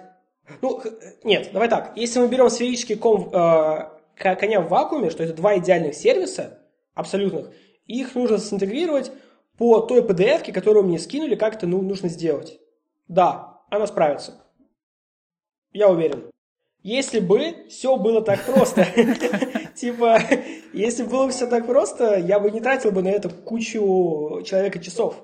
Ну, 0.61 0.81
нет, 1.25 1.49
давай 1.51 1.67
так. 1.67 1.91
Если 1.97 2.19
мы 2.19 2.29
берем 2.29 2.49
сферический 2.49 2.95
ком 2.95 3.29
э, 3.33 3.89
коня 4.15 4.61
в 4.61 4.69
вакууме, 4.69 5.09
что 5.09 5.23
это 5.23 5.33
два 5.33 5.57
идеальных 5.57 5.93
сервиса, 5.93 6.59
абсолютных, 6.97 7.51
их 7.85 8.15
нужно 8.15 8.37
синтегрировать 8.37 9.11
по 9.57 9.79
той 9.79 10.01
PDF, 10.01 10.51
которую 10.51 10.85
мне 10.85 10.99
скинули, 10.99 11.35
как 11.35 11.55
это 11.55 11.67
ну, 11.67 11.81
нужно 11.81 12.09
сделать. 12.09 12.59
Да, 13.07 13.61
она 13.69 13.87
справится. 13.87 14.41
Я 15.71 15.89
уверен. 15.89 16.29
Если 16.83 17.19
бы 17.19 17.65
все 17.69 17.97
было 17.97 18.21
так 18.21 18.43
просто. 18.45 18.85
Типа, 19.75 20.19
если 20.73 21.03
было 21.03 21.29
все 21.29 21.47
так 21.47 21.65
просто, 21.65 22.17
я 22.17 22.39
бы 22.39 22.49
не 22.49 22.61
тратил 22.61 22.91
бы 22.91 23.01
на 23.01 23.09
это 23.09 23.29
кучу 23.29 24.41
человека 24.43 24.79
часов. 24.79 25.21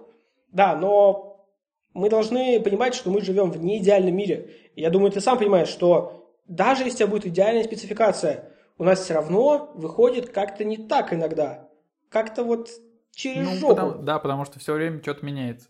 Да, 0.51 0.75
но 0.75 1.47
мы 1.93 2.09
должны 2.09 2.59
понимать, 2.59 2.95
что 2.95 3.09
мы 3.09 3.21
живем 3.21 3.51
в 3.51 3.63
неидеальном 3.63 4.15
мире. 4.15 4.49
я 4.75 4.89
думаю, 4.89 5.11
ты 5.11 5.21
сам 5.21 5.37
понимаешь, 5.37 5.69
что 5.69 6.29
даже 6.47 6.83
если 6.83 6.95
у 6.95 6.97
тебя 6.97 7.07
будет 7.07 7.25
идеальная 7.27 7.63
спецификация, 7.63 8.51
у 8.77 8.83
нас 8.83 8.99
все 9.01 9.13
равно 9.13 9.71
выходит 9.75 10.29
как-то 10.29 10.63
не 10.63 10.77
так 10.87 11.13
иногда. 11.13 11.69
Как-то 12.09 12.43
вот 12.43 12.69
через 13.11 13.45
Ну, 13.47 13.55
жопу. 13.55 13.75
потому- 13.75 14.03
да, 14.03 14.19
потому 14.19 14.45
что 14.45 14.59
все 14.59 14.73
время 14.73 15.01
что-то 15.01 15.25
меняется. 15.25 15.69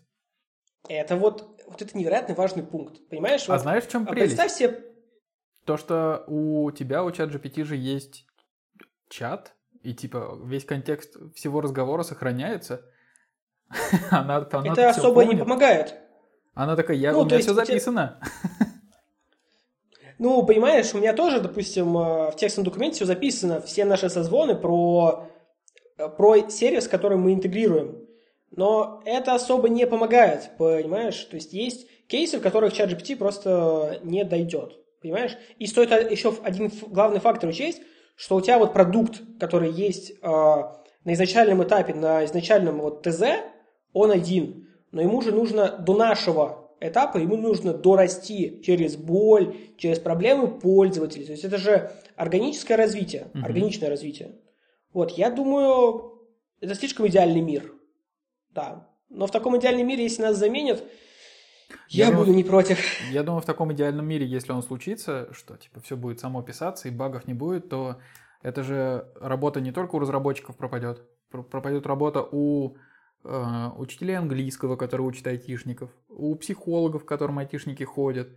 Это 0.88 1.16
вот, 1.16 1.60
вот 1.66 1.80
это 1.80 1.96
невероятно 1.96 2.34
важный 2.34 2.62
пункт. 2.62 3.08
Понимаешь? 3.08 3.48
А 3.48 3.52
Вот, 3.52 3.60
знаешь, 3.62 3.84
в 3.84 3.90
чем 3.90 4.02
а 4.02 4.06
прелесть? 4.12 4.36
представь 4.36 4.52
себе... 4.52 4.80
То, 5.64 5.78
что 5.78 6.24
у 6.26 6.70
тебя, 6.72 7.02
у 7.04 7.10
чат 7.10 7.30
GPT 7.30 7.64
же 7.64 7.76
есть 7.76 8.26
чат, 9.08 9.54
и 9.82 9.94
типа 9.94 10.38
весь 10.44 10.64
контекст 10.66 11.16
всего 11.34 11.62
разговора 11.62 12.02
сохраняется. 12.02 12.84
Она, 14.10 14.46
она 14.52 14.72
это 14.72 14.90
особо 14.90 15.22
не 15.22 15.30
помнит. 15.30 15.44
помогает. 15.44 15.94
Она 16.54 16.76
такая, 16.76 16.96
я, 16.98 17.12
Ну, 17.12 17.20
у 17.20 17.24
меня 17.24 17.36
есть 17.36 17.48
все 17.48 17.54
записано. 17.54 18.20
Ну, 20.18 20.44
понимаешь, 20.44 20.94
у 20.94 20.98
меня 20.98 21.12
тоже, 21.12 21.40
допустим, 21.40 21.96
э, 21.96 22.30
в 22.30 22.36
текстовом 22.36 22.66
документе 22.66 22.96
все 22.96 23.04
записано, 23.04 23.60
все 23.60 23.84
наши 23.84 24.08
созвоны 24.08 24.54
про, 24.54 25.26
э, 25.98 26.08
про 26.08 26.48
сервис, 26.48 26.86
который 26.86 27.18
мы 27.18 27.32
интегрируем. 27.32 28.06
Но 28.50 29.02
это 29.04 29.34
особо 29.34 29.68
не 29.68 29.86
помогает, 29.86 30.50
понимаешь? 30.56 31.16
То 31.24 31.34
есть 31.34 31.52
есть 31.52 31.88
кейсы, 32.06 32.38
в 32.38 32.42
которых 32.42 32.72
чат 32.72 32.90
GPT 32.90 33.16
просто 33.16 33.98
не 34.04 34.24
дойдет, 34.24 34.78
понимаешь? 35.02 35.36
И 35.58 35.66
стоит 35.66 35.90
еще 36.10 36.34
один 36.44 36.70
главный 36.86 37.18
фактор 37.18 37.48
учесть, 37.48 37.82
что 38.14 38.36
у 38.36 38.40
тебя 38.40 38.58
вот 38.58 38.72
продукт, 38.72 39.20
который 39.40 39.72
есть 39.72 40.12
э, 40.12 40.14
на 40.22 41.12
изначальном 41.12 41.64
этапе, 41.64 41.94
на 41.94 42.24
изначальном 42.24 42.80
вот 42.80 43.02
ТЗ, 43.02 43.22
он 43.92 44.12
один. 44.12 44.68
Но 44.92 45.02
ему 45.02 45.20
же 45.20 45.32
нужно 45.32 45.76
до 45.76 45.96
нашего 45.96 46.63
этапа, 46.88 47.18
ему 47.18 47.36
нужно 47.36 47.72
дорасти 47.74 48.60
через 48.62 48.96
боль, 48.96 49.54
через 49.76 49.98
проблемы 49.98 50.48
пользователей. 50.60 51.24
То 51.26 51.32
есть 51.32 51.44
это 51.44 51.58
же 51.58 51.90
органическое 52.16 52.76
развитие, 52.76 53.28
Мгм. 53.34 53.44
органичное 53.44 53.88
развитие. 53.90 54.32
Вот, 54.92 55.10
я 55.12 55.30
думаю, 55.30 56.22
это 56.60 56.74
слишком 56.74 57.06
идеальный 57.08 57.40
мир. 57.40 57.72
Да. 58.50 58.88
Но 59.10 59.26
в 59.26 59.30
таком 59.30 59.56
идеальном 59.58 59.86
мире, 59.86 60.04
если 60.04 60.22
нас 60.22 60.36
заменят, 60.36 60.82
Я 61.88 62.04
я, 62.06 62.10
думаю- 62.10 62.26
буду 62.26 62.36
не 62.36 62.44
против. 62.44 62.78
Я 63.10 63.22
думаю, 63.22 63.42
в 63.42 63.46
таком 63.46 63.72
идеальном 63.72 64.06
мире, 64.06 64.26
если 64.26 64.52
он 64.52 64.62
случится, 64.62 65.28
что 65.32 65.56
типа 65.56 65.80
все 65.80 65.96
будет 65.96 66.20
само 66.20 66.42
писаться 66.42 66.88
и 66.88 66.90
багов 66.92 67.26
не 67.26 67.34
будет, 67.34 67.68
то 67.68 67.96
это 68.42 68.62
же 68.62 69.08
работа 69.20 69.60
не 69.60 69.72
только 69.72 69.96
у 69.96 69.98
разработчиков 69.98 70.56
пропадет, 70.56 71.02
Пр- 71.30 71.42
пропадет 71.42 71.86
работа 71.86 72.22
у 72.30 72.76
учителей 73.24 74.16
английского, 74.16 74.76
которые 74.76 75.06
учат 75.06 75.26
айтишников, 75.26 75.90
у 76.08 76.34
психологов, 76.34 77.04
к 77.04 77.08
которым 77.08 77.38
айтишники 77.38 77.82
ходят, 77.82 78.28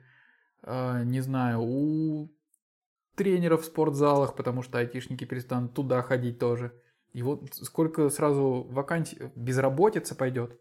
э, 0.64 1.04
не 1.04 1.22
знаю, 1.22 1.62
у 1.62 2.30
тренеров 3.16 3.64
в 3.64 3.66
спортзалах, 3.66 4.36
потому 4.36 4.62
что 4.62 4.78
айтишники 4.78 5.26
перестанут 5.26 5.74
туда 5.74 6.02
ходить 6.02 6.40
тоже. 6.40 6.72
И 7.14 7.24
вот 7.24 7.50
сколько 7.54 8.10
сразу 8.10 8.68
вакансий, 8.70 9.18
безработица 9.36 10.16
пойдет. 10.16 10.58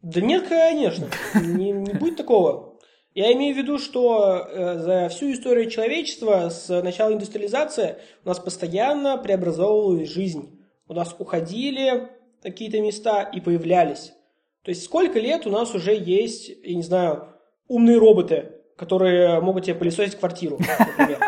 Да 0.00 0.20
нет, 0.20 0.48
конечно, 0.48 1.08
не, 1.34 1.70
не 1.70 1.92
будет 1.92 2.16
такого. 2.16 2.80
Я 3.14 3.32
имею 3.34 3.54
в 3.54 3.58
виду, 3.58 3.78
что 3.78 4.46
э, 4.48 4.78
за 4.78 5.08
всю 5.10 5.32
историю 5.32 5.70
человечества 5.70 6.48
с 6.48 6.82
начала 6.82 7.12
индустриализации 7.12 7.96
у 8.24 8.28
нас 8.28 8.38
постоянно 8.40 9.18
преобразовывалась 9.18 10.08
жизнь. 10.08 10.58
У 10.88 10.94
нас 10.94 11.14
уходили 11.18 12.08
какие-то 12.42 12.80
места 12.80 13.22
и 13.22 13.40
появлялись. 13.40 14.12
То 14.62 14.70
есть 14.70 14.84
сколько 14.84 15.18
лет 15.18 15.46
у 15.46 15.50
нас 15.50 15.74
уже 15.74 15.94
есть, 15.94 16.50
я 16.62 16.74
не 16.74 16.82
знаю, 16.82 17.28
умные 17.68 17.98
роботы, 17.98 18.52
которые 18.76 19.40
могут 19.40 19.64
тебе 19.64 19.74
пылесосить 19.74 20.16
квартиру, 20.16 20.58
например. 20.58 21.18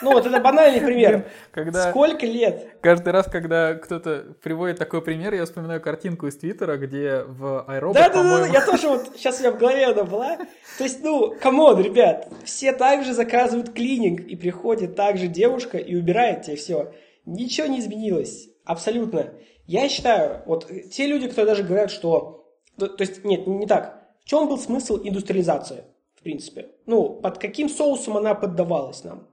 Ну 0.00 0.12
вот 0.12 0.26
это 0.26 0.40
банальный 0.40 0.80
пример. 0.80 1.26
Когда... 1.50 1.90
Сколько 1.90 2.26
лет? 2.26 2.76
Каждый 2.80 3.12
раз, 3.12 3.26
когда 3.26 3.74
кто-то 3.74 4.36
приводит 4.42 4.78
такой 4.78 5.02
пример, 5.02 5.34
я 5.34 5.44
вспоминаю 5.44 5.80
картинку 5.80 6.26
из 6.26 6.36
Твиттера, 6.36 6.76
где 6.76 7.22
в 7.22 7.64
I, 7.68 7.74
Robot, 7.74 7.94
Да, 7.94 8.08
да, 8.08 8.08
да, 8.08 8.10
по-моему... 8.10 8.52
я 8.52 8.64
тоже 8.64 8.88
вот, 8.88 9.12
сейчас 9.16 9.38
у 9.38 9.42
меня 9.42 9.52
в 9.52 9.58
голове 9.58 9.86
она 9.86 10.04
была. 10.04 10.36
То 10.78 10.84
есть, 10.84 11.02
ну, 11.02 11.34
come 11.40 11.63
on, 11.63 11.80
ребят, 11.80 12.28
все 12.44 12.72
также 12.72 13.12
заказывают 13.12 13.72
клининг, 13.72 14.20
и 14.20 14.36
приходит 14.36 14.96
также 14.96 15.26
девушка 15.26 15.78
и 15.78 15.96
убирает 15.96 16.42
тебе 16.42 16.56
все. 16.56 16.92
Ничего 17.24 17.66
не 17.66 17.80
изменилось, 17.80 18.48
абсолютно. 18.64 19.32
Я 19.66 19.88
считаю, 19.88 20.42
вот 20.46 20.70
э, 20.70 20.80
те 20.88 21.06
люди, 21.06 21.28
которые 21.28 21.54
даже 21.54 21.62
говорят, 21.62 21.90
что... 21.90 22.46
То, 22.78 22.94
есть, 22.98 23.24
нет, 23.24 23.46
не 23.46 23.66
так. 23.66 24.02
В 24.24 24.28
чем 24.28 24.48
был 24.48 24.58
смысл 24.58 24.98
индустриализации, 25.02 25.84
в 26.14 26.22
принципе? 26.22 26.70
Ну, 26.86 27.20
под 27.20 27.38
каким 27.38 27.68
соусом 27.68 28.16
она 28.16 28.34
поддавалась 28.34 29.04
нам 29.04 29.28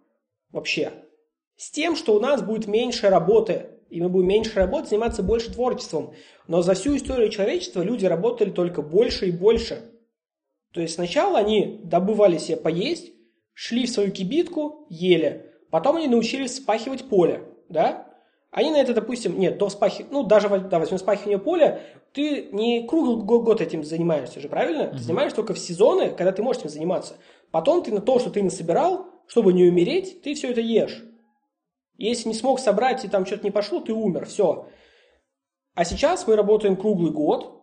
вообще? 0.52 0.92
С 1.56 1.72
тем, 1.72 1.96
что 1.96 2.16
у 2.16 2.20
нас 2.20 2.42
будет 2.42 2.68
меньше 2.68 3.10
работы, 3.10 3.68
и 3.90 4.02
мы 4.02 4.10
будем 4.10 4.28
меньше 4.28 4.56
работать, 4.56 4.90
заниматься 4.90 5.24
больше 5.24 5.52
творчеством. 5.52 6.14
Но 6.48 6.62
за 6.62 6.74
всю 6.74 6.96
историю 6.96 7.30
человечества 7.30 7.82
люди 7.82 8.06
работали 8.06 8.52
только 8.52 8.82
больше 8.82 9.28
и 9.28 9.32
больше. 9.32 9.82
То 10.74 10.82
есть 10.82 10.96
сначала 10.96 11.40
они 11.40 11.82
добывали 11.84 12.38
себе 12.38 12.58
поесть, 12.58 13.12
шли 13.54 13.86
в 13.86 13.90
свою 13.90 14.12
кибитку, 14.12 14.86
ели. 14.90 15.54
Потом 15.72 15.98
они 15.98 16.08
научились 16.08 16.58
спахивать 16.58 17.10
поле, 17.10 17.44
да? 17.68 18.09
Они 18.52 18.72
на 18.72 18.78
это, 18.78 18.94
допустим, 18.94 19.40
нет, 19.40 19.58
до 19.58 19.70
вспахивания, 19.70 20.12
ну, 20.12 20.24
даже, 20.24 20.50
да, 20.50 20.80
возьмем 20.80 20.98
спахивание 20.98 21.38
поля, 21.38 21.82
ты 22.14 22.50
не 22.52 22.88
круглый 22.88 23.24
го- 23.24 23.42
год 23.42 23.62
этим 23.62 23.84
занимаешься 23.84 24.40
же, 24.40 24.50
правильно? 24.50 24.88
Ты 24.88 24.98
занимаешься 24.98 25.36
только 25.36 25.54
в 25.54 25.60
сезоны, 25.60 26.10
когда 26.10 26.32
ты 26.32 26.42
можешь 26.42 26.62
этим 26.62 26.72
заниматься. 26.72 27.16
Потом 27.52 27.84
ты 27.84 27.94
на 27.94 28.02
то, 28.02 28.18
что 28.18 28.32
ты 28.32 28.42
насобирал, 28.42 29.06
чтобы 29.28 29.54
не 29.54 29.66
умереть, 29.66 30.24
ты 30.24 30.34
все 30.34 30.50
это 30.50 30.62
ешь. 30.62 31.04
Если 31.98 32.30
не 32.30 32.34
смог 32.34 32.60
собрать 32.60 33.06
и 33.06 33.08
там 33.08 33.26
что-то 33.26 33.44
не 33.44 33.52
пошло, 33.52 33.82
ты 33.82 33.94
умер, 33.94 34.26
все. 34.26 34.68
А 35.76 35.86
сейчас 35.86 36.26
мы 36.26 36.36
работаем 36.36 36.76
круглый 36.76 37.12
год. 37.12 37.56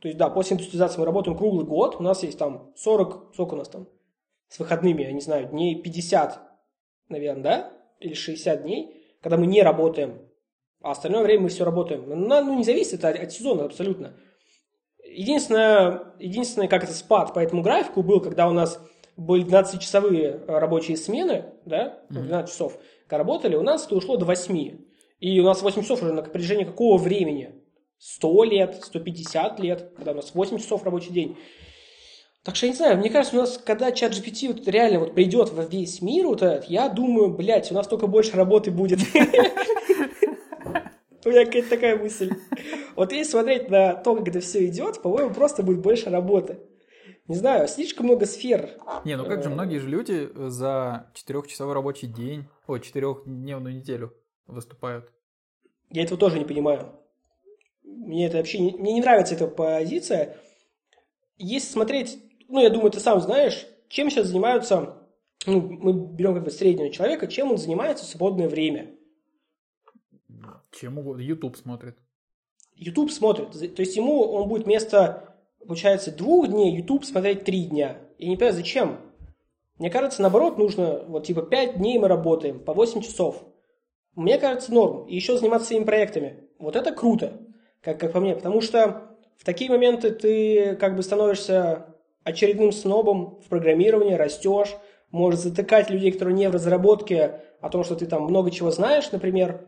То 0.00 0.08
есть, 0.08 0.16
да, 0.16 0.30
после 0.30 0.54
индустриализации 0.54 1.00
мы 1.00 1.04
работаем 1.04 1.36
круглый 1.36 1.66
год. 1.66 1.96
У 1.98 2.02
нас 2.02 2.22
есть 2.22 2.38
там 2.38 2.72
40, 2.76 3.34
сколько 3.34 3.54
у 3.54 3.56
нас 3.58 3.68
там? 3.68 3.86
С 4.48 4.58
выходными, 4.58 5.02
я 5.02 5.12
не 5.12 5.20
знаю, 5.20 5.48
дней 5.48 5.80
50, 5.80 6.40
наверное, 7.08 7.42
да? 7.42 7.72
Или 7.98 8.14
60 8.14 8.62
дней, 8.62 9.16
когда 9.20 9.36
мы 9.36 9.46
не 9.46 9.62
работаем. 9.62 10.29
А 10.82 10.92
остальное 10.92 11.22
время 11.22 11.44
мы 11.44 11.48
все 11.50 11.64
работаем. 11.64 12.04
Ну, 12.06 12.16
на- 12.16 12.42
ну, 12.42 12.56
не 12.56 12.64
зависит 12.64 12.94
это 12.94 13.08
от, 13.08 13.18
от 13.18 13.32
сезона 13.32 13.64
абсолютно. 13.64 14.14
Единственное, 15.04 16.14
единственное, 16.18 16.68
как 16.68 16.84
это 16.84 16.92
спад 16.92 17.34
по 17.34 17.40
этому 17.40 17.62
графику 17.62 18.02
был, 18.02 18.20
когда 18.20 18.48
у 18.48 18.52
нас 18.52 18.80
были 19.16 19.44
12-часовые 19.44 20.44
э, 20.46 20.58
рабочие 20.58 20.96
смены, 20.96 21.46
да, 21.66 21.98
ну, 22.08 22.22
12 22.22 22.50
часов, 22.50 22.78
когда 23.06 23.18
работали, 23.18 23.56
у 23.56 23.62
нас 23.62 23.84
это 23.86 23.96
ушло 23.96 24.16
до 24.16 24.24
8. 24.24 24.78
И 25.18 25.40
у 25.40 25.44
нас 25.44 25.60
8 25.60 25.82
часов 25.82 26.02
уже 26.02 26.12
на 26.12 26.22
протяжении 26.22 26.64
какого 26.64 26.96
времени? 26.96 27.56
100 27.98 28.44
лет, 28.44 28.80
150 28.82 29.60
лет, 29.60 29.92
когда 29.96 30.12
у 30.12 30.14
нас 30.14 30.34
8 30.34 30.56
часов 30.58 30.84
рабочий 30.84 31.12
день. 31.12 31.36
Так 32.42 32.56
что 32.56 32.64
я 32.64 32.72
не 32.72 32.76
знаю, 32.76 32.96
мне 32.96 33.10
кажется, 33.10 33.36
у 33.36 33.40
нас, 33.40 33.58
когда 33.58 33.92
чат 33.92 34.12
GPT 34.12 34.54
вот 34.54 34.66
реально 34.66 35.00
вот 35.00 35.14
придет 35.14 35.50
во 35.52 35.64
весь 35.64 36.00
мир, 36.00 36.26
вот 36.26 36.40
этот, 36.40 36.70
я 36.70 36.88
думаю, 36.88 37.28
блядь, 37.28 37.70
у 37.70 37.74
нас 37.74 37.86
только 37.86 38.06
больше 38.06 38.34
работы 38.36 38.70
будет. 38.70 39.00
У 41.24 41.28
меня 41.28 41.44
какая-то 41.44 41.70
такая 41.70 41.96
мысль. 41.96 42.30
Вот 42.96 43.12
если 43.12 43.30
смотреть 43.30 43.70
на 43.70 43.94
то, 43.94 44.14
как 44.16 44.28
это 44.28 44.40
все 44.40 44.66
идет, 44.66 45.02
по-моему, 45.02 45.32
просто 45.32 45.62
будет 45.62 45.80
больше 45.80 46.10
работы. 46.10 46.60
Не 47.28 47.36
знаю, 47.36 47.68
слишком 47.68 48.06
много 48.06 48.26
сфер. 48.26 48.70
Не, 49.04 49.16
ну 49.16 49.24
как 49.24 49.42
же, 49.42 49.50
многие 49.50 49.78
же 49.78 49.88
люди 49.88 50.28
э, 50.34 50.48
за 50.48 51.10
четырехчасовой 51.14 51.74
рабочий 51.74 52.08
день, 52.08 52.46
ой, 52.66 52.80
четырехдневную 52.80 53.76
неделю 53.76 54.12
выступают. 54.46 55.12
Я 55.90 56.02
этого 56.02 56.18
тоже 56.18 56.38
не 56.38 56.44
понимаю. 56.44 56.92
Мне 57.84 58.26
это 58.26 58.38
вообще 58.38 58.58
не, 58.58 58.72
мне 58.72 58.94
не 58.94 59.00
нравится 59.00 59.34
эта 59.34 59.46
позиция. 59.46 60.36
Если 61.38 61.72
смотреть, 61.72 62.18
ну, 62.48 62.60
я 62.60 62.70
думаю, 62.70 62.90
ты 62.90 62.98
сам 63.00 63.20
знаешь, 63.20 63.66
чем 63.88 64.10
сейчас 64.10 64.26
занимаются, 64.26 64.98
ну, 65.46 65.60
мы 65.60 65.92
берем 65.92 66.34
как 66.34 66.44
бы 66.44 66.50
среднего 66.50 66.90
человека, 66.90 67.26
чем 67.26 67.52
он 67.52 67.58
занимается 67.58 68.04
в 68.04 68.08
свободное 68.08 68.48
время. 68.48 68.96
Чем 70.72 70.98
угодно. 70.98 71.22
YouTube 71.22 71.56
смотрит. 71.56 71.96
YouTube 72.76 73.10
смотрит, 73.10 73.50
то 73.52 73.82
есть 73.82 73.96
ему 73.96 74.22
он 74.22 74.48
будет 74.48 74.64
вместо, 74.64 75.34
получается, 75.66 76.16
двух 76.16 76.48
дней 76.48 76.74
YouTube 76.76 77.04
смотреть 77.04 77.44
три 77.44 77.64
дня. 77.64 77.98
Я 78.18 78.28
не 78.28 78.36
понимаю, 78.36 78.56
зачем. 78.56 78.98
Мне 79.78 79.90
кажется, 79.90 80.22
наоборот, 80.22 80.58
нужно, 80.58 81.04
вот 81.06 81.26
типа, 81.26 81.42
пять 81.42 81.76
дней 81.76 81.98
мы 81.98 82.08
работаем, 82.08 82.60
по 82.60 82.72
8 82.72 83.00
часов. 83.02 83.44
Мне 84.14 84.38
кажется, 84.38 84.72
норм. 84.72 85.06
И 85.06 85.14
еще 85.14 85.36
заниматься 85.36 85.68
своими 85.68 85.84
проектами. 85.84 86.44
Вот 86.58 86.76
это 86.76 86.92
круто, 86.92 87.32
как, 87.80 87.98
как 87.98 88.12
по 88.12 88.20
мне. 88.20 88.34
Потому 88.34 88.60
что 88.60 89.16
в 89.38 89.44
такие 89.44 89.70
моменты 89.70 90.10
ты 90.10 90.76
как 90.76 90.96
бы 90.96 91.02
становишься 91.02 91.94
очередным 92.24 92.72
снобом 92.72 93.40
в 93.40 93.48
программировании, 93.48 94.14
растешь, 94.14 94.76
можешь 95.10 95.40
затыкать 95.40 95.88
людей, 95.90 96.12
которые 96.12 96.34
не 96.34 96.48
в 96.48 96.54
разработке, 96.54 97.40
о 97.60 97.68
том, 97.68 97.84
что 97.84 97.94
ты 97.94 98.06
там 98.06 98.24
много 98.24 98.50
чего 98.50 98.70
знаешь, 98.70 99.10
например, 99.12 99.66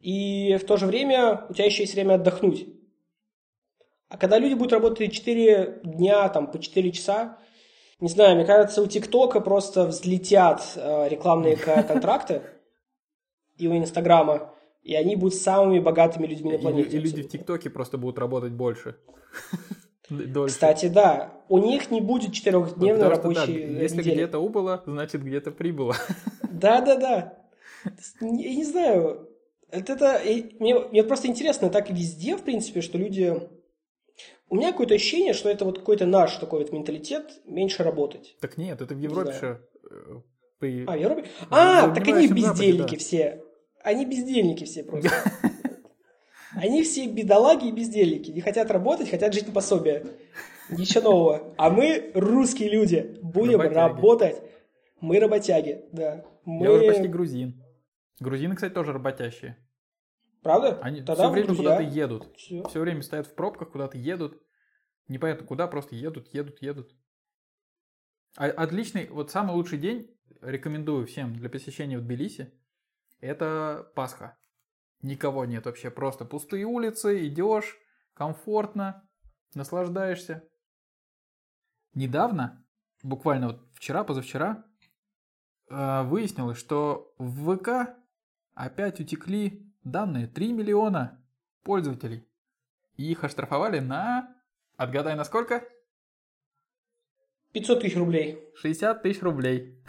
и 0.00 0.56
в 0.56 0.64
то 0.64 0.76
же 0.76 0.86
время 0.86 1.46
у 1.48 1.54
тебя 1.54 1.66
еще 1.66 1.82
есть 1.82 1.94
время 1.94 2.14
отдохнуть. 2.14 2.68
А 4.08 4.18
когда 4.18 4.38
люди 4.38 4.54
будут 4.54 4.72
работать 4.72 5.12
4 5.12 5.80
дня, 5.84 6.28
там, 6.28 6.50
по 6.50 6.58
4 6.58 6.92
часа, 6.92 7.38
не 7.98 8.08
знаю, 8.08 8.36
мне 8.36 8.44
кажется, 8.44 8.82
у 8.82 8.86
ТикТока 8.86 9.40
просто 9.40 9.86
взлетят 9.86 10.62
э, 10.76 11.08
рекламные 11.08 11.56
ко- 11.56 11.82
контракты 11.88 12.42
и 13.56 13.66
у 13.66 13.76
Инстаграма. 13.76 14.52
и 14.82 14.94
они 14.94 15.16
будут 15.16 15.34
самыми 15.34 15.80
богатыми 15.80 16.26
людьми 16.26 16.52
на 16.52 16.58
планете. 16.58 16.96
И, 16.96 17.00
и 17.00 17.02
люди 17.02 17.22
в 17.22 17.28
ТикТоке 17.28 17.70
просто 17.70 17.98
будут 17.98 18.18
работать 18.18 18.52
больше. 18.52 18.96
Дольше. 20.10 20.54
Кстати, 20.54 20.86
да, 20.86 21.32
у 21.48 21.58
них 21.58 21.90
не 21.90 22.00
будет 22.00 22.32
четырехдневной 22.32 23.08
рабочей 23.08 23.66
да, 23.66 23.82
Если 23.82 24.02
где-то 24.02 24.38
убыло, 24.38 24.84
значит 24.86 25.24
где-то 25.24 25.50
прибыло. 25.50 25.96
Да-да-да. 26.48 27.38
Я 28.20 28.54
не 28.54 28.64
знаю, 28.64 29.28
это, 29.70 29.92
это 29.92 30.20
мне, 30.58 30.78
мне 30.78 31.02
просто 31.04 31.28
интересно, 31.28 31.70
так 31.70 31.90
везде, 31.90 32.36
в 32.36 32.42
принципе, 32.42 32.80
что 32.80 32.98
люди... 32.98 33.34
У 34.48 34.54
меня 34.54 34.70
какое-то 34.70 34.94
ощущение, 34.94 35.32
что 35.32 35.48
это 35.48 35.64
вот 35.64 35.80
какой-то 35.80 36.06
наш 36.06 36.36
такой 36.36 36.60
вот 36.60 36.72
менталитет 36.72 37.40
меньше 37.46 37.82
работать. 37.82 38.36
Так 38.40 38.56
нет, 38.56 38.80
это 38.80 38.94
в 38.94 38.98
Европе 38.98 39.32
же... 39.32 39.60
Э, 39.90 40.20
при... 40.60 40.84
А, 40.86 40.92
в 40.92 41.00
Европе? 41.00 41.24
А, 41.50 41.92
так 41.92 42.06
они 42.06 42.28
бездельники 42.28 42.78
Западе, 42.78 42.96
да. 42.96 42.98
все. 42.98 43.42
Они 43.82 44.06
бездельники 44.06 44.64
все 44.64 44.84
просто. 44.84 45.10
Они 46.56 46.82
все 46.82 47.06
бедолаги 47.06 47.68
и 47.68 47.72
бездельники. 47.72 48.30
Не 48.30 48.40
хотят 48.40 48.70
работать, 48.70 49.10
хотят 49.10 49.34
жить 49.34 49.46
на 49.46 49.52
пособие. 49.52 50.06
Ничего 50.70 51.04
нового. 51.04 51.54
А 51.58 51.68
мы, 51.68 52.10
русские 52.14 52.70
люди, 52.70 53.18
будем 53.22 53.60
работать. 53.60 54.40
Мы 55.00 55.20
работяги, 55.20 55.84
да. 55.92 56.24
Мы... 56.46 56.64
Я 56.64 56.72
уже 56.72 56.86
почти 56.86 57.08
грузин. 57.08 57.62
Грузины, 58.20 58.54
кстати, 58.54 58.72
тоже 58.72 58.92
работящие. 58.92 59.56
Правда? 60.42 60.78
Они 60.80 61.00
Тогда 61.00 61.24
все 61.24 61.30
время 61.30 61.54
куда-то 61.54 61.82
едут. 61.82 62.36
Все. 62.36 62.62
все 62.68 62.80
время 62.80 63.02
стоят 63.02 63.26
в 63.26 63.34
пробках, 63.34 63.72
куда-то 63.72 63.98
едут. 63.98 64.40
Непонятно 65.08 65.46
куда, 65.46 65.66
просто 65.66 65.94
едут, 65.94 66.32
едут, 66.32 66.62
едут. 66.62 66.92
А, 68.36 68.46
отличный, 68.46 69.08
вот 69.08 69.30
самый 69.30 69.54
лучший 69.54 69.78
день, 69.78 70.14
рекомендую 70.40 71.06
всем 71.06 71.34
для 71.34 71.48
посещения 71.48 71.98
в 71.98 72.02
Тбилиси, 72.02 72.52
это 73.20 73.90
Пасха. 73.94 74.38
Никого 75.02 75.44
нет 75.44 75.66
вообще, 75.66 75.90
просто 75.90 76.24
пустые 76.24 76.64
улицы, 76.64 77.26
идешь, 77.26 77.76
комфортно, 78.14 79.08
наслаждаешься. 79.54 80.48
Недавно, 81.94 82.64
буквально 83.02 83.48
вот 83.48 83.68
вчера, 83.74 84.04
позавчера, 84.04 84.64
э, 85.68 86.02
выяснилось, 86.02 86.58
что 86.58 87.14
в 87.18 87.56
ВК 87.56 87.96
опять 88.56 88.98
утекли 88.98 89.70
данные 89.84 90.26
3 90.26 90.52
миллиона 90.52 91.22
пользователей. 91.62 92.26
И 92.96 93.12
их 93.12 93.22
оштрафовали 93.22 93.78
на... 93.78 94.34
Отгадай, 94.76 95.14
на 95.14 95.24
сколько? 95.24 95.62
500 97.52 97.80
тысяч 97.80 97.96
рублей. 97.96 98.42
60 98.56 99.02
тысяч 99.02 99.22
рублей. 99.22 99.80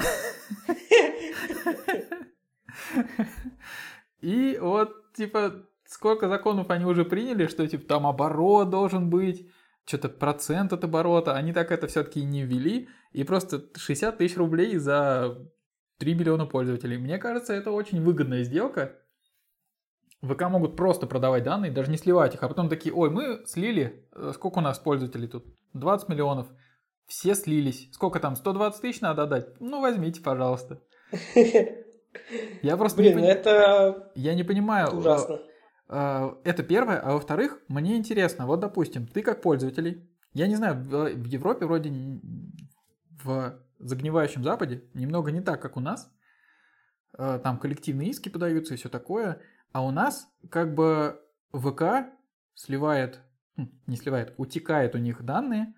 И 4.20 4.58
вот, 4.62 5.14
типа, 5.14 5.66
сколько 5.86 6.28
законов 6.28 6.70
они 6.70 6.86
уже 6.86 7.06
приняли, 7.06 7.48
что, 7.48 7.68
типа, 7.68 7.86
там 7.88 8.08
оборот 8.08 8.70
должен 8.70 9.10
быть, 9.10 9.50
что-то 9.86 10.10
процент 10.10 10.74
от 10.74 10.84
оборота. 10.84 11.36
Они 11.36 11.54
так 11.54 11.72
это 11.72 11.88
все-таки 11.88 12.24
не 12.24 12.44
ввели. 12.44 12.90
И 13.12 13.24
просто 13.24 13.70
60 13.76 14.18
тысяч 14.18 14.36
рублей 14.36 14.78
за 14.78 15.50
3 16.00 16.16
миллиона 16.16 16.46
пользователей. 16.46 16.98
Мне 16.98 17.18
кажется, 17.18 17.54
это 17.54 17.72
очень 17.72 18.02
выгодная 18.02 18.44
сделка. 18.44 18.96
ВК 20.22 20.44
могут 20.50 20.76
просто 20.76 21.06
продавать 21.06 21.44
данные, 21.44 21.72
даже 21.72 21.92
не 21.92 21.98
сливать 21.98 22.34
их, 22.34 22.44
а 22.44 22.48
потом 22.48 22.70
такие, 22.70 22.94
ой, 22.94 23.10
мы 23.10 23.46
слили, 23.46 24.08
э, 24.16 24.32
сколько 24.34 24.60
у 24.60 24.62
нас 24.62 24.80
пользователей 24.80 25.28
тут? 25.28 25.46
20 25.74 26.10
миллионов. 26.10 26.48
Все 27.08 27.36
слились. 27.36 27.90
Сколько 27.94 28.20
там, 28.20 28.36
120 28.36 28.82
тысяч 28.82 29.02
надо 29.02 29.24
отдать? 29.24 29.60
Ну, 29.60 29.80
возьмите, 29.80 30.22
пожалуйста. 30.22 30.82
Я 31.36 32.78
просто 32.78 32.98
Блин, 32.98 33.20
не 33.20 33.28
это... 33.28 34.12
Я 34.16 34.34
не 34.34 34.44
понимаю. 34.44 34.90
Ужасно. 34.96 35.40
Э, 35.88 36.32
это 36.44 36.64
первое, 36.64 37.00
а 37.00 37.14
во-вторых, 37.14 37.62
мне 37.68 37.96
интересно, 37.96 38.48
вот, 38.48 38.60
допустим, 38.60 39.08
ты 39.08 39.22
как 39.22 39.42
пользователь, 39.42 40.10
я 40.34 40.48
не 40.48 40.56
знаю, 40.56 40.84
в 40.84 41.26
Европе 41.26 41.66
вроде 41.66 41.92
в 43.24 43.60
загнивающем 43.80 44.44
Западе 44.44 44.84
немного 44.94 45.32
не 45.32 45.42
так, 45.42 45.62
как 45.62 45.78
у 45.78 45.80
нас. 45.80 46.12
Э, 47.18 47.40
там 47.44 47.60
коллективные 47.60 48.10
иски 48.10 48.30
подаются 48.30 48.74
и 48.74 48.78
все 48.78 48.90
такое. 48.90 49.42
А 49.72 49.84
у 49.84 49.92
нас 49.92 50.28
как 50.50 50.74
бы 50.74 51.22
ВК 51.52 52.10
сливает, 52.54 53.22
хм, 53.56 53.70
не 53.88 53.98
сливает, 53.98 54.34
утекает 54.38 54.96
у 54.96 54.98
них 54.98 55.24
данные, 55.24 55.74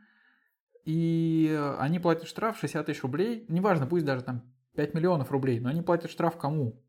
и 0.85 1.55
они 1.77 1.99
платят 1.99 2.27
штраф 2.27 2.57
60 2.57 2.85
тысяч 2.85 3.03
рублей, 3.03 3.45
неважно, 3.47 3.85
пусть 3.85 4.05
даже 4.05 4.23
там 4.23 4.43
5 4.75 4.93
миллионов 4.93 5.31
рублей, 5.31 5.59
но 5.59 5.69
они 5.69 5.81
платят 5.81 6.11
штраф 6.11 6.37
кому? 6.37 6.81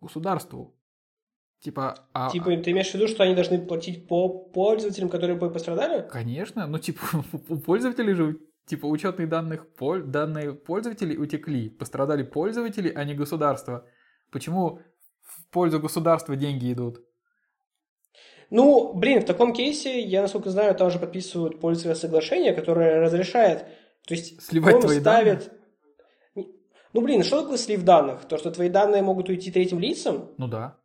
Государству. 0.00 0.76
Типа, 1.60 2.06
а... 2.12 2.30
Типа, 2.30 2.56
ты 2.56 2.70
имеешь 2.70 2.90
в 2.90 2.94
виду, 2.94 3.08
что 3.08 3.24
они 3.24 3.34
должны 3.34 3.58
платить 3.58 4.06
по 4.06 4.28
пользователям, 4.28 5.08
которые 5.08 5.38
пострадали? 5.38 6.06
Конечно, 6.08 6.66
ну 6.66 6.78
типа 6.78 7.00
у 7.48 7.58
пользователей 7.58 8.14
же 8.14 8.38
типа 8.66 8.86
учетные 8.86 9.26
данных, 9.26 9.66
данные 10.06 10.52
пользователей 10.52 11.16
утекли, 11.16 11.70
пострадали 11.70 12.22
пользователи, 12.22 12.92
а 12.94 13.04
не 13.04 13.14
государство. 13.14 13.86
Почему 14.30 14.80
в 15.22 15.50
пользу 15.50 15.80
государства 15.80 16.36
деньги 16.36 16.72
идут? 16.72 16.98
Ну, 18.50 18.92
блин, 18.94 19.22
в 19.22 19.24
таком 19.24 19.52
кейсе, 19.52 20.00
я, 20.00 20.22
насколько 20.22 20.50
знаю, 20.50 20.74
там 20.74 20.90
же 20.90 20.98
подписывают 20.98 21.60
пользовательское 21.60 22.08
соглашение, 22.08 22.52
которое 22.54 23.00
разрешает, 23.00 23.66
то 24.06 24.14
есть, 24.14 24.40
Сливать 24.40 24.80
твои 24.80 25.00
ставит... 25.00 25.50
данные? 26.34 26.46
Ну, 26.92 27.02
блин, 27.02 27.24
что 27.24 27.42
такое 27.42 27.58
слив 27.58 27.82
данных? 27.82 28.24
То, 28.26 28.38
что 28.38 28.50
твои 28.50 28.68
данные 28.68 29.02
могут 29.02 29.28
уйти 29.28 29.50
третьим 29.50 29.80
лицам? 29.80 30.30
Ну 30.38 30.48
да. 30.48 30.78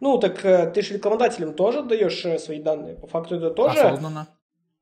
Ну, 0.00 0.18
так 0.18 0.44
э, 0.44 0.70
ты 0.70 0.82
же 0.82 0.94
рекламодателям 0.94 1.54
тоже 1.54 1.78
отдаешь 1.78 2.24
э, 2.26 2.38
свои 2.38 2.60
данные. 2.60 2.96
По 2.96 3.06
факту 3.06 3.36
это 3.36 3.50
тоже... 3.50 3.80
Осознанно. 3.80 4.28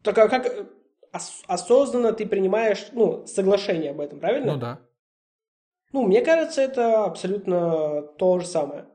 Так 0.03 0.19
а 0.19 0.29
как 0.29 0.67
ос- 1.13 1.43
осознанно 1.47 2.13
ты 2.13 2.27
принимаешь, 2.27 2.87
ну, 2.93 3.27
соглашение 3.27 3.91
об 3.91 4.01
этом, 4.01 4.21
правильно? 4.21 4.55
Ну 4.55 4.59
да. 4.59 4.81
Ну, 5.93 6.07
мне 6.07 6.23
кажется, 6.23 6.63
это 6.63 7.05
абсолютно 7.05 8.03
то 8.03 8.39
же 8.39 8.47
самое. 8.47 8.87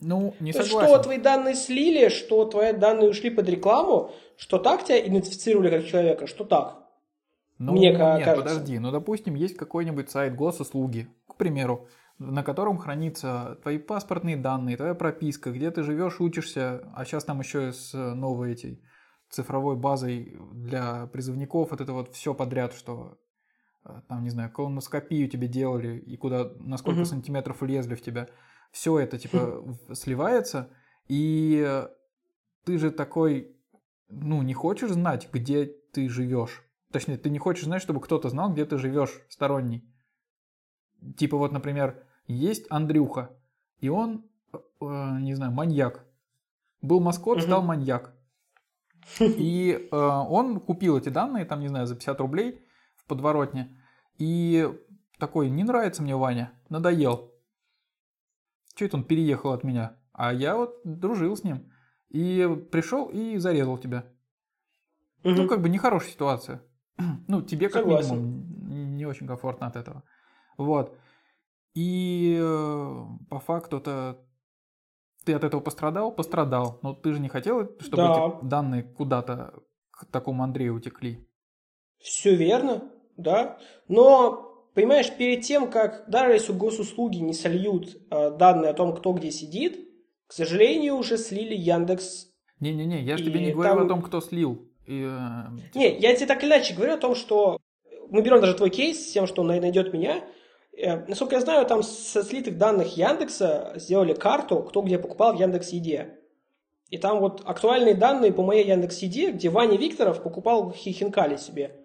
Ну, 0.00 0.34
не 0.40 0.52
то 0.52 0.62
согласен. 0.62 0.94
Что 0.94 1.02
твои 1.02 1.18
данные 1.18 1.54
слили, 1.54 2.08
что 2.08 2.44
твои 2.44 2.72
данные 2.72 3.10
ушли 3.10 3.30
под 3.30 3.48
рекламу, 3.48 4.10
что 4.36 4.58
так 4.58 4.84
тебя 4.84 5.00
идентифицировали 5.00 5.70
как 5.70 5.86
человека, 5.86 6.26
что 6.26 6.44
так. 6.44 6.84
Ну, 7.58 7.72
Мне 7.72 7.90
нет, 7.90 7.98
кажется. 7.98 8.34
подожди. 8.34 8.78
Ну, 8.78 8.90
допустим, 8.90 9.36
есть 9.36 9.56
какой-нибудь 9.56 10.10
сайт 10.10 10.34
госуслуги, 10.34 11.08
к 11.28 11.36
примеру, 11.36 11.88
на 12.18 12.42
котором 12.42 12.78
хранятся 12.78 13.58
твои 13.62 13.78
паспортные 13.78 14.36
данные, 14.36 14.76
твоя 14.76 14.94
прописка, 14.94 15.52
где 15.52 15.70
ты 15.70 15.84
живешь, 15.84 16.20
учишься, 16.20 16.90
а 16.94 17.04
сейчас 17.04 17.24
там 17.24 17.40
еще 17.40 17.72
с 17.72 17.92
новой 17.94 18.54
этой 18.54 18.82
цифровой 19.34 19.76
базой 19.76 20.36
для 20.52 21.06
призывников, 21.06 21.70
вот 21.70 21.80
это 21.80 21.92
вот 21.92 22.12
все 22.12 22.34
подряд, 22.34 22.72
что 22.72 23.18
э, 23.84 24.00
там, 24.08 24.22
не 24.22 24.30
знаю, 24.30 24.50
колоноскопию 24.50 25.28
тебе 25.28 25.48
делали 25.48 25.98
и 25.98 26.16
куда, 26.16 26.50
на 26.58 26.76
сколько 26.76 27.00
угу. 27.00 27.06
сантиметров 27.06 27.62
лезли 27.62 27.94
в 27.94 28.02
тебя. 28.02 28.28
Все 28.70 28.98
это, 28.98 29.18
типа, 29.18 29.64
сливается, 29.92 30.70
и 31.06 31.86
ты 32.64 32.78
же 32.78 32.90
такой, 32.90 33.56
ну, 34.08 34.42
не 34.42 34.54
хочешь 34.54 34.90
знать, 34.90 35.28
где 35.32 35.66
ты 35.66 36.08
живешь. 36.08 36.64
Точнее, 36.90 37.18
ты 37.18 37.30
не 37.30 37.38
хочешь 37.38 37.64
знать, 37.64 37.82
чтобы 37.82 38.00
кто-то 38.00 38.28
знал, 38.28 38.52
где 38.52 38.64
ты 38.64 38.78
живешь, 38.78 39.20
сторонний. 39.28 39.84
Типа 41.16 41.36
вот, 41.36 41.52
например, 41.52 42.02
есть 42.26 42.66
Андрюха, 42.70 43.30
и 43.78 43.88
он, 43.88 44.24
э, 44.52 44.58
не 45.20 45.34
знаю, 45.34 45.52
маньяк. 45.52 46.06
Был 46.80 47.00
маскот, 47.00 47.42
стал 47.42 47.62
маньяк. 47.62 48.13
И 49.20 49.88
э, 49.90 49.96
он 49.96 50.60
купил 50.60 50.96
эти 50.96 51.08
данные, 51.08 51.44
там, 51.44 51.60
не 51.60 51.68
знаю, 51.68 51.86
за 51.86 51.94
50 51.94 52.20
рублей 52.20 52.64
в 52.96 53.06
подворотне. 53.06 53.76
И 54.18 54.68
такой, 55.18 55.50
не 55.50 55.64
нравится 55.64 56.02
мне 56.02 56.16
Ваня, 56.16 56.52
надоел. 56.68 57.32
Че 58.74 58.86
это 58.86 58.96
он 58.96 59.04
переехал 59.04 59.52
от 59.52 59.64
меня? 59.64 59.96
А 60.12 60.32
я 60.32 60.56
вот 60.56 60.80
дружил 60.84 61.36
с 61.36 61.44
ним. 61.44 61.70
И 62.08 62.48
пришел 62.70 63.08
и 63.08 63.38
зарезал 63.38 63.78
тебя. 63.78 64.06
Угу. 65.24 65.34
Ну, 65.34 65.48
как 65.48 65.62
бы 65.62 65.68
нехорошая 65.68 66.10
ситуация. 66.10 66.62
Ну, 67.26 67.42
тебе 67.42 67.68
как 67.68 67.82
Согласен. 67.82 68.16
минимум 68.16 68.96
не 68.96 69.06
очень 69.06 69.26
комфортно 69.26 69.66
от 69.66 69.76
этого. 69.76 70.04
Вот. 70.56 70.96
И 71.74 72.38
э, 72.40 73.04
по 73.28 73.40
факту-то 73.40 74.23
ты 75.24 75.32
от 75.32 75.44
этого 75.44 75.60
пострадал? 75.60 76.12
Пострадал. 76.12 76.78
Но 76.82 76.94
ты 76.94 77.12
же 77.12 77.20
не 77.20 77.28
хотел, 77.28 77.70
чтобы 77.80 77.96
да. 77.96 78.26
эти 78.26 78.44
данные 78.46 78.82
куда-то 78.82 79.54
к 79.90 80.06
такому 80.06 80.42
Андрею 80.42 80.74
утекли. 80.74 81.26
Все 81.98 82.34
верно, 82.34 82.90
да. 83.16 83.58
Но, 83.88 84.68
понимаешь, 84.74 85.10
перед 85.16 85.42
тем, 85.42 85.70
как 85.70 86.08
даже 86.08 86.32
если 86.32 86.52
госуслуги 86.52 87.18
не 87.18 87.32
сольют 87.32 87.96
э, 88.10 88.30
данные 88.36 88.70
о 88.70 88.74
том, 88.74 88.94
кто 88.94 89.12
где 89.12 89.30
сидит, 89.30 89.88
к 90.26 90.32
сожалению, 90.32 90.96
уже 90.96 91.16
слили 91.16 91.54
Яндекс. 91.54 92.28
Не-не-не, 92.60 93.02
я 93.02 93.16
же 93.16 93.24
тебе 93.24 93.40
не 93.40 93.52
говорил 93.52 93.76
там... 93.76 93.86
о 93.86 93.88
том, 93.88 94.02
кто 94.02 94.20
слил. 94.20 94.70
И, 94.86 95.02
э, 95.02 95.74
Не, 95.74 95.98
я 95.98 96.14
тебе 96.14 96.26
так 96.26 96.42
или 96.42 96.50
иначе 96.50 96.74
говорю 96.74 96.94
о 96.94 96.98
том, 96.98 97.14
что 97.14 97.58
мы 98.10 98.22
берем 98.22 98.40
даже 98.40 98.54
твой 98.54 98.70
кейс 98.70 99.08
с 99.08 99.12
тем, 99.12 99.26
что 99.26 99.42
он 99.42 99.48
найдет 99.48 99.92
меня. 99.92 100.24
Э, 100.76 101.04
насколько 101.06 101.36
я 101.36 101.40
знаю, 101.40 101.66
там 101.66 101.82
со 101.82 102.22
слитых 102.22 102.58
данных 102.58 102.96
Яндекса 102.96 103.72
сделали 103.76 104.14
карту, 104.14 104.62
кто 104.62 104.82
где 104.82 104.98
покупал 104.98 105.34
в 105.34 105.40
Яндекс.Еде. 105.40 106.18
И 106.90 106.98
там 106.98 107.20
вот 107.20 107.42
актуальные 107.44 107.94
данные 107.94 108.32
по 108.32 108.42
моей 108.42 108.66
Яндекс.Еде, 108.66 109.32
где 109.32 109.48
Ваня 109.48 109.76
Викторов 109.76 110.22
покупал 110.22 110.72
хинкали 110.72 111.36
себе. 111.36 111.80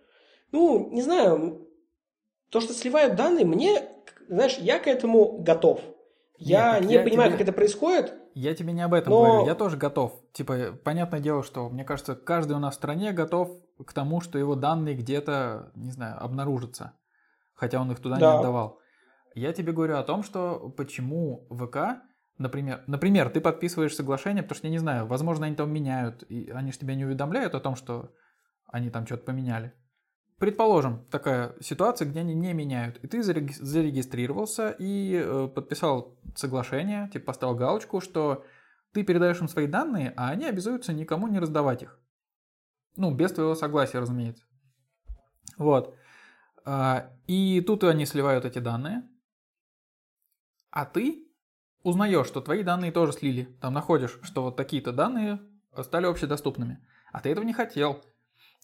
Ну, 0.52 0.90
не 0.92 1.02
знаю, 1.02 1.68
то, 2.50 2.60
что 2.60 2.74
сливают 2.74 3.16
данные, 3.16 3.46
мне, 3.46 3.84
знаешь, 4.28 4.58
я 4.58 4.80
к 4.80 4.88
этому 4.88 5.38
готов. 5.40 5.82
Я 6.38 6.80
Нет, 6.80 6.90
не 6.90 6.94
я 6.96 7.04
понимаю, 7.04 7.30
тебе... 7.30 7.38
как 7.38 7.48
это 7.48 7.54
происходит. 7.54 8.14
Я 8.34 8.56
тебе 8.56 8.74
не 8.74 8.82
об 8.82 8.94
этом 8.94 9.12
но... 9.12 9.24
говорю, 9.24 9.46
я 9.46 9.56
тоже 9.56 9.78
готов. 9.78 10.14
Типа, 10.32 10.78
понятное 10.84 11.20
дело, 11.20 11.44
что, 11.44 11.70
мне 11.70 11.84
кажется, 11.84 12.16
каждый 12.16 12.54
у 12.54 12.60
нас 12.60 12.74
в 12.74 12.78
стране 12.78 13.12
готов 13.12 13.52
к 13.86 13.94
тому, 13.94 14.22
что 14.22 14.40
его 14.40 14.56
данные 14.56 14.96
где-то, 14.96 15.72
не 15.76 15.92
знаю, 15.92 16.24
обнаружатся. 16.24 16.94
Хотя 17.60 17.82
он 17.82 17.92
их 17.92 18.00
туда 18.00 18.18
да. 18.18 18.32
не 18.32 18.40
отдавал. 18.40 18.80
Я 19.36 19.52
тебе 19.52 19.74
говорю 19.74 19.98
о 19.98 20.04
том, 20.04 20.24
что 20.24 20.74
почему 20.78 21.46
ВК, 21.52 22.02
например, 22.38 22.84
например, 22.88 23.30
ты 23.30 23.42
подписываешь 23.42 23.96
соглашение, 23.96 24.44
потому 24.44 24.58
что 24.58 24.68
я 24.68 24.72
не 24.72 24.80
знаю, 24.80 25.06
возможно, 25.08 25.46
они 25.46 25.56
там 25.56 25.72
меняют, 25.72 26.24
и 26.30 26.50
они 26.52 26.72
же 26.72 26.80
тебя 26.80 26.96
не 26.96 27.06
уведомляют 27.06 27.54
о 27.56 27.60
том, 27.60 27.76
что 27.76 28.14
они 28.66 28.90
там 28.90 29.06
что-то 29.06 29.26
поменяли. 29.26 29.74
Предположим, 30.38 31.06
такая 31.12 31.54
ситуация, 31.60 32.08
где 32.08 32.22
они 32.22 32.34
не 32.34 32.54
меняют, 32.54 32.98
и 33.04 33.08
ты 33.08 33.22
зарегистрировался 33.22 34.70
и 34.80 35.22
э, 35.22 35.50
подписал 35.54 36.18
соглашение, 36.36 37.10
типа 37.12 37.26
поставил 37.26 37.56
галочку, 37.56 38.00
что 38.00 38.46
ты 38.94 39.04
передаешь 39.04 39.42
им 39.42 39.50
свои 39.50 39.68
данные, 39.68 40.14
а 40.16 40.30
они 40.30 40.46
обязуются 40.46 40.94
никому 40.94 41.28
не 41.28 41.40
раздавать 41.40 41.84
их. 41.84 42.00
Ну, 42.96 43.14
без 43.14 43.34
твоего 43.34 43.54
согласия, 43.54 44.00
разумеется. 44.00 44.46
Вот. 45.58 45.94
А, 46.66 47.12
и 47.28 47.62
тут 47.62 47.84
они 47.84 48.06
сливают 48.06 48.46
эти 48.46 48.60
данные, 48.60 49.04
а 50.72 50.86
ты 50.86 51.28
узнаешь, 51.84 52.28
что 52.28 52.42
твои 52.42 52.64
данные 52.64 52.92
тоже 52.92 53.14
слили. 53.14 53.46
Там 53.62 53.74
находишь, 53.74 54.20
что 54.24 54.44
вот 54.44 54.56
такие-то 54.56 54.92
данные 54.92 55.40
стали 55.82 56.06
общедоступными. 56.06 56.86
А 57.12 57.22
ты 57.22 57.30
этого 57.30 57.46
не 57.46 57.54
хотел. 57.54 58.04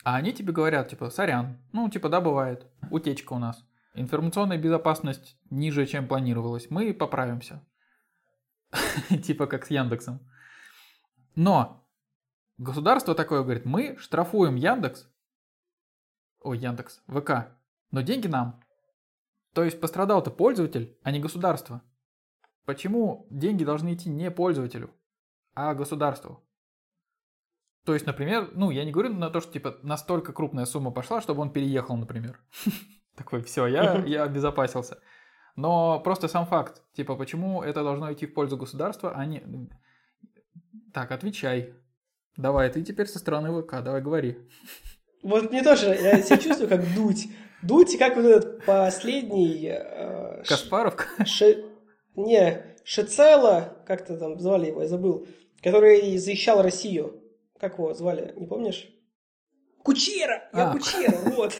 А 0.04 0.16
они 0.16 0.34
тебе 0.34 0.54
говорят, 0.54 0.90
типа, 0.90 1.10
сорян, 1.10 1.58
ну, 1.72 1.90
типа, 1.90 2.10
да, 2.10 2.22
бывает, 2.22 2.68
утечка 2.92 3.34
у 3.34 3.40
нас. 3.40 3.66
Информационная 3.96 4.58
безопасность 4.58 5.38
ниже, 5.50 5.86
чем 5.86 6.08
планировалось. 6.08 6.70
Мы 6.70 6.94
поправимся. 6.94 7.66
Типа 9.24 9.48
как 9.48 9.66
с 9.66 9.70
Яндексом. 9.70 10.20
Но 11.36 11.88
государство 12.58 13.16
такое 13.16 13.42
говорит, 13.42 13.66
мы 13.66 13.98
штрафуем 13.98 14.56
Яндекс, 14.56 15.08
ой, 16.42 16.58
Яндекс, 16.58 17.02
ВК, 17.08 17.56
но 17.96 18.02
деньги 18.02 18.28
нам. 18.28 18.62
То 19.54 19.64
есть 19.64 19.80
пострадал-то 19.80 20.30
пользователь, 20.30 21.00
а 21.02 21.12
не 21.12 21.22
государство. 21.22 21.82
Почему 22.66 23.26
деньги 23.30 23.64
должны 23.64 23.94
идти 23.94 24.10
не 24.10 24.30
пользователю, 24.30 24.94
а 25.54 25.74
государству? 25.74 26.44
То 27.86 27.94
есть, 27.94 28.06
например, 28.06 28.52
ну, 28.54 28.70
я 28.70 28.84
не 28.84 28.92
говорю 28.92 29.14
на 29.14 29.30
то, 29.30 29.40
что, 29.40 29.54
типа, 29.54 29.78
настолько 29.82 30.34
крупная 30.34 30.66
сумма 30.66 30.92
пошла, 30.92 31.22
чтобы 31.22 31.42
он 31.42 31.54
переехал, 31.54 31.96
например. 31.96 32.42
Такой, 33.16 33.42
все, 33.44 33.66
я, 33.68 34.04
я 34.06 34.24
обезопасился. 34.24 35.00
Но 35.56 36.02
просто 36.02 36.28
сам 36.28 36.46
факт, 36.48 36.82
типа, 36.92 37.16
почему 37.16 37.64
это 37.64 37.82
должно 37.82 38.12
идти 38.12 38.26
в 38.26 38.34
пользу 38.34 38.58
государства, 38.58 39.14
а 39.16 39.26
не... 39.26 39.42
Так, 40.94 41.12
отвечай. 41.12 41.76
Давай, 42.36 42.70
ты 42.70 42.84
теперь 42.84 43.08
со 43.08 43.20
стороны 43.20 43.62
ВК, 43.62 43.82
давай 43.82 44.02
говори. 44.02 44.38
Вот 45.24 45.50
мне 45.50 45.64
тоже, 45.64 45.88
я 45.96 46.22
себя 46.22 46.38
чувствую 46.38 46.68
как 46.68 46.94
дуть. 46.94 47.30
Дуть, 47.66 47.98
как 47.98 48.16
вот 48.16 48.26
этот 48.26 48.66
последний... 48.66 49.70
Э, 49.72 50.44
Каспаров? 50.44 50.96
Ш... 51.26 51.64
Не, 52.16 52.78
Шицела, 52.84 53.78
как-то 53.88 54.18
там 54.18 54.40
звали 54.40 54.68
его, 54.68 54.84
я 54.84 54.88
забыл, 54.88 55.28
который 55.64 56.18
защищал 56.18 56.62
Россию. 56.62 57.24
Как 57.60 57.80
его 57.80 57.94
звали, 57.94 58.34
не 58.38 58.46
помнишь? 58.46 58.88
Кучера! 59.84 60.44
Я 60.54 60.70
а. 60.70 60.74
Кучера, 60.74 61.18
вот. 61.36 61.60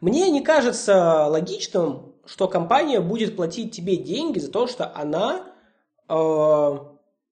Мне 0.00 0.30
не 0.30 0.42
кажется 0.42 1.26
логичным, 1.26 2.14
что 2.24 2.46
компания 2.48 3.00
будет 3.00 3.34
платить 3.34 3.74
тебе 3.74 3.96
деньги 3.96 4.38
за 4.38 4.50
то, 4.50 4.66
что 4.66 4.94
она 4.94 5.52
э, 6.08 6.78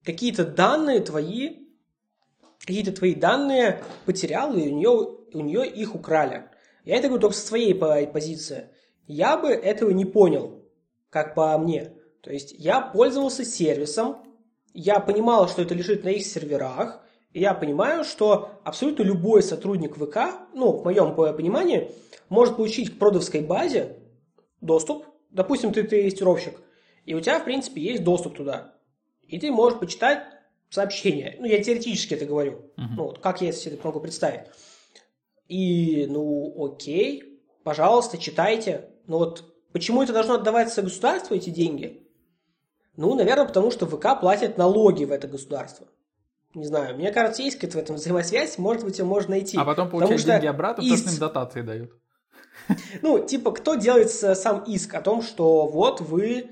какие-то 0.03 0.45
данные 0.45 0.99
твои, 0.99 1.68
какие-то 2.69 2.91
твои 2.91 3.15
данные 3.15 3.81
потеряла, 4.05 4.55
и 4.55 4.69
у 4.69 4.75
нее, 4.75 4.89
у 5.33 5.41
нее 5.41 5.67
их 5.67 5.95
украли. 5.95 6.49
Я 6.85 6.97
это 6.97 7.07
говорю 7.07 7.21
только 7.21 7.35
со 7.35 7.47
своей 7.47 7.73
позиции. 7.73 8.69
Я 9.07 9.37
бы 9.37 9.49
этого 9.49 9.89
не 9.89 10.05
понял, 10.05 10.63
как 11.09 11.33
по 11.33 11.57
мне. 11.57 11.93
То 12.21 12.31
есть 12.31 12.53
я 12.55 12.79
пользовался 12.79 13.43
сервисом, 13.43 14.17
я 14.71 14.99
понимал, 14.99 15.47
что 15.47 15.63
это 15.63 15.73
лежит 15.73 16.03
на 16.03 16.09
их 16.09 16.23
серверах, 16.23 17.01
и 17.31 17.39
я 17.39 17.55
понимаю, 17.55 18.03
что 18.03 18.51
абсолютно 18.63 19.01
любой 19.01 19.41
сотрудник 19.41 19.95
ВК, 19.95 20.47
ну, 20.53 20.73
в 20.73 20.83
моем 20.83 21.15
понимании, 21.15 21.89
может 22.29 22.55
получить 22.55 22.95
к 22.95 22.99
продовской 22.99 23.41
базе 23.41 23.97
доступ. 24.61 25.05
Допустим, 25.31 25.73
ты 25.73 25.83
тестировщик, 25.83 26.61
и 27.05 27.15
у 27.15 27.19
тебя, 27.19 27.39
в 27.39 27.45
принципе, 27.45 27.81
есть 27.81 28.03
доступ 28.03 28.35
туда. 28.35 28.75
И 29.27 29.39
ты 29.39 29.51
можешь 29.51 29.79
почитать 29.79 30.23
сообщения. 30.69 31.35
Ну, 31.39 31.45
я 31.45 31.63
теоретически 31.63 32.13
это 32.13 32.25
говорю. 32.25 32.71
Uh-huh. 32.77 32.85
Ну, 32.95 33.03
вот, 33.05 33.19
как 33.19 33.41
я 33.41 33.51
себе 33.51 33.75
это 33.75 33.87
могу 33.87 33.99
представить. 33.99 34.47
И, 35.47 36.05
ну, 36.07 36.53
окей, 36.63 37.41
пожалуйста, 37.63 38.17
читайте. 38.17 38.89
Но 39.07 39.17
вот 39.17 39.43
почему 39.71 40.03
это 40.03 40.13
должно 40.13 40.35
отдаваться 40.35 40.81
государству, 40.81 41.35
эти 41.35 41.49
деньги? 41.49 42.05
Ну, 42.95 43.15
наверное, 43.15 43.45
потому 43.45 43.71
что 43.71 43.87
ВК 43.87 44.19
платит 44.19 44.57
налоги 44.57 45.05
в 45.05 45.11
это 45.11 45.27
государство. 45.27 45.87
Не 46.53 46.65
знаю, 46.65 46.95
мне 46.95 47.11
кажется, 47.11 47.43
есть 47.43 47.57
какая-то 47.57 47.77
в 47.77 47.81
этом 47.81 47.95
взаимосвязь, 47.95 48.57
может 48.57 48.83
быть, 48.83 48.97
ее 48.97 49.05
можно 49.05 49.31
найти. 49.31 49.57
А 49.57 49.65
потом 49.65 49.89
получать 49.89 50.25
деньги 50.25 50.47
обратно, 50.47 50.81
иск... 50.81 50.91
потому 50.91 51.07
что 51.07 51.13
им 51.13 51.19
дотации 51.19 51.61
дают. 51.61 51.91
Ну, 53.01 53.25
типа, 53.25 53.51
кто 53.51 53.75
делает 53.75 54.11
сам 54.11 54.63
иск 54.63 54.93
о 54.93 55.01
том, 55.01 55.21
что 55.21 55.67
вот 55.67 56.01
вы 56.01 56.49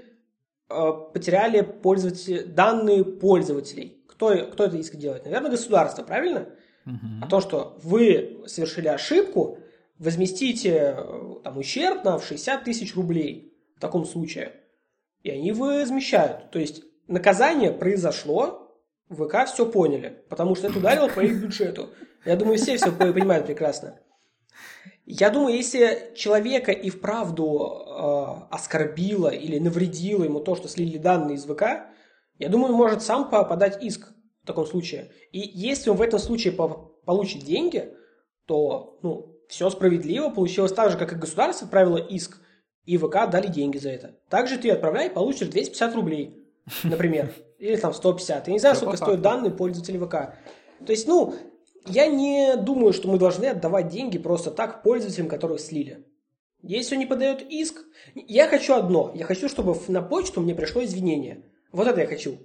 э, 0.70 0.91
потеряли 1.13 1.61
пользователь... 1.61 2.47
данные 2.47 3.03
пользователей? 3.03 3.96
Кто, 4.18 4.36
кто 4.47 4.65
это 4.65 4.78
иск 4.78 4.95
делает? 4.95 5.26
Наверное, 5.26 5.51
государство, 5.51 6.01
правильно? 6.01 6.49
Угу. 6.88 7.22
О 7.22 7.28
том, 7.28 7.39
что 7.39 7.78
вы 7.84 8.41
совершили 8.47 8.88
ошибку, 8.88 9.59
возместите 9.99 10.95
э, 10.97 11.36
там, 11.43 11.57
ущерб 11.59 12.03
на 12.03 12.20
60 12.20 12.63
тысяч 12.63 12.95
рублей 12.95 13.53
в 13.76 13.80
таком 13.80 14.05
случае. 14.05 14.53
И 15.22 15.30
они 15.30 15.51
возмещают. 15.51 16.49
То 16.49 16.57
есть 16.57 16.84
наказание 17.07 17.72
произошло, 17.72 18.76
ВК 19.09 19.45
все 19.45 19.68
поняли, 19.68 20.24
потому 20.30 20.55
что 20.55 20.68
это 20.68 20.80
ударило 20.80 21.09
по 21.09 21.20
их 21.20 21.39
бюджету. 21.39 21.91
Я 22.26 22.36
думаю, 22.38 22.57
все 22.57 22.76
все 22.78 22.91
понимают 22.91 23.45
прекрасно. 23.45 23.99
Я 25.05 25.30
думаю, 25.30 25.55
если 25.55 26.11
человека 26.15 26.72
и 26.72 26.89
вправду 26.89 27.86
э, 28.49 28.53
оскорбило 28.55 29.30
или 29.30 29.59
навредило 29.59 30.24
ему 30.24 30.39
то, 30.39 30.55
что 30.55 30.68
слили 30.68 30.97
данные 30.97 31.36
из 31.36 31.45
ВК, 31.45 31.88
я 32.39 32.49
думаю, 32.49 32.73
он 32.73 32.77
может 32.77 33.01
сам 33.01 33.29
подать 33.29 33.83
иск 33.83 34.13
в 34.43 34.47
таком 34.47 34.65
случае. 34.65 35.11
И 35.31 35.39
если 35.39 35.89
он 35.89 35.97
в 35.97 36.01
этом 36.01 36.19
случае 36.19 36.53
по 36.53 36.93
получит 37.05 37.43
деньги, 37.43 37.93
то 38.45 38.99
ну, 39.01 39.38
все 39.47 39.69
справедливо, 39.69 40.29
получилось 40.29 40.73
так 40.73 40.91
же, 40.91 40.97
как 40.97 41.13
и 41.13 41.15
государство 41.15 41.65
отправило 41.65 41.97
иск, 41.97 42.41
и 42.85 42.97
ВК 42.97 43.29
дали 43.29 43.47
деньги 43.47 43.77
за 43.77 43.89
это. 43.89 44.15
Также 44.29 44.57
ты 44.57 44.69
отправляй, 44.69 45.09
получишь 45.09 45.47
250 45.47 45.95
рублей, 45.95 46.45
например, 46.83 47.33
или 47.59 47.75
там 47.75 47.93
150. 47.93 48.47
Я 48.47 48.53
не 48.53 48.59
знаю, 48.59 48.75
сколько 48.75 48.97
стоят 48.97 49.21
данные 49.21 49.51
пользователя 49.51 50.05
ВК. 50.05 50.11
То 50.85 50.91
есть, 50.91 51.07
ну, 51.07 51.33
я 51.85 52.07
не 52.07 52.55
думаю, 52.57 52.93
что 52.93 53.07
мы 53.07 53.17
должны 53.17 53.45
отдавать 53.45 53.88
деньги 53.88 54.17
просто 54.17 54.51
так 54.51 54.83
пользователям, 54.83 55.27
которых 55.27 55.59
слили. 55.59 56.05
Если 56.61 56.95
он 56.95 56.99
не 56.99 57.05
подает 57.05 57.41
иск, 57.49 57.85
я 58.15 58.47
хочу 58.47 58.73
одно. 58.73 59.11
Я 59.15 59.25
хочу, 59.25 59.47
чтобы 59.47 59.77
на 59.88 60.01
почту 60.01 60.41
мне 60.41 60.55
пришло 60.55 60.83
извинение. 60.83 61.45
Вот 61.72 61.88
это 61.88 62.01
я 62.01 62.07
хочу. 62.07 62.38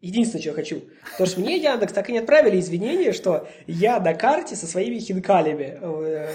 Единственное, 0.00 0.40
что 0.40 0.50
я 0.50 0.54
хочу. 0.54 0.82
Потому 1.12 1.26
что 1.26 1.40
мне 1.40 1.56
Яндекс 1.56 1.92
так 1.92 2.08
и 2.08 2.12
не 2.12 2.18
отправили 2.18 2.60
извинения, 2.60 3.12
что 3.12 3.48
я 3.66 3.98
на 3.98 4.14
карте 4.14 4.54
со 4.54 4.66
своими 4.66 4.98
хинкалями 4.98 5.78
в, 5.80 6.02
э, 6.02 6.30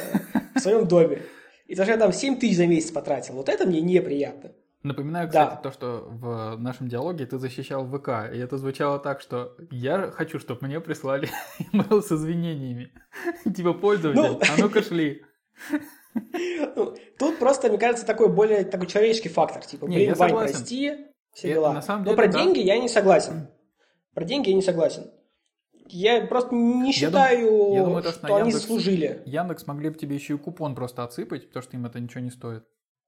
в 0.56 0.60
своем 0.60 0.86
доме. 0.88 1.22
И 1.68 1.76
то, 1.76 1.84
что 1.84 1.94
я 1.94 1.98
там 1.98 2.12
7 2.12 2.40
тысяч 2.40 2.58
за 2.58 2.68
месяц 2.68 2.92
потратил. 2.92 3.36
Вот 3.36 3.48
это 3.48 3.66
мне 3.66 3.80
неприятно. 3.80 4.52
Напоминаю, 4.84 5.30
кстати, 5.30 5.52
да. 5.52 5.56
то, 5.56 5.72
что 5.72 6.08
в 6.10 6.58
нашем 6.58 6.90
диалоге 6.90 7.26
ты 7.26 7.38
защищал 7.38 7.88
ВК, 7.88 8.30
и 8.34 8.38
это 8.38 8.58
звучало 8.58 9.00
так, 9.00 9.22
что 9.22 9.56
я 9.72 10.12
хочу, 10.12 10.40
чтобы 10.40 10.68
мне 10.68 10.82
прислали 10.82 11.30
email 11.72 12.02
с 12.02 12.12
извинениями. 12.12 12.92
Типа 13.56 13.74
пользователь, 13.74 14.22
ну... 14.22 14.40
а 14.42 14.62
ну-ка 14.62 14.84
шли. 14.84 15.24
Ну, 16.76 16.96
тут 17.18 17.40
просто, 17.40 17.70
мне 17.70 17.80
кажется, 17.80 18.06
такой 18.06 18.30
более 18.30 18.66
такой 18.66 18.86
человеческий 18.86 19.30
фактор. 19.30 19.66
Типа, 19.66 19.88
блин, 19.88 20.14
Вань, 20.14 20.32
прости, 20.32 21.08
все 21.34 21.50
дела. 21.50 21.74
На 21.74 21.82
самом 21.82 22.04
деле, 22.04 22.16
Но 22.16 22.22
про 22.22 22.32
да. 22.32 22.40
деньги 22.40 22.60
я 22.60 22.78
не 22.80 22.88
согласен. 22.90 23.48
Про 24.14 24.24
деньги 24.26 24.50
я 24.50 24.56
не 24.56 24.62
согласен. 24.62 25.12
Я 25.88 26.26
просто 26.28 26.56
не 26.56 26.92
считаю, 26.94 27.74
я 27.74 27.84
думаю, 27.84 28.04
то, 28.04 28.12
что 28.12 28.26
что, 28.28 28.36
они 28.36 28.50
Яндекс- 28.50 28.54
заслужили. 28.54 29.22
Яндекс 29.26 29.68
могли 29.68 29.90
бы 29.90 29.98
тебе 29.98 30.16
еще 30.16 30.36
и 30.36 30.38
купон 30.38 30.76
просто 30.76 31.04
отсыпать, 31.04 31.48
потому 31.48 31.64
что 31.64 31.76
им 31.76 31.86
это 31.86 32.00
ничего 32.00 32.22
не 32.22 32.32
стоит. 32.32 32.64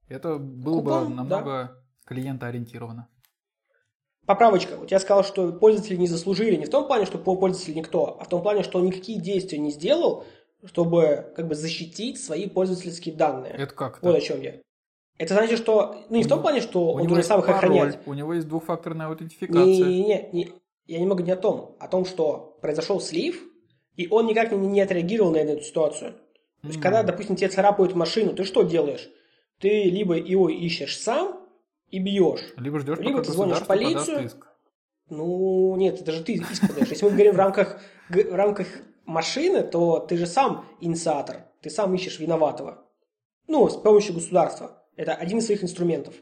Это 0.09 0.37
было 0.37 0.79
Купон, 0.81 1.07
бы 1.09 1.15
намного 1.15 1.83
клиентоориентировано. 2.05 3.07
Поправочка. 4.25 4.73
У 4.79 4.85
тебя 4.85 4.99
сказал, 4.99 5.23
что 5.23 5.51
пользователи 5.53 5.95
не 5.97 6.07
заслужили. 6.07 6.55
Не 6.55 6.65
в 6.65 6.69
том 6.69 6.87
плане, 6.87 7.05
что 7.05 7.17
по- 7.17 7.35
пользователь 7.35 7.75
никто, 7.75 8.17
а 8.19 8.23
в 8.23 8.29
том 8.29 8.41
плане, 8.41 8.63
что 8.63 8.79
он 8.79 8.85
никакие 8.85 9.19
действия 9.21 9.59
не 9.59 9.71
сделал, 9.71 10.25
чтобы 10.65 11.31
как 11.35 11.47
бы 11.47 11.53
защитить 11.55 12.19
свои 12.23 12.49
пользовательские 12.49 13.15
данные. 13.15 13.53
Это 13.53 13.73
как 13.73 14.01
Вот 14.01 14.15
о 14.15 14.21
чем 14.21 14.41
я. 14.41 14.55
Это 15.17 15.33
значит, 15.33 15.57
что... 15.57 16.05
Ну, 16.09 16.17
не 16.17 16.23
в 16.23 16.27
том 16.27 16.41
плане, 16.41 16.61
что 16.61 16.93
он 16.93 17.07
должен 17.07 17.23
сам 17.23 17.39
их 17.39 17.49
охранять. 17.49 17.99
у 18.05 18.13
него 18.13 18.33
есть 18.33 18.47
двухфакторная 18.47 19.07
аутентификация. 19.07 19.63
Не-не-не, 19.65 20.29
не, 20.33 20.51
я 20.87 20.99
немного 20.99 21.23
не 21.23 21.31
о 21.31 21.37
том. 21.37 21.75
О 21.79 21.87
том, 21.87 22.05
что 22.05 22.57
произошел 22.61 22.99
слив, 22.99 23.41
и 23.95 24.07
он 24.09 24.27
никак 24.27 24.51
не, 24.51 24.57
не 24.67 24.81
отреагировал 24.81 25.31
на 25.31 25.37
эту 25.37 25.63
ситуацию. 25.63 26.13
То 26.61 26.67
есть, 26.67 26.77
М. 26.77 26.81
когда, 26.83 27.03
допустим, 27.03 27.35
тебе 27.35 27.49
царапают 27.49 27.95
машину, 27.95 28.33
ты 28.33 28.43
что 28.43 28.63
делаешь? 28.63 29.09
Ты 29.59 29.83
либо 29.83 30.15
его 30.15 30.49
ищешь 30.49 30.99
сам 30.99 31.39
и 31.89 31.99
бьешь. 31.99 32.53
Либо 32.57 32.79
ждешь, 32.79 32.99
Либо 32.99 33.23
ты 33.23 33.31
звонишь 33.31 33.59
в 33.59 33.67
полицию. 33.67 34.25
иск. 34.25 34.47
Ну, 35.09 35.75
нет, 35.77 36.01
это 36.01 36.11
же 36.11 36.23
ты 36.23 36.33
иск 36.33 36.67
подаешь. 36.67 36.89
Если 36.89 37.05
мы 37.05 37.11
говорим 37.11 37.33
в 37.33 37.37
рамках, 37.37 37.79
в 38.09 38.35
рамках 38.35 38.67
машины, 39.05 39.61
то 39.63 39.99
ты 39.99 40.17
же 40.17 40.25
сам 40.25 40.65
инициатор. 40.81 41.45
Ты 41.61 41.69
сам 41.69 41.93
ищешь 41.93 42.19
виноватого. 42.19 42.85
Ну, 43.47 43.69
с 43.69 43.77
помощью 43.77 44.15
государства. 44.15 44.83
Это 44.95 45.13
один 45.13 45.39
из 45.39 45.45
своих 45.45 45.63
инструментов. 45.63 46.15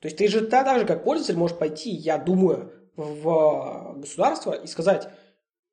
То 0.00 0.08
есть 0.08 0.16
ты 0.18 0.28
же 0.28 0.46
та- 0.46 0.64
так 0.64 0.80
же, 0.80 0.86
как 0.86 1.04
пользователь, 1.04 1.36
можешь 1.38 1.56
пойти, 1.58 1.90
я 1.90 2.18
думаю, 2.18 2.72
в 2.96 3.94
государство 3.98 4.52
и 4.52 4.66
сказать, 4.66 5.08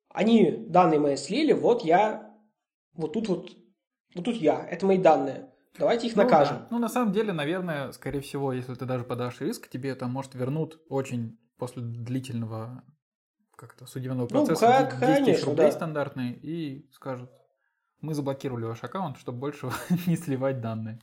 они 0.08 0.66
данные 0.68 1.00
мои 1.00 1.16
слили, 1.16 1.52
вот 1.52 1.84
я, 1.84 2.34
вот 2.94 3.12
тут 3.12 3.28
вот, 3.28 3.50
вот 4.14 4.24
тут 4.24 4.36
я, 4.36 4.66
это 4.66 4.86
мои 4.86 4.98
данные. 4.98 5.50
Давайте 5.78 6.06
их 6.06 6.14
Ну 6.16 6.22
накажем. 6.22 6.58
да. 6.58 6.66
Ну, 6.70 6.78
на 6.78 6.88
самом 6.88 7.12
деле, 7.12 7.32
наверное, 7.32 7.90
скорее 7.92 8.20
всего, 8.20 8.52
если 8.52 8.74
ты 8.74 8.84
даже 8.86 9.04
подашь 9.04 9.40
иск, 9.42 9.68
тебе 9.68 9.90
это 9.90 10.06
может 10.06 10.34
вернут 10.34 10.80
очень 10.88 11.36
после 11.58 11.82
длительного 11.82 12.84
как-то 13.56 13.86
судебного 13.86 14.28
Ну, 14.30 14.46
процесса 14.46 14.66
как, 14.90 15.00
10 15.00 15.24
тысяч 15.24 15.44
рублей 15.44 15.66
да. 15.66 15.72
стандартные 15.72 16.34
и 16.36 16.88
скажут, 16.92 17.30
мы 18.00 18.14
заблокировали 18.14 18.64
ваш 18.64 18.84
аккаунт, 18.84 19.18
чтобы 19.18 19.38
больше 19.38 19.68
не 20.06 20.16
сливать 20.16 20.60
данные. 20.60 21.00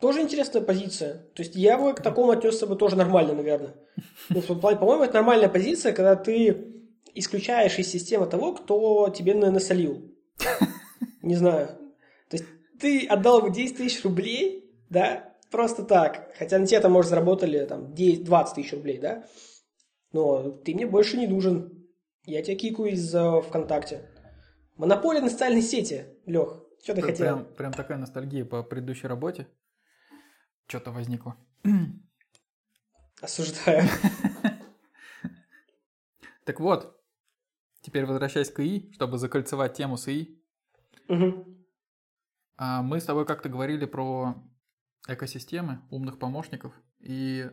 Тоже 0.00 0.20
интересная 0.20 0.62
позиция. 0.62 1.14
То 1.34 1.42
есть 1.42 1.56
я 1.56 1.76
бы 1.76 1.92
к 1.92 2.02
такому 2.02 2.30
отнесся 2.30 2.66
бы 2.66 2.76
тоже 2.76 2.96
нормально, 2.96 3.34
наверное. 3.34 3.74
Ну, 4.28 4.42
по-моему, 4.42 5.04
это 5.04 5.14
нормальная 5.14 5.48
позиция, 5.48 5.92
когда 5.92 6.14
ты 6.14 6.72
исключаешь 7.14 7.78
из 7.78 7.88
системы 7.90 8.26
того, 8.26 8.54
кто 8.54 9.08
тебе 9.08 9.34
на- 9.34 9.50
насолил. 9.50 10.14
Не 11.22 11.34
знаю. 11.34 11.68
То 12.28 12.36
есть 12.36 12.44
ты 12.78 13.06
отдал 13.06 13.38
ему 13.40 13.50
10 13.50 13.76
тысяч 13.78 14.04
рублей, 14.04 14.70
да, 14.88 15.34
просто 15.50 15.82
так. 15.82 16.30
Хотя 16.38 16.58
на 16.58 16.66
тебя 16.66 16.80
там, 16.80 16.92
может, 16.92 17.10
заработали 17.10 17.64
там 17.64 17.92
10, 17.94 18.24
20 18.24 18.54
тысяч 18.54 18.72
рублей, 18.72 18.98
да. 18.98 19.24
Но 20.12 20.50
ты 20.50 20.74
мне 20.74 20.86
больше 20.86 21.16
не 21.16 21.26
нужен. 21.26 21.86
Я 22.24 22.42
тебя 22.42 22.56
кикаю 22.56 22.90
из 22.92 23.12
э, 23.14 23.40
ВКонтакте. 23.42 24.08
Монополия 24.76 25.20
на 25.20 25.30
социальной 25.30 25.62
сети, 25.62 26.04
Лех. 26.26 26.62
Что 26.82 26.94
ты 26.94 27.02
Прям, 27.02 27.10
хотел? 27.10 27.44
прям 27.56 27.72
такая 27.72 27.98
ностальгия 27.98 28.44
по 28.44 28.62
предыдущей 28.62 29.08
работе. 29.08 29.48
Что-то 30.68 30.92
возникло. 30.92 31.36
Осуждаю. 33.20 33.88
Так 36.44 36.60
вот, 36.60 36.98
теперь 37.82 38.06
возвращаясь 38.06 38.50
к 38.50 38.60
ИИ, 38.60 38.90
чтобы 38.92 39.18
закольцевать 39.18 39.74
тему 39.74 39.98
с 39.98 40.08
ИИ. 40.08 40.42
А, 42.56 42.80
Мы 42.80 43.00
с 43.00 43.04
тобой 43.04 43.26
как-то 43.26 43.50
говорили 43.50 43.84
про 43.84 44.34
экосистемы 45.06 45.82
умных 45.90 46.18
помощников. 46.18 46.72
И 47.00 47.50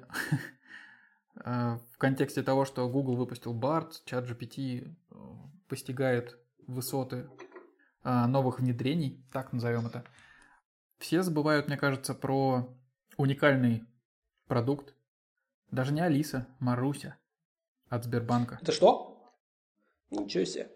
э, 1.43 1.77
в 1.91 1.97
контексте 1.97 2.41
того, 2.41 2.63
что 2.63 2.87
Google 2.87 3.17
выпустил 3.17 3.53
BART, 3.53 3.91
ChatGPT 4.05 4.95
э, 5.11 5.15
постигает 5.67 6.39
высоты 6.65 7.29
э, 8.05 8.25
новых 8.27 8.61
внедрений, 8.61 9.25
так 9.33 9.51
назовем 9.51 9.87
это, 9.87 10.05
все 10.99 11.21
забывают, 11.21 11.67
мне 11.67 11.75
кажется, 11.75 12.13
про 12.13 12.73
уникальный 13.17 13.83
продукт. 14.47 14.93
Даже 15.71 15.93
не 15.93 16.01
Алиса, 16.01 16.47
Маруся 16.59 17.17
от 17.89 18.03
Сбербанка. 18.03 18.59
Это 18.61 18.71
что? 18.71 19.33
Ничего 20.09 20.45
себе. 20.45 20.69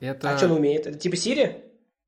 Это... 0.00 0.30
А 0.30 0.36
что 0.36 0.46
она 0.46 0.56
умеет? 0.56 0.86
Это 0.86 0.98
типа 0.98 1.16
Сири? 1.16 1.64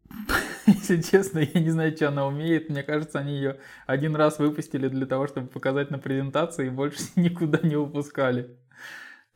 Если 0.67 1.01
честно, 1.01 1.39
я 1.39 1.61
не 1.61 1.71
знаю, 1.71 1.95
что 1.97 2.09
она 2.09 2.27
умеет. 2.27 2.69
Мне 2.69 2.83
кажется, 2.83 3.19
они 3.19 3.35
ее 3.35 3.61
один 3.87 4.17
раз 4.17 4.39
выпустили 4.39 4.89
для 4.89 5.07
того, 5.07 5.27
чтобы 5.27 5.49
показать 5.49 5.91
на 5.91 5.99
презентации 5.99 6.67
и 6.67 6.71
больше 6.71 7.01
никуда 7.17 7.59
не 7.63 7.77
выпускали. 7.77 8.57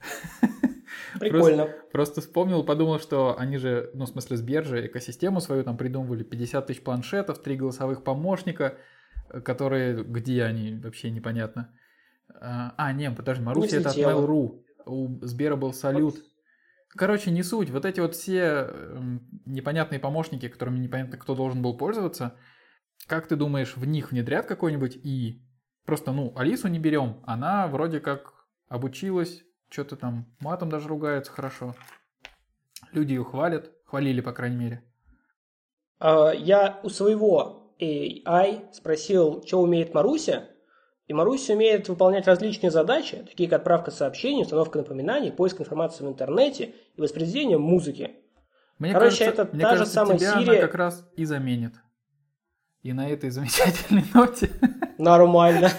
Прикольно. 1.19 1.69
Просто 1.93 2.21
вспомнил, 2.21 2.65
подумал, 2.65 3.01
что 3.01 3.37
они 3.39 3.59
же, 3.59 3.91
ну, 3.95 4.05
в 4.05 4.09
смысле, 4.09 4.37
Сбер 4.37 4.65
же 4.65 4.87
экосистему 4.87 5.41
свою 5.41 5.65
там 5.65 5.77
придумывали. 5.77 6.23
50 6.23 6.67
тысяч 6.67 6.83
планшетов, 6.83 7.43
три 7.43 7.57
голосовых 7.57 8.05
помощника, 8.05 8.79
которые, 9.45 10.03
где 10.05 10.45
они, 10.45 10.81
вообще 10.83 11.11
непонятно. 11.11 11.75
А, 12.41 12.75
а, 12.77 12.93
не, 12.93 13.11
подожди, 13.11 13.43
Маруся 13.43 13.79
это 13.79 13.91
от. 13.91 13.97
Mail.ru. 13.97 14.65
У 14.87 15.25
Сбера 15.25 15.57
был 15.57 15.73
салют. 15.73 16.17
Короче, 16.89 17.31
не 17.31 17.43
суть. 17.43 17.71
Вот 17.71 17.85
эти 17.85 18.01
вот 18.01 18.15
все 18.15 18.69
эм, 18.69 19.29
непонятные 19.47 20.01
помощники, 20.01 20.49
которыми 20.49 20.79
непонятно, 20.79 21.19
кто 21.19 21.35
должен 21.35 21.63
был 21.63 21.77
пользоваться, 21.77 22.35
как 23.07 23.29
ты 23.29 23.37
думаешь, 23.37 23.77
в 23.77 23.85
них 23.85 24.11
внедрят 24.11 24.47
какой-нибудь 24.47 24.97
и 24.97 25.45
Просто, 25.91 26.13
ну, 26.13 26.33
Алису 26.37 26.69
не 26.69 26.79
берем. 26.79 27.21
Она 27.25 27.67
вроде 27.67 27.99
как 27.99 28.47
обучилась, 28.69 29.43
что-то 29.71 29.97
там 29.97 30.33
матом 30.39 30.69
даже 30.69 30.87
ругается 30.87 31.33
хорошо. 31.33 31.75
Люди 32.93 33.15
ее 33.15 33.25
хвалят, 33.25 33.73
хвалили, 33.87 34.21
по 34.21 34.33
крайней 34.33 34.57
мере. 34.57 34.85
А, 35.99 36.31
Я 36.31 36.79
у 36.85 36.91
своего 36.91 37.60
AI 37.81 38.73
спросил, 38.73 39.43
что 39.47 39.61
умеет 39.61 39.95
Маруся, 39.95 40.49
и 41.07 41.13
Маруся 41.13 41.55
умеет 41.55 41.89
выполнять 41.89 42.27
различные 42.27 42.71
задачи, 42.71 43.25
такие 43.29 43.49
как 43.49 43.61
отправка 43.61 43.91
сообщений, 43.91 44.43
установка 44.43 44.79
напоминаний, 44.79 45.33
поиск 45.33 45.61
информации 45.61 46.05
в 46.05 46.09
интернете 46.09 46.75
и 46.95 47.01
воспроизведение 47.01 47.59
музыки. 47.59 48.13
Мне 48.79 48.93
Короче, 48.93 49.25
кажется, 49.25 49.43
это 49.43 49.55
мне 49.55 49.63
та 49.63 49.71
же 49.73 49.77
кажется, 49.79 49.95
самая 49.95 50.19
тебя 50.19 50.35
Siri. 50.39 50.49
она 50.51 50.61
как 50.61 50.75
раз 50.75 51.09
и 51.17 51.25
заменит. 51.25 51.75
И 52.83 52.93
на 52.93 53.09
этой 53.09 53.31
замечательной 53.31 54.05
ноте 54.15 54.51
Нормально. 54.99 55.71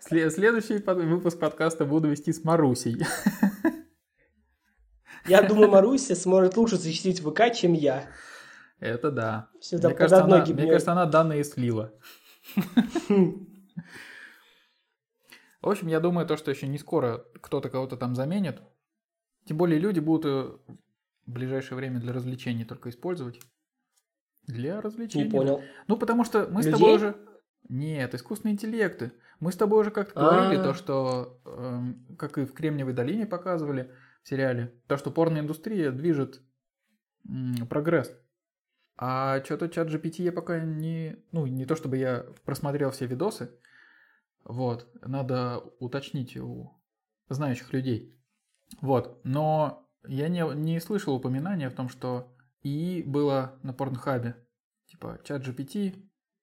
сле- 0.00 0.30
следующий 0.30 0.78
выпуск 0.78 1.38
подкаста 1.38 1.84
буду 1.84 2.08
вести 2.08 2.32
с 2.32 2.44
Марусей. 2.44 2.96
Я 5.26 5.42
думаю, 5.42 5.70
Маруся 5.70 6.14
сможет 6.14 6.56
лучше 6.56 6.76
защитить 6.76 7.20
ВК, 7.20 7.52
чем 7.54 7.72
я. 7.72 8.06
Это 8.82 9.12
да. 9.12 9.48
Все 9.60 9.76
Мне 9.78 9.94
кажется, 9.94 10.24
она, 10.24 10.44
мне 10.44 10.66
кажется, 10.66 10.92
она 10.92 11.06
данные 11.06 11.44
слила. 11.44 11.92
В 15.60 15.68
общем, 15.68 15.86
я 15.86 16.00
думаю, 16.00 16.26
то, 16.26 16.36
что 16.36 16.50
еще 16.50 16.66
не 16.66 16.78
скоро 16.78 17.24
кто-то 17.40 17.70
кого-то 17.70 17.96
там 17.96 18.16
заменит. 18.16 18.60
Тем 19.44 19.56
более 19.56 19.78
люди 19.78 20.00
будут 20.00 20.24
э, 20.26 20.72
в 21.26 21.32
ближайшее 21.32 21.76
время 21.76 22.00
для 22.00 22.12
развлечений 22.12 22.64
только 22.64 22.90
использовать. 22.90 23.38
Для 24.48 24.80
развлечений. 24.80 25.26
Не 25.26 25.30
понял. 25.30 25.62
Ну, 25.86 25.96
потому 25.96 26.24
что 26.24 26.48
мы 26.50 26.64
с 26.64 26.66
Людей? 26.66 26.80
тобой 26.80 26.96
уже... 26.96 27.16
Нет, 27.68 28.12
искусственные 28.16 28.54
интеллекты. 28.54 29.12
Мы 29.38 29.52
с 29.52 29.56
тобой 29.56 29.82
уже 29.82 29.92
как-то 29.92 30.18
говорили 30.18 30.56
А. 30.56 30.64
то, 30.64 30.74
что, 30.74 31.40
эм, 31.44 32.16
как 32.18 32.38
и 32.38 32.44
в 32.44 32.52
Кремниевой 32.52 32.94
долине 32.94 33.26
показывали 33.26 33.92
в 34.24 34.28
сериале, 34.28 34.74
то, 34.88 34.96
что 34.96 35.12
порноиндустрия 35.12 35.92
движет 35.92 36.42
м, 37.28 37.68
прогресс. 37.68 38.12
А 38.96 39.42
что-то 39.44 39.68
чат 39.68 39.88
GPT 39.88 40.22
я 40.22 40.32
пока 40.32 40.60
не... 40.60 41.16
Ну, 41.32 41.46
не 41.46 41.64
то 41.64 41.76
чтобы 41.76 41.96
я 41.96 42.26
просмотрел 42.44 42.90
все 42.90 43.06
видосы. 43.06 43.50
Вот. 44.44 44.86
Надо 45.02 45.58
уточнить 45.78 46.36
у 46.36 46.72
знающих 47.28 47.72
людей. 47.72 48.14
Вот. 48.80 49.20
Но 49.24 49.88
я 50.06 50.28
не, 50.28 50.44
не 50.54 50.80
слышал 50.80 51.14
упоминания 51.14 51.70
в 51.70 51.74
том, 51.74 51.88
что 51.88 52.32
ИИ 52.62 53.02
было 53.02 53.58
на 53.62 53.72
порнхабе. 53.72 54.36
Типа 54.86 55.18
чат 55.24 55.42
GPT, 55.46 55.94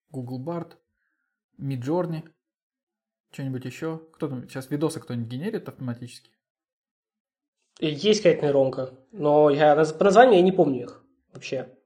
Google 0.09 0.43
Bard, 0.43 0.73
Midjourney, 1.59 2.27
что-нибудь 3.31 3.65
еще. 3.65 4.01
Кто 4.13 4.27
там 4.27 4.49
сейчас 4.49 4.69
видосы 4.69 4.99
кто-нибудь 4.99 5.29
генерит 5.29 5.69
автоматически? 5.69 6.31
Есть 7.79 8.23
какая-то 8.23 8.45
нейронка, 8.45 8.93
но 9.11 9.49
я 9.49 9.75
по 9.75 10.03
названию 10.03 10.37
я 10.37 10.41
не 10.41 10.51
помню 10.51 10.81
их 10.81 11.03
вообще, 11.31 11.77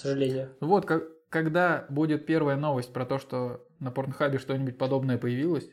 к 0.00 0.02
сожалению. 0.02 0.48
Вот, 0.60 0.86
как- 0.86 1.04
когда 1.28 1.84
будет 1.90 2.24
первая 2.24 2.56
новость 2.56 2.90
про 2.92 3.04
то, 3.04 3.18
что 3.18 3.66
на 3.80 3.90
порнхабе 3.90 4.38
что-нибудь 4.38 4.78
подобное 4.78 5.18
появилось, 5.18 5.68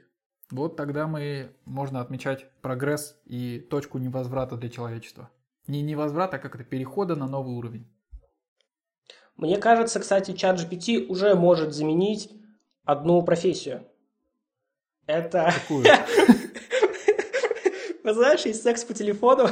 Вот 0.50 0.78
тогда 0.78 1.08
мы 1.08 1.52
можно 1.66 2.00
отмечать 2.00 2.50
прогресс 2.62 3.20
и 3.26 3.60
точку 3.60 3.98
невозврата 3.98 4.56
для 4.56 4.70
человечества. 4.70 5.30
Не 5.68 5.82
невозврата, 5.82 6.38
а 6.38 6.40
как 6.40 6.56
это 6.56 6.64
перехода 6.64 7.18
на 7.18 7.28
новый 7.28 7.54
уровень. 7.54 7.86
Мне 9.36 9.58
кажется, 9.58 10.00
кстати, 10.00 10.32
чат 10.32 10.58
GPT 10.58 11.06
уже 11.08 11.36
может 11.36 11.74
заменить 11.74 12.32
одну 12.86 13.22
профессию. 13.24 13.84
Это... 15.06 15.52
Какую? 15.54 15.84
Вы 18.06 18.14
знаешь, 18.14 18.46
есть 18.46 18.64
секс 18.64 18.86
по 18.86 18.94
телефону, 18.94 19.50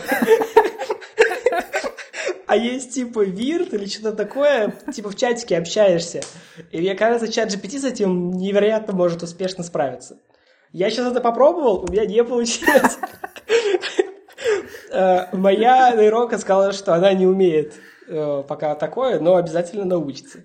а 2.55 2.57
есть 2.57 2.93
типа 2.93 3.23
вирт 3.25 3.73
или 3.73 3.85
что-то 3.85 4.13
такое, 4.13 4.73
типа 4.93 5.09
в 5.09 5.15
чатике 5.15 5.57
общаешься. 5.57 6.21
И 6.71 6.79
мне 6.79 6.95
кажется, 6.95 7.31
чат 7.31 7.53
GPT 7.53 7.79
с 7.79 7.83
этим 7.83 8.31
невероятно 8.31 8.93
может 8.93 9.23
успешно 9.23 9.63
справиться. 9.63 10.17
Я 10.71 10.89
сейчас 10.89 11.11
это 11.11 11.21
попробовал, 11.21 11.83
у 11.83 11.91
меня 11.91 12.05
не 12.05 12.23
получилось. 12.23 12.97
Э, 14.91 15.35
Моя 15.35 15.93
нейронка 15.95 16.37
сказала, 16.37 16.71
что 16.71 16.93
она 16.93 17.11
не 17.13 17.25
умеет 17.25 17.73
э, 18.07 18.43
пока 18.47 18.75
такое, 18.75 19.19
но 19.19 19.35
обязательно 19.35 19.83
научится. 19.83 20.43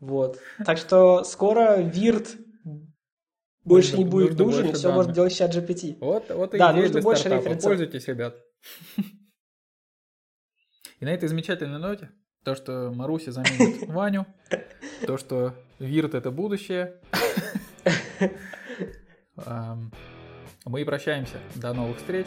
Вот. 0.00 0.38
Так 0.64 0.78
что 0.78 1.22
скоро 1.22 1.76
вирт 1.76 2.36
больше 3.64 3.96
не 3.96 4.04
будет 4.04 4.38
нужен, 4.38 4.70
и 4.70 4.72
все 4.72 4.88
можно 4.88 5.12
данных. 5.12 5.14
делать 5.14 5.36
чат 5.36 5.54
GPT. 5.54 5.98
Вот, 6.00 6.24
вот 6.30 6.54
и 6.54 6.58
Да, 6.58 6.72
нужно 6.72 7.02
больше 7.02 7.28
референсов. 7.28 7.62
Пользуйтесь, 7.62 8.08
ребят. 8.08 8.34
И 11.00 11.04
на 11.04 11.10
этой 11.10 11.28
замечательной 11.28 11.78
ноте, 11.78 12.10
то, 12.42 12.56
что 12.56 12.92
Маруся 12.94 13.30
заменит 13.30 13.88
Ваню, 13.88 14.26
то, 15.06 15.16
что 15.16 15.54
Вирт 15.78 16.14
это 16.14 16.30
будущее, 16.30 16.96
мы 20.64 20.84
прощаемся. 20.84 21.38
До 21.54 21.72
новых 21.72 21.98
встреч. 21.98 22.26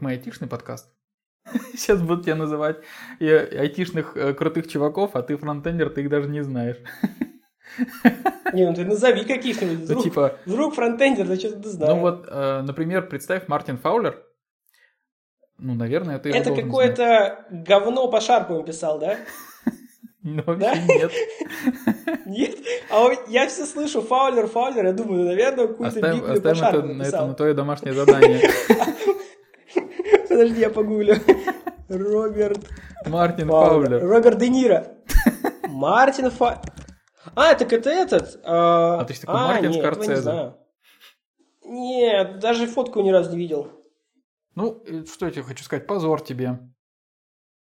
Как 0.00 0.02
мы 0.02 0.12
айтишный 0.12 0.48
подкаст, 0.48 0.88
сейчас 1.74 2.00
буду 2.00 2.22
тебя 2.22 2.34
называть 2.34 2.78
и 3.18 3.28
айтишных 3.28 4.16
э, 4.16 4.32
крутых 4.34 4.66
чуваков, 4.66 5.14
а 5.14 5.22
ты 5.22 5.36
фронтендер, 5.36 5.90
ты 5.90 6.02
их 6.02 6.08
даже 6.08 6.28
не 6.28 6.42
знаешь. 6.42 6.78
Не, 8.52 8.66
ну 8.66 8.74
ты 8.74 8.84
назови 8.84 9.24
каких-нибудь. 9.24 9.88
Ну, 9.88 10.02
типа, 10.02 10.38
вдруг 10.44 10.74
фронтендер, 10.74 11.26
да 11.26 11.36
что 11.36 11.52
ты 11.52 11.68
знаешь. 11.68 11.94
ну 11.94 12.00
вот, 12.00 12.26
э, 12.28 12.62
например, 12.62 13.08
представь 13.08 13.46
Мартин 13.46 13.78
Фаулер. 13.78 14.24
Ну, 15.58 15.74
наверное, 15.74 16.18
ты 16.18 16.30
Это 16.30 16.54
какое-то 16.54 17.44
говно 17.50 18.10
по 18.10 18.20
шарпу 18.20 18.62
писал, 18.62 18.98
да? 18.98 19.18
Ну, 20.22 20.42
Да? 20.56 20.74
нет. 20.76 21.12
Нет? 22.26 22.56
А 22.90 23.08
я 23.28 23.48
все 23.48 23.64
слышу 23.64 24.02
Фаулер, 24.02 24.48
Фаулер, 24.48 24.86
я 24.86 24.92
думаю, 24.92 25.22
ну, 25.22 25.28
наверное, 25.28 25.66
какую-то 25.68 26.00
по 26.00 26.10
оставим 26.10 26.24
это, 26.24 26.82
на 26.82 27.02
это 27.02 27.26
на 27.26 27.34
твое 27.34 27.54
домашнее 27.54 27.94
задание. 27.94 28.50
Подожди, 30.30 30.60
я 30.60 30.70
погуглю. 30.70 31.16
Роберт 31.88 32.70
Мартин 33.06 33.48
Фаулер. 33.48 34.00
Роберт 34.08 34.38
Де 34.38 34.48
Ниро. 34.48 34.86
Мартин 35.68 36.30
Фа... 36.30 36.62
А, 37.34 37.54
так 37.54 37.72
это 37.72 37.90
этот. 37.90 38.38
А, 38.44 39.00
А 39.00 39.04
ты 39.04 39.14
ж 39.14 39.18
такой, 39.18 39.34
Мартин 39.34 39.70
нет, 39.72 39.84
этого 39.84 40.04
не 40.04 40.16
знаю. 40.16 40.56
Нет, 41.64 42.38
даже 42.38 42.66
фотку 42.68 43.00
ни 43.02 43.10
разу 43.10 43.32
не 43.32 43.38
видел. 43.38 43.72
Ну, 44.54 44.82
э, 44.86 45.04
что 45.04 45.26
я 45.26 45.32
тебе 45.32 45.42
хочу 45.42 45.64
сказать, 45.64 45.88
позор 45.88 46.20
тебе. 46.20 46.60